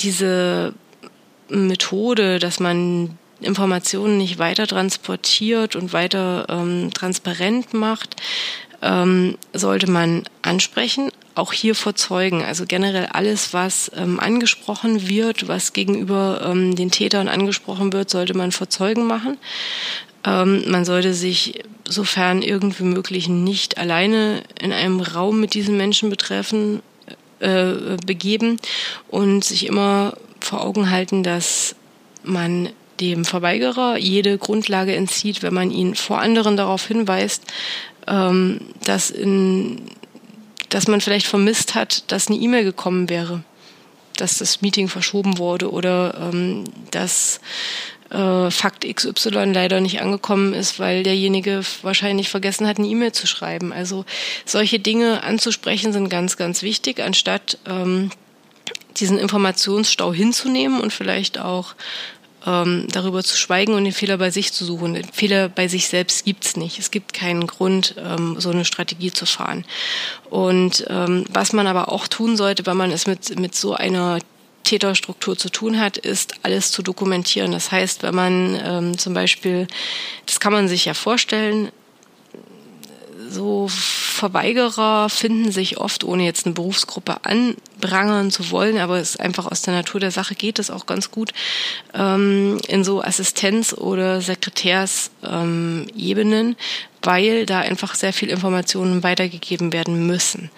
diese 0.01 0.74
Methode, 1.49 2.39
dass 2.39 2.61
man 2.61 3.18
Informationen 3.45 4.18
nicht 4.18 4.38
weiter 4.38 4.66
transportiert 4.66 5.76
und 5.76 5.92
weiter 5.92 6.47
ähm, 6.49 6.90
transparent 6.92 7.74
macht, 7.74 8.16
ähm, 8.82 9.36
sollte 9.53 9.90
man 9.90 10.24
ansprechen, 10.42 11.11
auch 11.34 11.53
hier 11.53 11.74
vor 11.74 11.95
Zeugen. 11.95 12.42
Also 12.45 12.64
generell 12.66 13.07
alles, 13.07 13.53
was 13.53 13.90
ähm, 13.97 14.20
angesprochen 14.20 15.09
wird, 15.09 15.49
was 15.49 15.72
gegenüber 15.72 16.42
ähm, 16.45 16.76
den 16.76 16.90
Tätern 16.90 17.28
angesprochen 17.28 17.92
wird, 17.92 18.11
sollte 18.11 18.34
man 18.34 18.53
vor 18.53 18.68
Zeugen 18.68 19.07
machen. 19.07 19.38
Ähm, 20.24 20.70
man 20.70 20.84
sollte 20.84 21.14
sich, 21.14 21.62
sofern 21.88 22.42
irgendwie 22.42 22.84
möglich, 22.84 23.28
nicht 23.28 23.78
alleine 23.78 24.42
in 24.61 24.72
einem 24.72 25.01
Raum 25.01 25.40
mit 25.40 25.55
diesen 25.55 25.76
Menschen 25.76 26.11
betreffen, 26.11 26.82
äh, 27.40 27.97
begeben 28.07 28.59
und 29.09 29.45
sich 29.45 29.66
immer 29.66 30.14
vor 30.40 30.62
Augen 30.62 30.90
halten, 30.90 31.22
dass 31.22 31.74
man 32.22 32.70
dem 33.01 33.24
Verweigerer 33.24 33.97
jede 33.97 34.38
Grundlage 34.38 34.95
entzieht, 34.95 35.42
wenn 35.42 35.55
man 35.55 35.70
ihn 35.70 35.95
vor 35.95 36.20
anderen 36.20 36.57
darauf 36.57 36.86
hinweist, 36.86 37.42
ähm, 38.07 38.61
dass 38.84 39.11
in 39.11 39.82
dass 40.74 40.88
man 40.88 41.01
vielleicht 41.01 41.28
vermisst 41.28 41.76
hat, 41.76 42.11
dass 42.11 42.26
eine 42.26 42.36
E-Mail 42.36 42.64
gekommen 42.64 43.09
wäre, 43.09 43.45
dass 44.16 44.38
das 44.38 44.61
Meeting 44.61 44.88
verschoben 44.88 45.38
wurde 45.38 45.70
oder 45.70 46.30
ähm, 46.32 46.64
dass 46.90 47.40
äh, 48.11 48.51
Fakt 48.51 48.84
XY 48.84 49.53
leider 49.53 49.80
nicht 49.80 50.01
angekommen 50.01 50.53
ist, 50.53 50.80
weil 50.80 51.05
derjenige 51.05 51.62
wahrscheinlich 51.82 52.28
vergessen 52.28 52.66
hat, 52.66 52.78
eine 52.78 52.88
E-Mail 52.88 53.12
zu 53.12 53.28
schreiben. 53.28 53.72
Also 53.72 54.05
solche 54.45 54.80
Dinge 54.80 55.22
anzusprechen 55.22 55.92
sind 55.92 56.09
ganz, 56.09 56.36
ganz 56.36 56.62
wichtig, 56.62 57.01
anstatt 57.01 57.59
ähm, 57.66 58.11
diesen 58.97 59.18
Informationsstau 59.18 60.12
hinzunehmen 60.12 60.80
und 60.80 60.92
vielleicht 60.92 61.38
auch 61.38 61.74
ähm, 62.47 62.86
darüber 62.90 63.22
zu 63.22 63.36
schweigen 63.36 63.74
und 63.74 63.84
den 63.84 63.92
Fehler 63.92 64.18
bei 64.18 64.30
sich 64.30 64.53
zu 64.53 64.64
suchen. 64.64 64.95
Den 64.95 65.05
Fehler 65.05 65.49
bei 65.49 65.68
sich 65.68 65.88
selbst 65.88 66.24
gibt's 66.24 66.57
nicht. 66.57 66.78
Es 66.78 66.90
gibt 66.90 67.14
keinen 67.14 67.47
Grund, 67.47 67.95
ähm, 67.99 68.36
so 68.38 68.51
eine 68.51 68.64
Strategie 68.64 69.12
zu 69.12 69.26
fahren. 69.26 69.64
Und 70.30 70.84
ähm, 70.88 71.24
was 71.30 71.53
man 71.53 71.66
aber 71.66 71.90
auch 71.90 72.09
tun 72.09 72.36
sollte, 72.36 72.66
wenn 72.66 72.76
man 72.76 72.90
es 72.90 73.07
mit, 73.07 73.38
mit 73.38 73.55
so 73.55 73.74
einer 73.74 74.18
Täterstruktur 74.64 75.36
zu 75.36 75.51
tun 75.51 75.78
hat, 75.78 75.97
ist 75.97 76.34
alles 76.42 76.72
zu 76.72 76.82
dokumentieren. 76.82 77.53
Das 77.53 77.70
heißt, 77.70 78.03
wenn 78.03 78.14
man 78.14 78.61
ähm, 78.64 78.99
zum 78.99 79.14
Beispiel, 79.14 79.66
das 80.26 80.40
kann 80.40 80.53
man 80.53 80.68
sich 80.68 80.86
ja 80.86 80.95
vorstellen, 80.95 81.70
so 83.35 83.66
Verweigerer 83.68 85.11
finden 85.11 85.53
sich 85.53 85.78
oft, 85.78 86.05
ohne 86.05 86.24
jetzt 86.24 86.47
eine 86.47 86.55
Berufsgruppe 86.55 87.16
anprangern 87.24 88.30
zu 88.30 88.51
wollen, 88.51 88.78
aber 88.78 88.99
es 88.99 89.16
einfach 89.16 89.51
aus 89.51 89.62
der 89.62 89.74
Natur 89.74 90.01
der 90.01 90.12
Sache 90.12 90.35
geht 90.35 90.59
es 90.59 90.70
auch 90.70 90.87
ganz 90.87 91.11
gut, 91.11 91.32
ähm, 91.93 92.59
in 92.68 92.85
so 92.85 93.03
Assistenz- 93.03 93.74
oder 93.74 94.20
Sekretärsebenen, 94.20 96.49
ähm, 96.49 96.57
weil 97.03 97.45
da 97.45 97.61
einfach 97.61 97.97
sehr 97.97 98.12
viel 98.12 98.30
Informationen 98.30 99.03
weitergegeben 99.03 99.72
werden 99.72 100.07
müssen. 100.07 100.51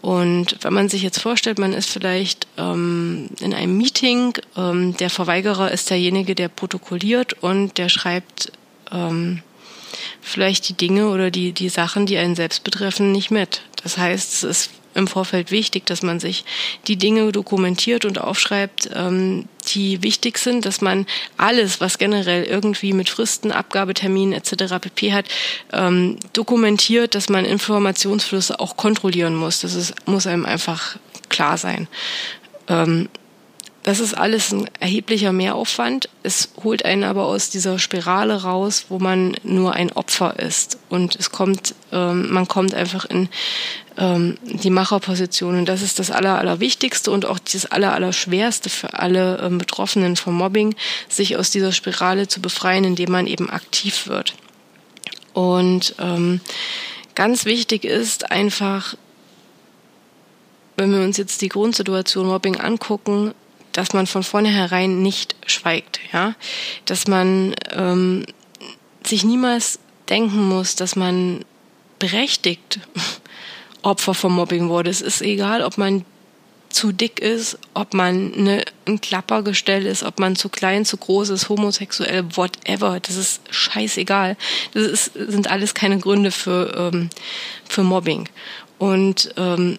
Und 0.00 0.56
wenn 0.62 0.72
man 0.72 0.88
sich 0.88 1.02
jetzt 1.02 1.20
vorstellt, 1.20 1.58
man 1.58 1.72
ist 1.72 1.90
vielleicht 1.90 2.46
ähm, 2.56 3.28
in 3.40 3.52
einem 3.52 3.76
Meeting, 3.76 4.32
ähm, 4.56 4.96
der 4.96 5.10
Verweigerer 5.10 5.72
ist 5.72 5.90
derjenige, 5.90 6.34
der 6.34 6.48
protokolliert 6.48 7.42
und 7.42 7.76
der 7.76 7.88
schreibt 7.88 8.52
ähm, 8.92 9.42
vielleicht 10.20 10.68
die 10.68 10.74
Dinge 10.74 11.08
oder 11.08 11.30
die, 11.30 11.52
die 11.52 11.68
Sachen, 11.68 12.06
die 12.06 12.18
einen 12.18 12.36
selbst 12.36 12.64
betreffen, 12.64 13.12
nicht 13.12 13.30
mit. 13.30 13.62
Das 13.82 13.98
heißt, 13.98 14.32
es 14.32 14.42
ist 14.42 14.70
im 14.94 15.06
Vorfeld 15.06 15.50
wichtig, 15.50 15.86
dass 15.86 16.02
man 16.02 16.20
sich 16.20 16.44
die 16.86 16.96
Dinge 16.96 17.30
dokumentiert 17.32 18.04
und 18.04 18.20
aufschreibt, 18.20 18.90
ähm, 18.94 19.46
die 19.68 20.02
wichtig 20.02 20.38
sind, 20.38 20.66
dass 20.66 20.80
man 20.80 21.06
alles, 21.36 21.80
was 21.80 21.98
generell 21.98 22.44
irgendwie 22.44 22.92
mit 22.92 23.08
Fristen, 23.08 23.52
Abgabeterminen 23.52 24.32
etc. 24.32 24.74
pp 24.80 25.12
hat, 25.12 25.26
ähm, 25.72 26.16
dokumentiert, 26.32 27.14
dass 27.14 27.28
man 27.28 27.44
Informationsflüsse 27.44 28.58
auch 28.58 28.76
kontrollieren 28.76 29.36
muss. 29.36 29.60
Das 29.60 29.74
ist, 29.74 29.94
muss 30.06 30.26
einem 30.26 30.44
einfach 30.44 30.96
klar 31.28 31.56
sein. 31.56 31.86
Ähm, 32.68 33.08
das 33.82 33.98
ist 33.98 34.12
alles 34.12 34.52
ein 34.52 34.68
erheblicher 34.78 35.32
Mehraufwand. 35.32 36.10
Es 36.22 36.50
holt 36.62 36.84
einen 36.84 37.02
aber 37.02 37.24
aus 37.24 37.48
dieser 37.48 37.78
Spirale 37.78 38.42
raus, 38.42 38.86
wo 38.90 38.98
man 38.98 39.36
nur 39.42 39.72
ein 39.72 39.90
Opfer 39.92 40.38
ist. 40.38 40.78
Und 40.90 41.16
es 41.16 41.32
kommt, 41.32 41.74
ähm, 41.90 42.30
man 42.30 42.46
kommt 42.46 42.74
einfach 42.74 43.06
in 43.06 43.30
ähm, 43.96 44.36
die 44.42 44.68
Macherposition. 44.68 45.56
Und 45.56 45.66
das 45.66 45.80
ist 45.80 45.98
das 45.98 46.10
Aller, 46.10 46.38
Allerwichtigste 46.38 47.10
und 47.10 47.24
auch 47.24 47.38
das 47.38 47.64
Aller, 47.66 47.94
Allerschwerste 47.94 48.68
für 48.68 48.94
alle 48.94 49.38
ähm, 49.38 49.56
Betroffenen 49.56 50.16
vom 50.16 50.34
Mobbing, 50.34 50.74
sich 51.08 51.38
aus 51.38 51.50
dieser 51.50 51.72
Spirale 51.72 52.28
zu 52.28 52.42
befreien, 52.42 52.84
indem 52.84 53.10
man 53.10 53.26
eben 53.26 53.48
aktiv 53.48 54.08
wird. 54.08 54.34
Und 55.32 55.94
ähm, 55.98 56.42
ganz 57.14 57.46
wichtig 57.46 57.84
ist 57.84 58.30
einfach, 58.30 58.94
wenn 60.76 60.92
wir 60.92 61.00
uns 61.00 61.16
jetzt 61.16 61.40
die 61.40 61.48
Grundsituation 61.48 62.26
Mobbing 62.26 62.56
angucken, 62.56 63.32
dass 63.72 63.92
man 63.92 64.06
von 64.06 64.22
vornherein 64.22 65.02
nicht 65.02 65.36
schweigt, 65.46 66.00
ja, 66.12 66.34
dass 66.84 67.06
man 67.06 67.54
ähm, 67.72 68.24
sich 69.06 69.24
niemals 69.24 69.78
denken 70.08 70.48
muss, 70.48 70.74
dass 70.74 70.96
man 70.96 71.44
berechtigt 71.98 72.80
Opfer 73.82 74.14
vom 74.14 74.34
Mobbing 74.34 74.68
wurde. 74.68 74.90
Es 74.90 75.00
ist 75.00 75.22
egal, 75.22 75.62
ob 75.62 75.78
man 75.78 76.04
zu 76.70 76.92
dick 76.92 77.18
ist, 77.20 77.58
ob 77.74 77.94
man 77.94 78.32
eine, 78.34 78.64
ein 78.86 79.00
Klappergestell 79.00 79.86
ist, 79.86 80.02
ob 80.02 80.18
man 80.18 80.36
zu 80.36 80.48
klein, 80.48 80.84
zu 80.84 80.96
groß 80.96 81.30
ist, 81.30 81.48
homosexuell, 81.48 82.24
whatever. 82.36 83.00
Das 83.00 83.16
ist 83.16 83.42
scheißegal. 83.50 84.36
Das 84.72 84.84
ist, 84.84 85.12
sind 85.14 85.50
alles 85.50 85.74
keine 85.74 85.98
Gründe 85.98 86.30
für, 86.30 86.90
ähm, 86.92 87.10
für 87.68 87.82
Mobbing. 87.82 88.28
Und 88.78 89.34
ähm, 89.36 89.78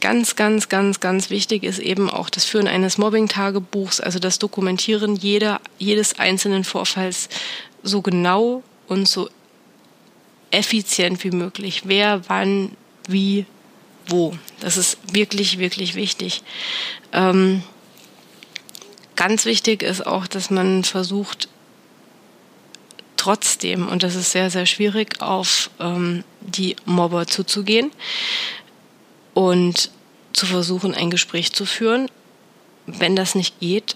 ganz, 0.00 0.36
ganz, 0.36 0.68
ganz, 0.68 1.00
ganz 1.00 1.30
wichtig 1.30 1.62
ist 1.64 1.78
eben 1.78 2.10
auch 2.10 2.30
das 2.30 2.44
Führen 2.44 2.68
eines 2.68 2.98
Mobbing-Tagebuchs, 2.98 4.00
also 4.00 4.18
das 4.18 4.38
Dokumentieren 4.38 5.16
jeder, 5.16 5.60
jedes 5.78 6.18
einzelnen 6.18 6.64
Vorfalls 6.64 7.28
so 7.82 8.02
genau 8.02 8.62
und 8.88 9.08
so 9.08 9.28
effizient 10.50 11.22
wie 11.24 11.30
möglich. 11.30 11.82
Wer, 11.84 12.28
wann, 12.28 12.76
wie, 13.08 13.46
wo. 14.08 14.36
Das 14.60 14.76
ist 14.76 14.98
wirklich, 15.12 15.58
wirklich 15.58 15.94
wichtig. 15.94 16.42
Ähm, 17.12 17.62
ganz 19.16 19.44
wichtig 19.44 19.82
ist 19.82 20.06
auch, 20.06 20.26
dass 20.26 20.50
man 20.50 20.84
versucht, 20.84 21.48
trotzdem, 23.16 23.88
und 23.88 24.02
das 24.02 24.14
ist 24.14 24.32
sehr, 24.32 24.50
sehr 24.50 24.66
schwierig, 24.66 25.20
auf 25.20 25.70
ähm, 25.80 26.22
die 26.40 26.76
Mobber 26.84 27.26
zuzugehen 27.26 27.90
und 29.36 29.90
zu 30.32 30.46
versuchen, 30.46 30.94
ein 30.94 31.10
Gespräch 31.10 31.52
zu 31.52 31.66
führen. 31.66 32.10
Wenn 32.86 33.14
das 33.14 33.34
nicht 33.34 33.60
geht, 33.60 33.94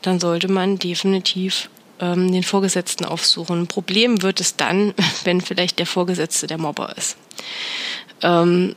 dann 0.00 0.18
sollte 0.18 0.48
man 0.48 0.78
definitiv 0.78 1.68
ähm, 2.00 2.32
den 2.32 2.42
Vorgesetzten 2.42 3.04
aufsuchen. 3.04 3.66
Problem 3.66 4.22
wird 4.22 4.40
es 4.40 4.56
dann, 4.56 4.94
wenn 5.24 5.42
vielleicht 5.42 5.78
der 5.78 5.84
Vorgesetzte 5.84 6.46
der 6.46 6.56
Mobber 6.56 6.96
ist. 6.96 7.18
Ähm, 8.22 8.76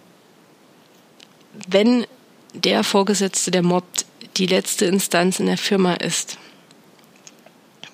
wenn 1.69 2.05
der 2.53 2.83
Vorgesetzte, 2.83 3.49
der 3.49 3.63
mobbt, 3.63 4.05
die 4.35 4.47
letzte 4.47 4.87
Instanz 4.87 5.39
in 5.39 5.45
der 5.45 5.57
Firma 5.57 5.93
ist, 5.93 6.37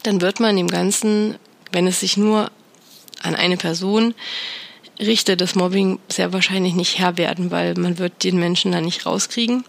dann 0.01 0.21
wird 0.21 0.39
man 0.39 0.57
dem 0.57 0.69
Ganzen, 0.69 1.35
wenn 1.71 1.85
es 1.85 1.99
sich 1.99 2.17
nur 2.17 2.49
an 3.21 3.35
eine 3.35 3.57
Person 3.57 4.15
richtet, 4.99 5.41
das 5.41 5.55
Mobbing 5.55 5.99
sehr 6.09 6.33
wahrscheinlich 6.33 6.73
nicht 6.73 6.99
Herr 6.99 7.17
werden, 7.17 7.51
weil 7.51 7.73
man 7.75 7.97
wird 7.97 8.23
den 8.23 8.39
Menschen 8.39 8.71
da 8.71 8.81
nicht 8.81 9.05
rauskriegen. 9.05 9.63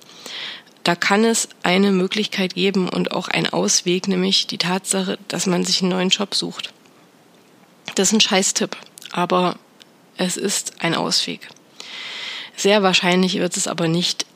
Da 0.84 0.94
kann 0.94 1.24
es 1.24 1.48
eine 1.62 1.92
Möglichkeit 1.92 2.54
geben 2.54 2.88
und 2.88 3.12
auch 3.12 3.28
einen 3.28 3.48
Ausweg, 3.48 4.08
nämlich 4.08 4.46
die 4.46 4.58
Tatsache, 4.58 5.18
dass 5.28 5.46
man 5.46 5.64
sich 5.64 5.82
einen 5.82 5.90
neuen 5.90 6.08
Job 6.08 6.34
sucht. 6.34 6.72
Das 7.94 8.08
ist 8.08 8.14
ein 8.14 8.20
Scheißtipp, 8.20 8.76
aber 9.12 9.58
es 10.16 10.36
ist 10.36 10.80
ein 10.80 10.94
Ausweg. 10.94 11.48
Sehr 12.56 12.82
wahrscheinlich 12.82 13.38
wird 13.38 13.56
es 13.56 13.68
aber 13.68 13.86
nicht 13.86 14.26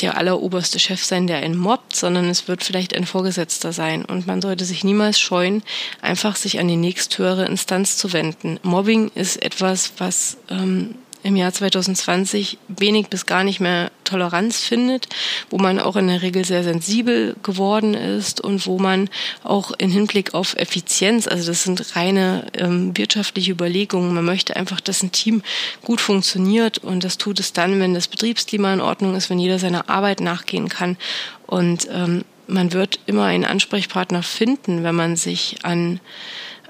der 0.00 0.16
alleroberste 0.16 0.78
Chef 0.78 1.04
sein, 1.04 1.26
der 1.26 1.38
einen 1.38 1.56
mobbt, 1.56 1.94
sondern 1.94 2.28
es 2.28 2.48
wird 2.48 2.64
vielleicht 2.64 2.94
ein 2.96 3.06
Vorgesetzter 3.06 3.72
sein. 3.72 4.04
Und 4.04 4.26
man 4.26 4.42
sollte 4.42 4.64
sich 4.64 4.84
niemals 4.84 5.20
scheuen, 5.20 5.62
einfach 6.02 6.36
sich 6.36 6.58
an 6.58 6.68
die 6.68 6.76
nächsthöhere 6.76 7.46
Instanz 7.46 7.96
zu 7.96 8.12
wenden. 8.12 8.58
Mobbing 8.62 9.10
ist 9.14 9.42
etwas, 9.42 9.92
was 9.98 10.36
ähm, 10.50 10.96
im 11.24 11.36
Jahr 11.36 11.52
2020 11.52 12.58
wenig 12.68 13.08
bis 13.08 13.26
gar 13.26 13.42
nicht 13.44 13.58
mehr 13.58 13.90
Toleranz 14.04 14.60
findet, 14.60 15.08
wo 15.50 15.58
man 15.58 15.80
auch 15.80 15.96
in 15.96 16.06
der 16.06 16.22
Regel 16.22 16.44
sehr 16.44 16.62
sensibel 16.62 17.34
geworden 17.42 17.94
ist 17.94 18.42
und 18.42 18.66
wo 18.66 18.78
man 18.78 19.08
auch 19.42 19.72
in 19.78 19.90
Hinblick 19.90 20.34
auf 20.34 20.54
Effizienz, 20.56 21.26
also 21.26 21.46
das 21.46 21.64
sind 21.64 21.96
reine 21.96 22.46
ähm, 22.56 22.96
wirtschaftliche 22.96 23.52
Überlegungen, 23.52 24.14
man 24.14 24.24
möchte 24.24 24.54
einfach, 24.54 24.80
dass 24.80 25.02
ein 25.02 25.12
Team 25.12 25.42
gut 25.82 26.00
funktioniert 26.02 26.78
und 26.78 27.02
das 27.02 27.16
tut 27.16 27.40
es 27.40 27.54
dann, 27.54 27.80
wenn 27.80 27.94
das 27.94 28.06
Betriebsklima 28.06 28.72
in 28.74 28.82
Ordnung 28.82 29.16
ist, 29.16 29.30
wenn 29.30 29.38
jeder 29.38 29.58
seiner 29.58 29.88
Arbeit 29.88 30.20
nachgehen 30.20 30.68
kann 30.68 30.98
und 31.46 31.88
ähm, 31.90 32.24
man 32.46 32.74
wird 32.74 33.00
immer 33.06 33.24
einen 33.24 33.46
Ansprechpartner 33.46 34.22
finden, 34.22 34.84
wenn 34.84 34.94
man 34.94 35.16
sich 35.16 35.56
an 35.62 36.00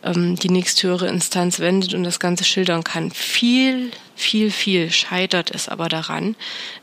ähm, 0.04 0.36
die 0.36 0.50
nächsthöhere 0.50 1.08
Instanz 1.08 1.60
wendet 1.60 1.94
und 1.94 2.04
das 2.04 2.20
Ganze 2.20 2.44
schildern 2.44 2.84
kann. 2.84 3.10
Viel, 3.10 3.90
viel, 4.14 4.50
viel 4.50 4.90
scheitert 4.90 5.50
es 5.50 5.68
aber 5.68 5.88
daran, 5.88 6.36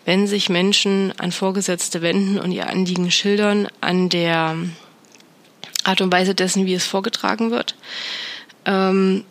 wenn 0.05 0.27
sich 0.27 0.49
Menschen 0.49 1.13
an 1.17 1.31
Vorgesetzte 1.31 2.01
wenden 2.01 2.39
und 2.39 2.51
ihr 2.51 2.67
Anliegen 2.67 3.11
schildern, 3.11 3.67
an 3.79 4.09
der 4.09 4.57
Art 5.83 6.01
und 6.01 6.11
Weise 6.11 6.35
dessen, 6.35 6.65
wie 6.65 6.73
es 6.73 6.85
vorgetragen 6.85 7.51
wird, 7.51 7.75
ähm, 8.65 9.23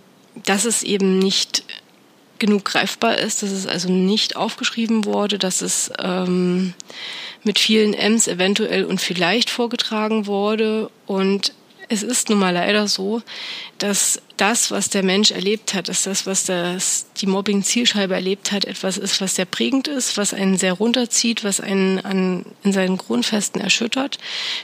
dass 0.44 0.64
es 0.64 0.82
eben 0.82 1.18
nicht 1.18 1.64
genug 2.38 2.64
greifbar 2.64 3.18
ist, 3.18 3.42
dass 3.42 3.50
es 3.50 3.66
also 3.66 3.92
nicht 3.92 4.34
aufgeschrieben 4.34 5.04
wurde, 5.04 5.38
dass 5.38 5.60
es 5.60 5.92
ähm, 5.98 6.74
mit 7.44 7.58
vielen 7.58 7.94
M's 7.94 8.26
eventuell 8.26 8.84
und 8.84 9.00
vielleicht 9.00 9.50
vorgetragen 9.50 10.26
wurde 10.26 10.90
und 11.06 11.52
es 11.92 12.04
ist 12.04 12.30
nun 12.30 12.38
mal 12.38 12.54
leider 12.54 12.86
so, 12.86 13.20
dass 13.78 14.22
das, 14.36 14.70
was 14.70 14.90
der 14.90 15.02
Mensch 15.02 15.32
erlebt 15.32 15.74
hat, 15.74 15.88
dass 15.88 16.04
das, 16.04 16.24
was 16.24 16.44
das, 16.44 17.06
die 17.16 17.26
Mobbing-Zielscheibe 17.26 18.14
erlebt 18.14 18.52
hat, 18.52 18.64
etwas 18.64 18.96
ist, 18.96 19.20
was 19.20 19.34
sehr 19.34 19.44
prägend 19.44 19.88
ist, 19.88 20.16
was 20.16 20.32
einen 20.32 20.56
sehr 20.56 20.74
runterzieht, 20.74 21.42
was 21.42 21.60
einen 21.60 21.98
an, 21.98 22.46
in 22.62 22.72
seinen 22.72 22.96
Grundfesten 22.96 23.60
erschüttert. 23.60 24.18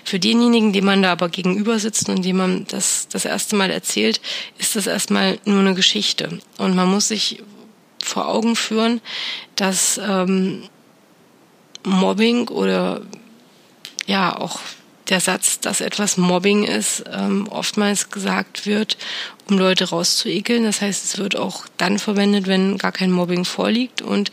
Für 0.05 0.21
denjenigen, 0.21 0.73
die 0.73 0.83
man 0.83 1.03
da 1.03 1.11
aber 1.11 1.29
gegenüber 1.29 1.81
sitzt 1.81 2.09
und 2.09 2.25
dem 2.25 2.37
man 2.37 2.65
das 2.69 3.09
das 3.09 3.25
erste 3.25 3.57
Mal 3.57 3.73
erzählt, 3.73 4.21
ist 4.59 4.77
das 4.77 4.87
erstmal 4.87 5.41
nur 5.45 5.59
eine 5.59 5.75
Geschichte. 5.75 6.39
Und 6.59 6.77
man 6.77 6.89
muss 6.89 7.09
sich 7.09 7.43
vor 8.01 8.29
Augen 8.29 8.55
führen, 8.55 9.01
dass 9.57 9.99
ähm, 9.99 10.63
Mobbing 11.83 12.47
oder 12.49 13.03
ja 14.07 14.39
auch 14.39 14.61
der 15.09 15.21
Satz, 15.21 15.61
dass 15.61 15.81
etwas 15.81 16.17
Mobbing 16.17 16.65
ist, 16.65 17.05
ähm, 17.13 17.47
oftmals 17.49 18.11
gesagt 18.11 18.67
wird, 18.67 18.97
um 19.49 19.59
Leute 19.59 19.91
rauszuekeln. 19.91 20.65
Das 20.65 20.81
heißt, 20.81 21.05
es 21.05 21.19
wird 21.19 21.37
auch 21.37 21.67
dann 21.77 21.99
verwendet, 21.99 22.47
wenn 22.47 22.79
gar 22.79 22.93
kein 22.93 23.11
Mobbing 23.11 23.45
vorliegt 23.45 24.03
und 24.03 24.31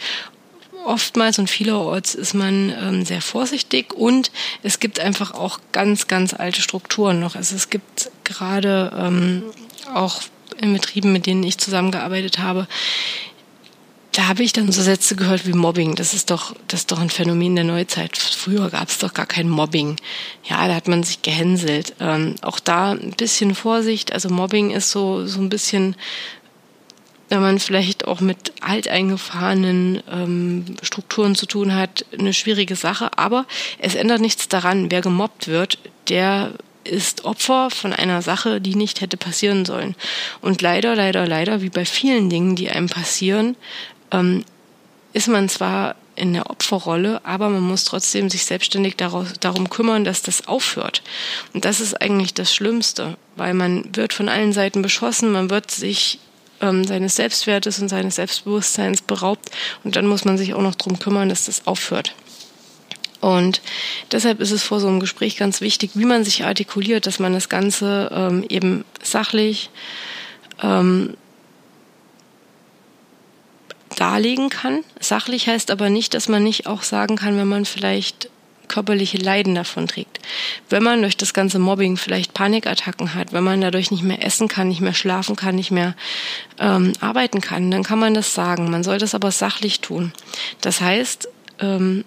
oftmals 0.85 1.39
und 1.39 1.49
vielerorts 1.49 2.15
ist 2.15 2.33
man 2.33 2.73
ähm, 2.77 3.05
sehr 3.05 3.21
vorsichtig 3.21 3.93
und 3.93 4.31
es 4.63 4.79
gibt 4.79 4.99
einfach 4.99 5.33
auch 5.33 5.59
ganz, 5.71 6.07
ganz 6.07 6.33
alte 6.33 6.61
Strukturen 6.61 7.19
noch. 7.19 7.35
Also 7.35 7.55
es 7.55 7.69
gibt 7.69 8.11
gerade 8.23 8.91
ähm, 8.97 9.43
auch 9.93 10.21
in 10.59 10.73
Betrieben, 10.73 11.11
mit 11.11 11.25
denen 11.25 11.43
ich 11.43 11.57
zusammengearbeitet 11.57 12.39
habe, 12.39 12.67
da 14.13 14.27
habe 14.27 14.43
ich 14.43 14.53
dann 14.53 14.71
so 14.71 14.81
Sätze 14.81 15.15
gehört 15.15 15.47
wie 15.47 15.53
Mobbing. 15.53 15.95
Das 15.95 16.13
ist 16.13 16.29
doch, 16.29 16.55
das 16.67 16.81
ist 16.81 16.91
doch 16.91 16.99
ein 16.99 17.09
Phänomen 17.09 17.55
der 17.55 17.65
Neuzeit. 17.65 18.15
Früher 18.15 18.69
gab 18.69 18.89
es 18.89 18.99
doch 18.99 19.13
gar 19.13 19.25
kein 19.25 19.49
Mobbing. 19.49 19.97
Ja, 20.43 20.67
da 20.67 20.75
hat 20.75 20.87
man 20.87 21.01
sich 21.01 21.23
gehänselt. 21.23 21.95
Ähm, 21.99 22.35
auch 22.43 22.59
da 22.59 22.91
ein 22.91 23.11
bisschen 23.17 23.55
Vorsicht. 23.55 24.13
Also 24.13 24.29
Mobbing 24.29 24.69
ist 24.69 24.91
so, 24.91 25.25
so 25.25 25.41
ein 25.41 25.49
bisschen, 25.49 25.95
wenn 27.29 27.41
man 27.41 27.57
vielleicht 27.57 28.05
auch 28.05 28.21
mit 28.21 28.53
alteingefahrenen 28.61 30.03
ähm, 30.11 30.65
Strukturen 30.83 31.33
zu 31.33 31.47
tun 31.47 31.73
hat, 31.73 32.05
eine 32.17 32.33
schwierige 32.33 32.75
Sache. 32.75 33.17
Aber 33.17 33.47
es 33.79 33.95
ändert 33.95 34.21
nichts 34.21 34.47
daran. 34.47 34.91
Wer 34.91 35.01
gemobbt 35.01 35.47
wird, 35.47 35.79
der 36.07 36.53
ist 36.83 37.25
Opfer 37.25 37.69
von 37.69 37.93
einer 37.93 38.21
Sache, 38.21 38.61
die 38.61 38.75
nicht 38.75 39.01
hätte 39.01 39.17
passieren 39.17 39.65
sollen. 39.65 39.95
Und 40.41 40.61
leider, 40.61 40.95
leider, 40.95 41.27
leider, 41.27 41.61
wie 41.61 41.69
bei 41.69 41.85
vielen 41.85 42.29
Dingen, 42.29 42.55
die 42.55 42.69
einem 42.69 42.89
passieren, 42.89 43.55
ähm, 44.13 44.45
ist 45.11 45.27
man 45.27 45.49
zwar 45.49 45.95
in 46.15 46.33
der 46.33 46.49
Opferrolle, 46.49 47.21
aber 47.25 47.49
man 47.49 47.61
muss 47.61 47.85
trotzdem 47.85 48.29
sich 48.29 48.45
selbstständig 48.45 48.95
daraus, 48.95 49.33
darum 49.39 49.69
kümmern, 49.69 50.03
dass 50.03 50.21
das 50.21 50.47
aufhört. 50.47 51.01
Und 51.53 51.65
das 51.65 51.79
ist 51.79 51.99
eigentlich 52.01 52.33
das 52.33 52.53
Schlimmste, 52.53 53.17
weil 53.35 53.53
man 53.53 53.95
wird 53.95 54.13
von 54.13 54.29
allen 54.29 54.53
Seiten 54.53 54.81
beschossen, 54.81 55.31
man 55.31 55.49
wird 55.49 55.71
sich 55.71 56.19
ähm, 56.61 56.85
seines 56.85 57.15
Selbstwertes 57.15 57.79
und 57.79 57.89
seines 57.89 58.15
Selbstbewusstseins 58.15 59.01
beraubt 59.01 59.49
und 59.83 59.95
dann 59.95 60.05
muss 60.05 60.23
man 60.23 60.37
sich 60.37 60.53
auch 60.53 60.61
noch 60.61 60.75
darum 60.75 60.99
kümmern, 60.99 61.29
dass 61.29 61.45
das 61.45 61.65
aufhört. 61.65 62.13
Und 63.19 63.61
deshalb 64.11 64.41
ist 64.41 64.51
es 64.51 64.63
vor 64.63 64.81
so 64.81 64.87
einem 64.87 64.99
Gespräch 64.99 65.37
ganz 65.37 65.61
wichtig, 65.61 65.91
wie 65.93 66.05
man 66.05 66.25
sich 66.25 66.43
artikuliert, 66.43 67.07
dass 67.07 67.19
man 67.19 67.33
das 67.33 67.47
Ganze 67.47 68.11
ähm, 68.13 68.45
eben 68.49 68.83
sachlich 69.01 69.69
ähm, 70.61 71.15
darlegen 73.95 74.49
kann. 74.49 74.83
Sachlich 74.99 75.47
heißt 75.47 75.71
aber 75.71 75.89
nicht, 75.89 76.13
dass 76.13 76.29
man 76.29 76.43
nicht 76.43 76.67
auch 76.67 76.83
sagen 76.83 77.15
kann, 77.15 77.37
wenn 77.37 77.47
man 77.47 77.65
vielleicht 77.65 78.29
körperliche 78.67 79.17
Leiden 79.17 79.55
davon 79.55 79.87
trägt. 79.87 80.19
Wenn 80.69 80.83
man 80.83 81.01
durch 81.01 81.17
das 81.17 81.33
ganze 81.33 81.59
Mobbing 81.59 81.97
vielleicht 81.97 82.33
Panikattacken 82.33 83.13
hat, 83.13 83.33
wenn 83.33 83.43
man 83.43 83.61
dadurch 83.61 83.91
nicht 83.91 84.03
mehr 84.03 84.25
essen 84.25 84.47
kann, 84.47 84.67
nicht 84.69 84.81
mehr 84.81 84.93
schlafen 84.93 85.35
kann, 85.35 85.55
nicht 85.55 85.71
mehr 85.71 85.95
ähm, 86.59 86.93
arbeiten 86.99 87.41
kann, 87.41 87.69
dann 87.69 87.83
kann 87.83 87.99
man 87.99 88.13
das 88.13 88.33
sagen. 88.33 88.71
Man 88.71 88.83
soll 88.83 88.97
das 88.97 89.13
aber 89.13 89.31
sachlich 89.31 89.81
tun. 89.81 90.11
Das 90.61 90.81
heißt, 90.81 91.27
ähm, 91.59 92.03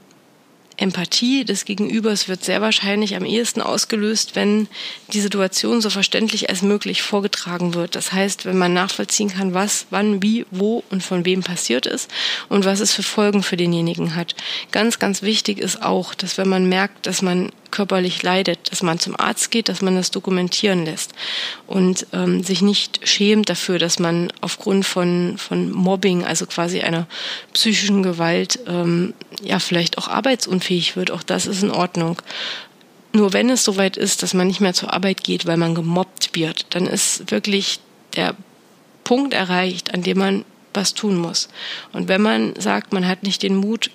Empathie 0.77 1.45
des 1.45 1.65
Gegenübers 1.65 2.29
wird 2.29 2.45
sehr 2.45 2.61
wahrscheinlich 2.61 3.17
am 3.17 3.25
ehesten 3.25 3.63
ausgelöst, 3.63 4.37
wenn 4.37 4.69
die 5.13 5.21
Situation 5.21 5.81
so 5.81 5.91
verständlich 5.91 6.51
als 6.51 6.63
möglich 6.63 7.03
vorgetragen 7.03 7.75
wird. 7.75 7.97
Das 7.97 8.13
heißt, 8.13 8.45
wenn 8.45 8.59
man 8.59 8.75
nachvollziehen 8.75 9.31
kann, 9.31 9.55
was, 9.55 9.87
wann, 9.91 10.23
wie, 10.23 10.45
wo 10.51 10.85
und 10.91 11.03
von 11.03 11.25
wem 11.25 11.43
passiert 11.43 11.87
ist 11.87 12.11
und 12.49 12.65
was 12.65 12.81
es 12.81 12.93
für 12.93 13.03
Folgen 13.03 13.43
für 13.43 13.57
denjenigen 13.57 14.15
hat. 14.15 14.35
Ganz, 14.71 14.99
ganz 14.99 15.23
wichtig 15.23 15.59
ist 15.59 15.83
auch, 15.83 16.15
dass 16.15 16.37
wenn 16.37 16.49
man 16.49 16.69
merkt, 16.69 17.07
dass 17.07 17.23
man 17.23 17.53
körperlich 17.77 18.23
leidet, 18.23 18.59
dass 18.71 18.83
man 18.83 18.99
zum 18.99 19.21
Arzt 19.21 19.51
geht, 19.51 19.69
dass 19.69 19.83
man 19.83 19.97
das 19.97 20.11
dokumentieren 20.11 20.87
lässt 20.87 21.13
und 21.67 22.07
ähm, 22.15 22.43
sich 22.43 22.63
nicht 22.63 23.07
schämt 23.07 23.51
dafür, 23.51 23.79
dass 23.79 23.99
man 23.99 24.33
aufgrund 24.41 24.87
von, 24.87 25.37
von 25.37 25.71
Mobbing, 25.71 26.25
also 26.25 26.47
quasi 26.47 26.81
einer 26.81 27.07
psychischen 27.53 28.03
Gewalt, 28.03 28.61
ähm, 28.67 29.13
ja 29.43 29.59
vielleicht 29.59 29.99
auch 29.99 30.09
arbeitsunfähig 30.09 30.97
wird. 30.97 31.11
Auch 31.11 31.23
das 31.23 31.45
ist 31.45 31.63
in 31.63 31.71
Ordnung. 31.71 32.23
Nur 33.13 33.35
wenn 33.35 33.51
es 33.51 33.63
soweit 33.63 33.99
ist, 33.99 34.23
dass 34.23 34.33
man 34.33 34.47
nicht 34.47 34.61
mehr 34.61 34.73
zur 34.73 34.95
Arbeit 34.95 35.23
geht, 35.23 35.45
weil 35.45 35.59
man 35.59 35.75
gemobbt 35.75 36.35
wird, 36.35 36.67
dann 36.71 36.87
ist 36.87 37.31
wirklich 37.31 37.81
der 38.17 38.35
Punkt 39.05 39.35
erreicht, 39.35 39.93
an 39.93 40.03
dem 40.03 40.19
man 40.19 40.45
was 40.73 40.95
tun 40.95 41.19
muss. 41.19 41.51
Und 41.93 42.09
wenn 42.09 42.23
man 42.23 42.55
sagt, 42.59 42.95
man 42.95 43.07
hat 43.07 43.23
nicht 43.23 43.43
den 43.43 43.57
Mut, 43.57 43.91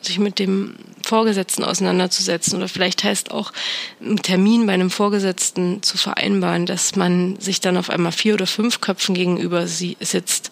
sich 0.00 0.18
mit 0.18 0.38
dem 0.38 0.74
Vorgesetzten 1.04 1.64
auseinanderzusetzen. 1.64 2.56
Oder 2.58 2.68
vielleicht 2.68 3.04
heißt 3.04 3.30
auch 3.30 3.52
einen 4.00 4.22
Termin 4.22 4.66
bei 4.66 4.74
einem 4.74 4.90
Vorgesetzten 4.90 5.82
zu 5.82 5.96
vereinbaren, 5.96 6.66
dass 6.66 6.96
man 6.96 7.38
sich 7.40 7.60
dann 7.60 7.76
auf 7.76 7.90
einmal 7.90 8.12
vier 8.12 8.34
oder 8.34 8.46
fünf 8.46 8.80
Köpfen 8.80 9.14
gegenüber 9.14 9.66
sitzt, 9.66 10.50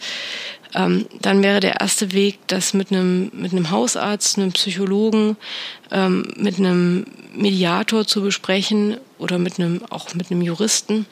ähm, 0.74 1.06
dann 1.22 1.42
wäre 1.42 1.60
der 1.60 1.80
erste 1.80 2.12
Weg, 2.12 2.38
das 2.48 2.74
mit 2.74 2.92
einem, 2.92 3.30
mit 3.32 3.52
einem 3.52 3.70
Hausarzt, 3.70 4.38
einem 4.38 4.52
Psychologen, 4.52 5.36
ähm, 5.90 6.32
mit 6.36 6.58
einem 6.58 7.06
Mediator 7.34 8.06
zu 8.06 8.22
besprechen 8.22 8.98
oder 9.18 9.38
mit 9.38 9.58
einem, 9.58 9.82
auch 9.90 10.14
mit 10.14 10.30
einem 10.30 10.42
Juristen. 10.42 11.06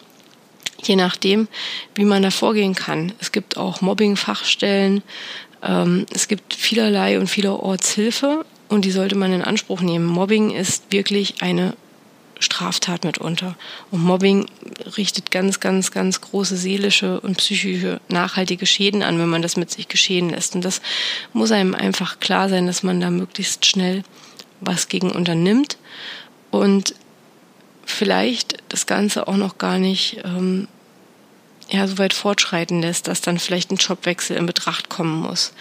Je 0.83 0.97
nachdem, 0.97 1.49
wie 1.95 2.05
man 2.05 2.23
da 2.23 2.31
vorgehen 2.31 2.75
kann. 2.75 3.13
Es 3.19 3.33
gibt 3.33 3.57
auch 3.57 3.81
Mobbing-Fachstellen, 3.81 5.03
ähm, 5.65 6.07
es 6.13 6.29
gibt 6.29 6.55
vielerlei 6.55 7.19
und 7.19 7.29
vielerorts 7.29 7.93
Hilfe. 7.93 8.45
und 8.69 8.85
die 8.85 8.91
sollte 8.91 9.15
man 9.15 9.33
in 9.33 9.43
Anspruch 9.43 9.81
nehmen. 9.83 10.07
Mobbing 10.07 10.51
ist 10.51 10.91
wirklich 10.91 11.43
eine 11.43 11.77
Straftat 12.41 13.05
mitunter. 13.05 13.57
Und 13.91 14.03
Mobbing 14.03 14.47
richtet 14.97 15.31
ganz, 15.31 15.61
ganz, 15.61 15.91
ganz 15.91 16.21
große 16.21 16.57
seelische 16.57 17.21
und 17.21 17.39
psychische 17.39 18.01
nachhaltige 18.09 18.67
Schäden 18.67 19.03
an, 19.03 19.19
wenn 19.19 19.29
man 19.29 19.43
das 19.43 19.57
mit 19.57 19.71
sich 19.71 19.89
geschehen 19.89 20.31
lässt. 20.31 20.55
Und 20.55 20.65
das 20.65 20.81
muss 21.33 21.53
einem 21.53 21.75
einfach 21.75 22.21
klar 22.21 22.49
sein, 22.49 22.67
dass 22.67 22.83
man 22.83 23.01
da 23.01 23.11
möglichst 23.11 23.67
schnell 23.67 24.03
was 24.61 24.89
gegen 24.89 25.11
unternimmt 25.13 25.79
und 26.51 26.95
vielleicht 27.85 28.63
das 28.69 28.87
Ganze 28.87 29.29
auch 29.29 29.37
noch 29.37 29.59
gar 29.59 29.79
nicht 29.79 30.19
ähm, 30.25 30.69
ja, 31.75 31.87
so 31.89 31.99
weit 31.99 32.15
fortschreiten 32.15 32.81
lässt, 32.81 33.09
dass 33.09 33.21
dann 33.21 33.39
vielleicht 33.39 33.71
ein 33.71 33.77
Jobwechsel 33.77 34.37
in 34.37 34.47
Betracht 34.47 34.89
kommen 34.89 35.21
muss. 35.21 35.53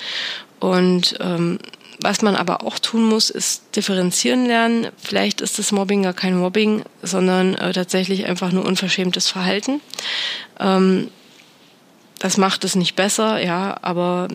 Und 0.59 1.18
ähm, 1.20 1.59
was 1.99 2.22
man 2.22 2.36
aber 2.36 2.64
auch 2.64 2.80
tun 2.80 3.03
muss, 3.03 3.30
ist 3.30 3.76
differenzieren 3.76 4.45
lernen. 4.45 4.88
Vielleicht 4.97 5.41
ist 5.41 5.59
das 5.59 5.72
Mobbing 5.72 6.03
gar 6.03 6.14
kein 6.14 6.38
Mobbing, 6.38 6.84
sondern 7.01 7.55
äh, 7.55 7.74
tatsächlich 7.74 8.26
einfach 8.26 8.51
nur 8.51 8.66
unverschämtes 8.66 9.28
Verhalten. 9.28 9.82
Ähm, 10.59 11.09
das 12.20 12.38
macht 12.38 12.64
es 12.64 12.76
nicht 12.76 12.95
besser, 12.95 13.43
ja, 13.43 13.78
aber 13.82 14.28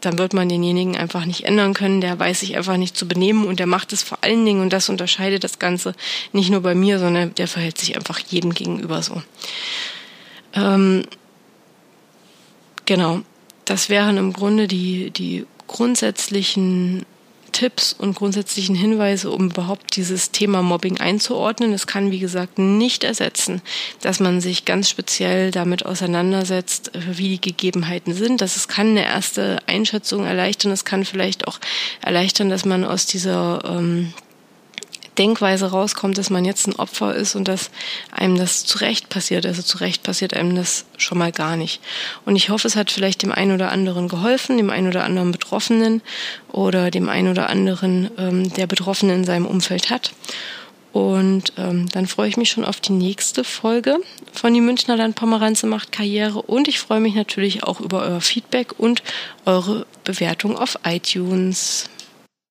dann 0.00 0.18
wird 0.18 0.32
man 0.32 0.48
denjenigen 0.48 0.96
einfach 0.96 1.24
nicht 1.24 1.44
ändern 1.44 1.74
können. 1.74 2.00
Der 2.00 2.18
weiß 2.18 2.40
sich 2.40 2.56
einfach 2.56 2.76
nicht 2.76 2.96
zu 2.96 3.06
benehmen 3.06 3.46
und 3.46 3.58
der 3.58 3.66
macht 3.66 3.92
es 3.92 4.02
vor 4.02 4.18
allen 4.22 4.44
Dingen 4.44 4.62
und 4.62 4.72
das 4.72 4.88
unterscheidet 4.88 5.44
das 5.44 5.58
Ganze 5.58 5.94
nicht 6.32 6.50
nur 6.50 6.62
bei 6.62 6.74
mir, 6.74 6.98
sondern 6.98 7.34
der 7.34 7.48
verhält 7.48 7.78
sich 7.78 7.96
einfach 7.96 8.18
jedem 8.18 8.54
gegenüber 8.54 9.02
so. 9.02 9.22
Ähm, 10.54 11.04
genau, 12.90 13.20
das 13.66 13.88
wären 13.88 14.16
im 14.16 14.32
Grunde 14.32 14.66
die, 14.66 15.12
die 15.12 15.46
grundsätzlichen 15.68 17.06
Tipps 17.52 17.92
und 17.92 18.16
grundsätzlichen 18.16 18.74
Hinweise, 18.74 19.30
um 19.30 19.50
überhaupt 19.50 19.94
dieses 19.94 20.32
Thema 20.32 20.60
Mobbing 20.60 20.98
einzuordnen. 20.98 21.72
Es 21.72 21.86
kann, 21.86 22.10
wie 22.10 22.18
gesagt, 22.18 22.58
nicht 22.58 23.04
ersetzen, 23.04 23.62
dass 24.00 24.18
man 24.18 24.40
sich 24.40 24.64
ganz 24.64 24.90
speziell 24.90 25.52
damit 25.52 25.86
auseinandersetzt, 25.86 26.90
wie 27.12 27.28
die 27.28 27.40
Gegebenheiten 27.40 28.12
sind. 28.12 28.40
Das 28.40 28.66
kann 28.66 28.88
eine 28.88 29.04
erste 29.04 29.60
Einschätzung 29.68 30.24
erleichtern. 30.24 30.72
Es 30.72 30.84
kann 30.84 31.04
vielleicht 31.04 31.46
auch 31.46 31.60
erleichtern, 32.02 32.50
dass 32.50 32.64
man 32.64 32.84
aus 32.84 33.06
dieser 33.06 33.62
ähm, 33.66 34.12
Denkweise 35.18 35.70
rauskommt, 35.70 36.16
dass 36.18 36.30
man 36.30 36.44
jetzt 36.44 36.66
ein 36.66 36.76
Opfer 36.76 37.14
ist 37.14 37.34
und 37.34 37.48
dass 37.48 37.70
einem 38.10 38.36
das 38.36 38.64
zurecht 38.64 39.08
passiert. 39.08 39.44
Also 39.44 39.62
zurecht 39.62 40.02
passiert 40.02 40.34
einem 40.34 40.54
das 40.54 40.84
schon 40.96 41.18
mal 41.18 41.32
gar 41.32 41.56
nicht. 41.56 41.80
Und 42.24 42.36
ich 42.36 42.50
hoffe, 42.50 42.68
es 42.68 42.76
hat 42.76 42.90
vielleicht 42.90 43.22
dem 43.22 43.32
einen 43.32 43.52
oder 43.52 43.70
anderen 43.72 44.08
geholfen, 44.08 44.56
dem 44.56 44.70
einen 44.70 44.88
oder 44.88 45.04
anderen 45.04 45.32
Betroffenen 45.32 46.02
oder 46.48 46.90
dem 46.90 47.08
einen 47.08 47.28
oder 47.28 47.50
anderen, 47.50 48.10
ähm, 48.18 48.52
der 48.54 48.66
Betroffene 48.66 49.14
in 49.14 49.24
seinem 49.24 49.46
Umfeld 49.46 49.90
hat. 49.90 50.12
Und 50.92 51.52
ähm, 51.56 51.88
dann 51.90 52.06
freue 52.06 52.28
ich 52.28 52.36
mich 52.36 52.50
schon 52.50 52.64
auf 52.64 52.80
die 52.80 52.92
nächste 52.92 53.44
Folge 53.44 53.98
von 54.32 54.52
die 54.52 54.60
Münchner 54.60 54.96
Land 54.96 55.14
Pomeranze 55.14 55.66
macht 55.66 55.92
Karriere. 55.92 56.42
Und 56.42 56.66
ich 56.66 56.80
freue 56.80 57.00
mich 57.00 57.14
natürlich 57.14 57.62
auch 57.62 57.80
über 57.80 58.02
euer 58.02 58.20
Feedback 58.20 58.78
und 58.78 59.02
eure 59.44 59.86
Bewertung 60.04 60.58
auf 60.58 60.78
iTunes. 60.84 61.88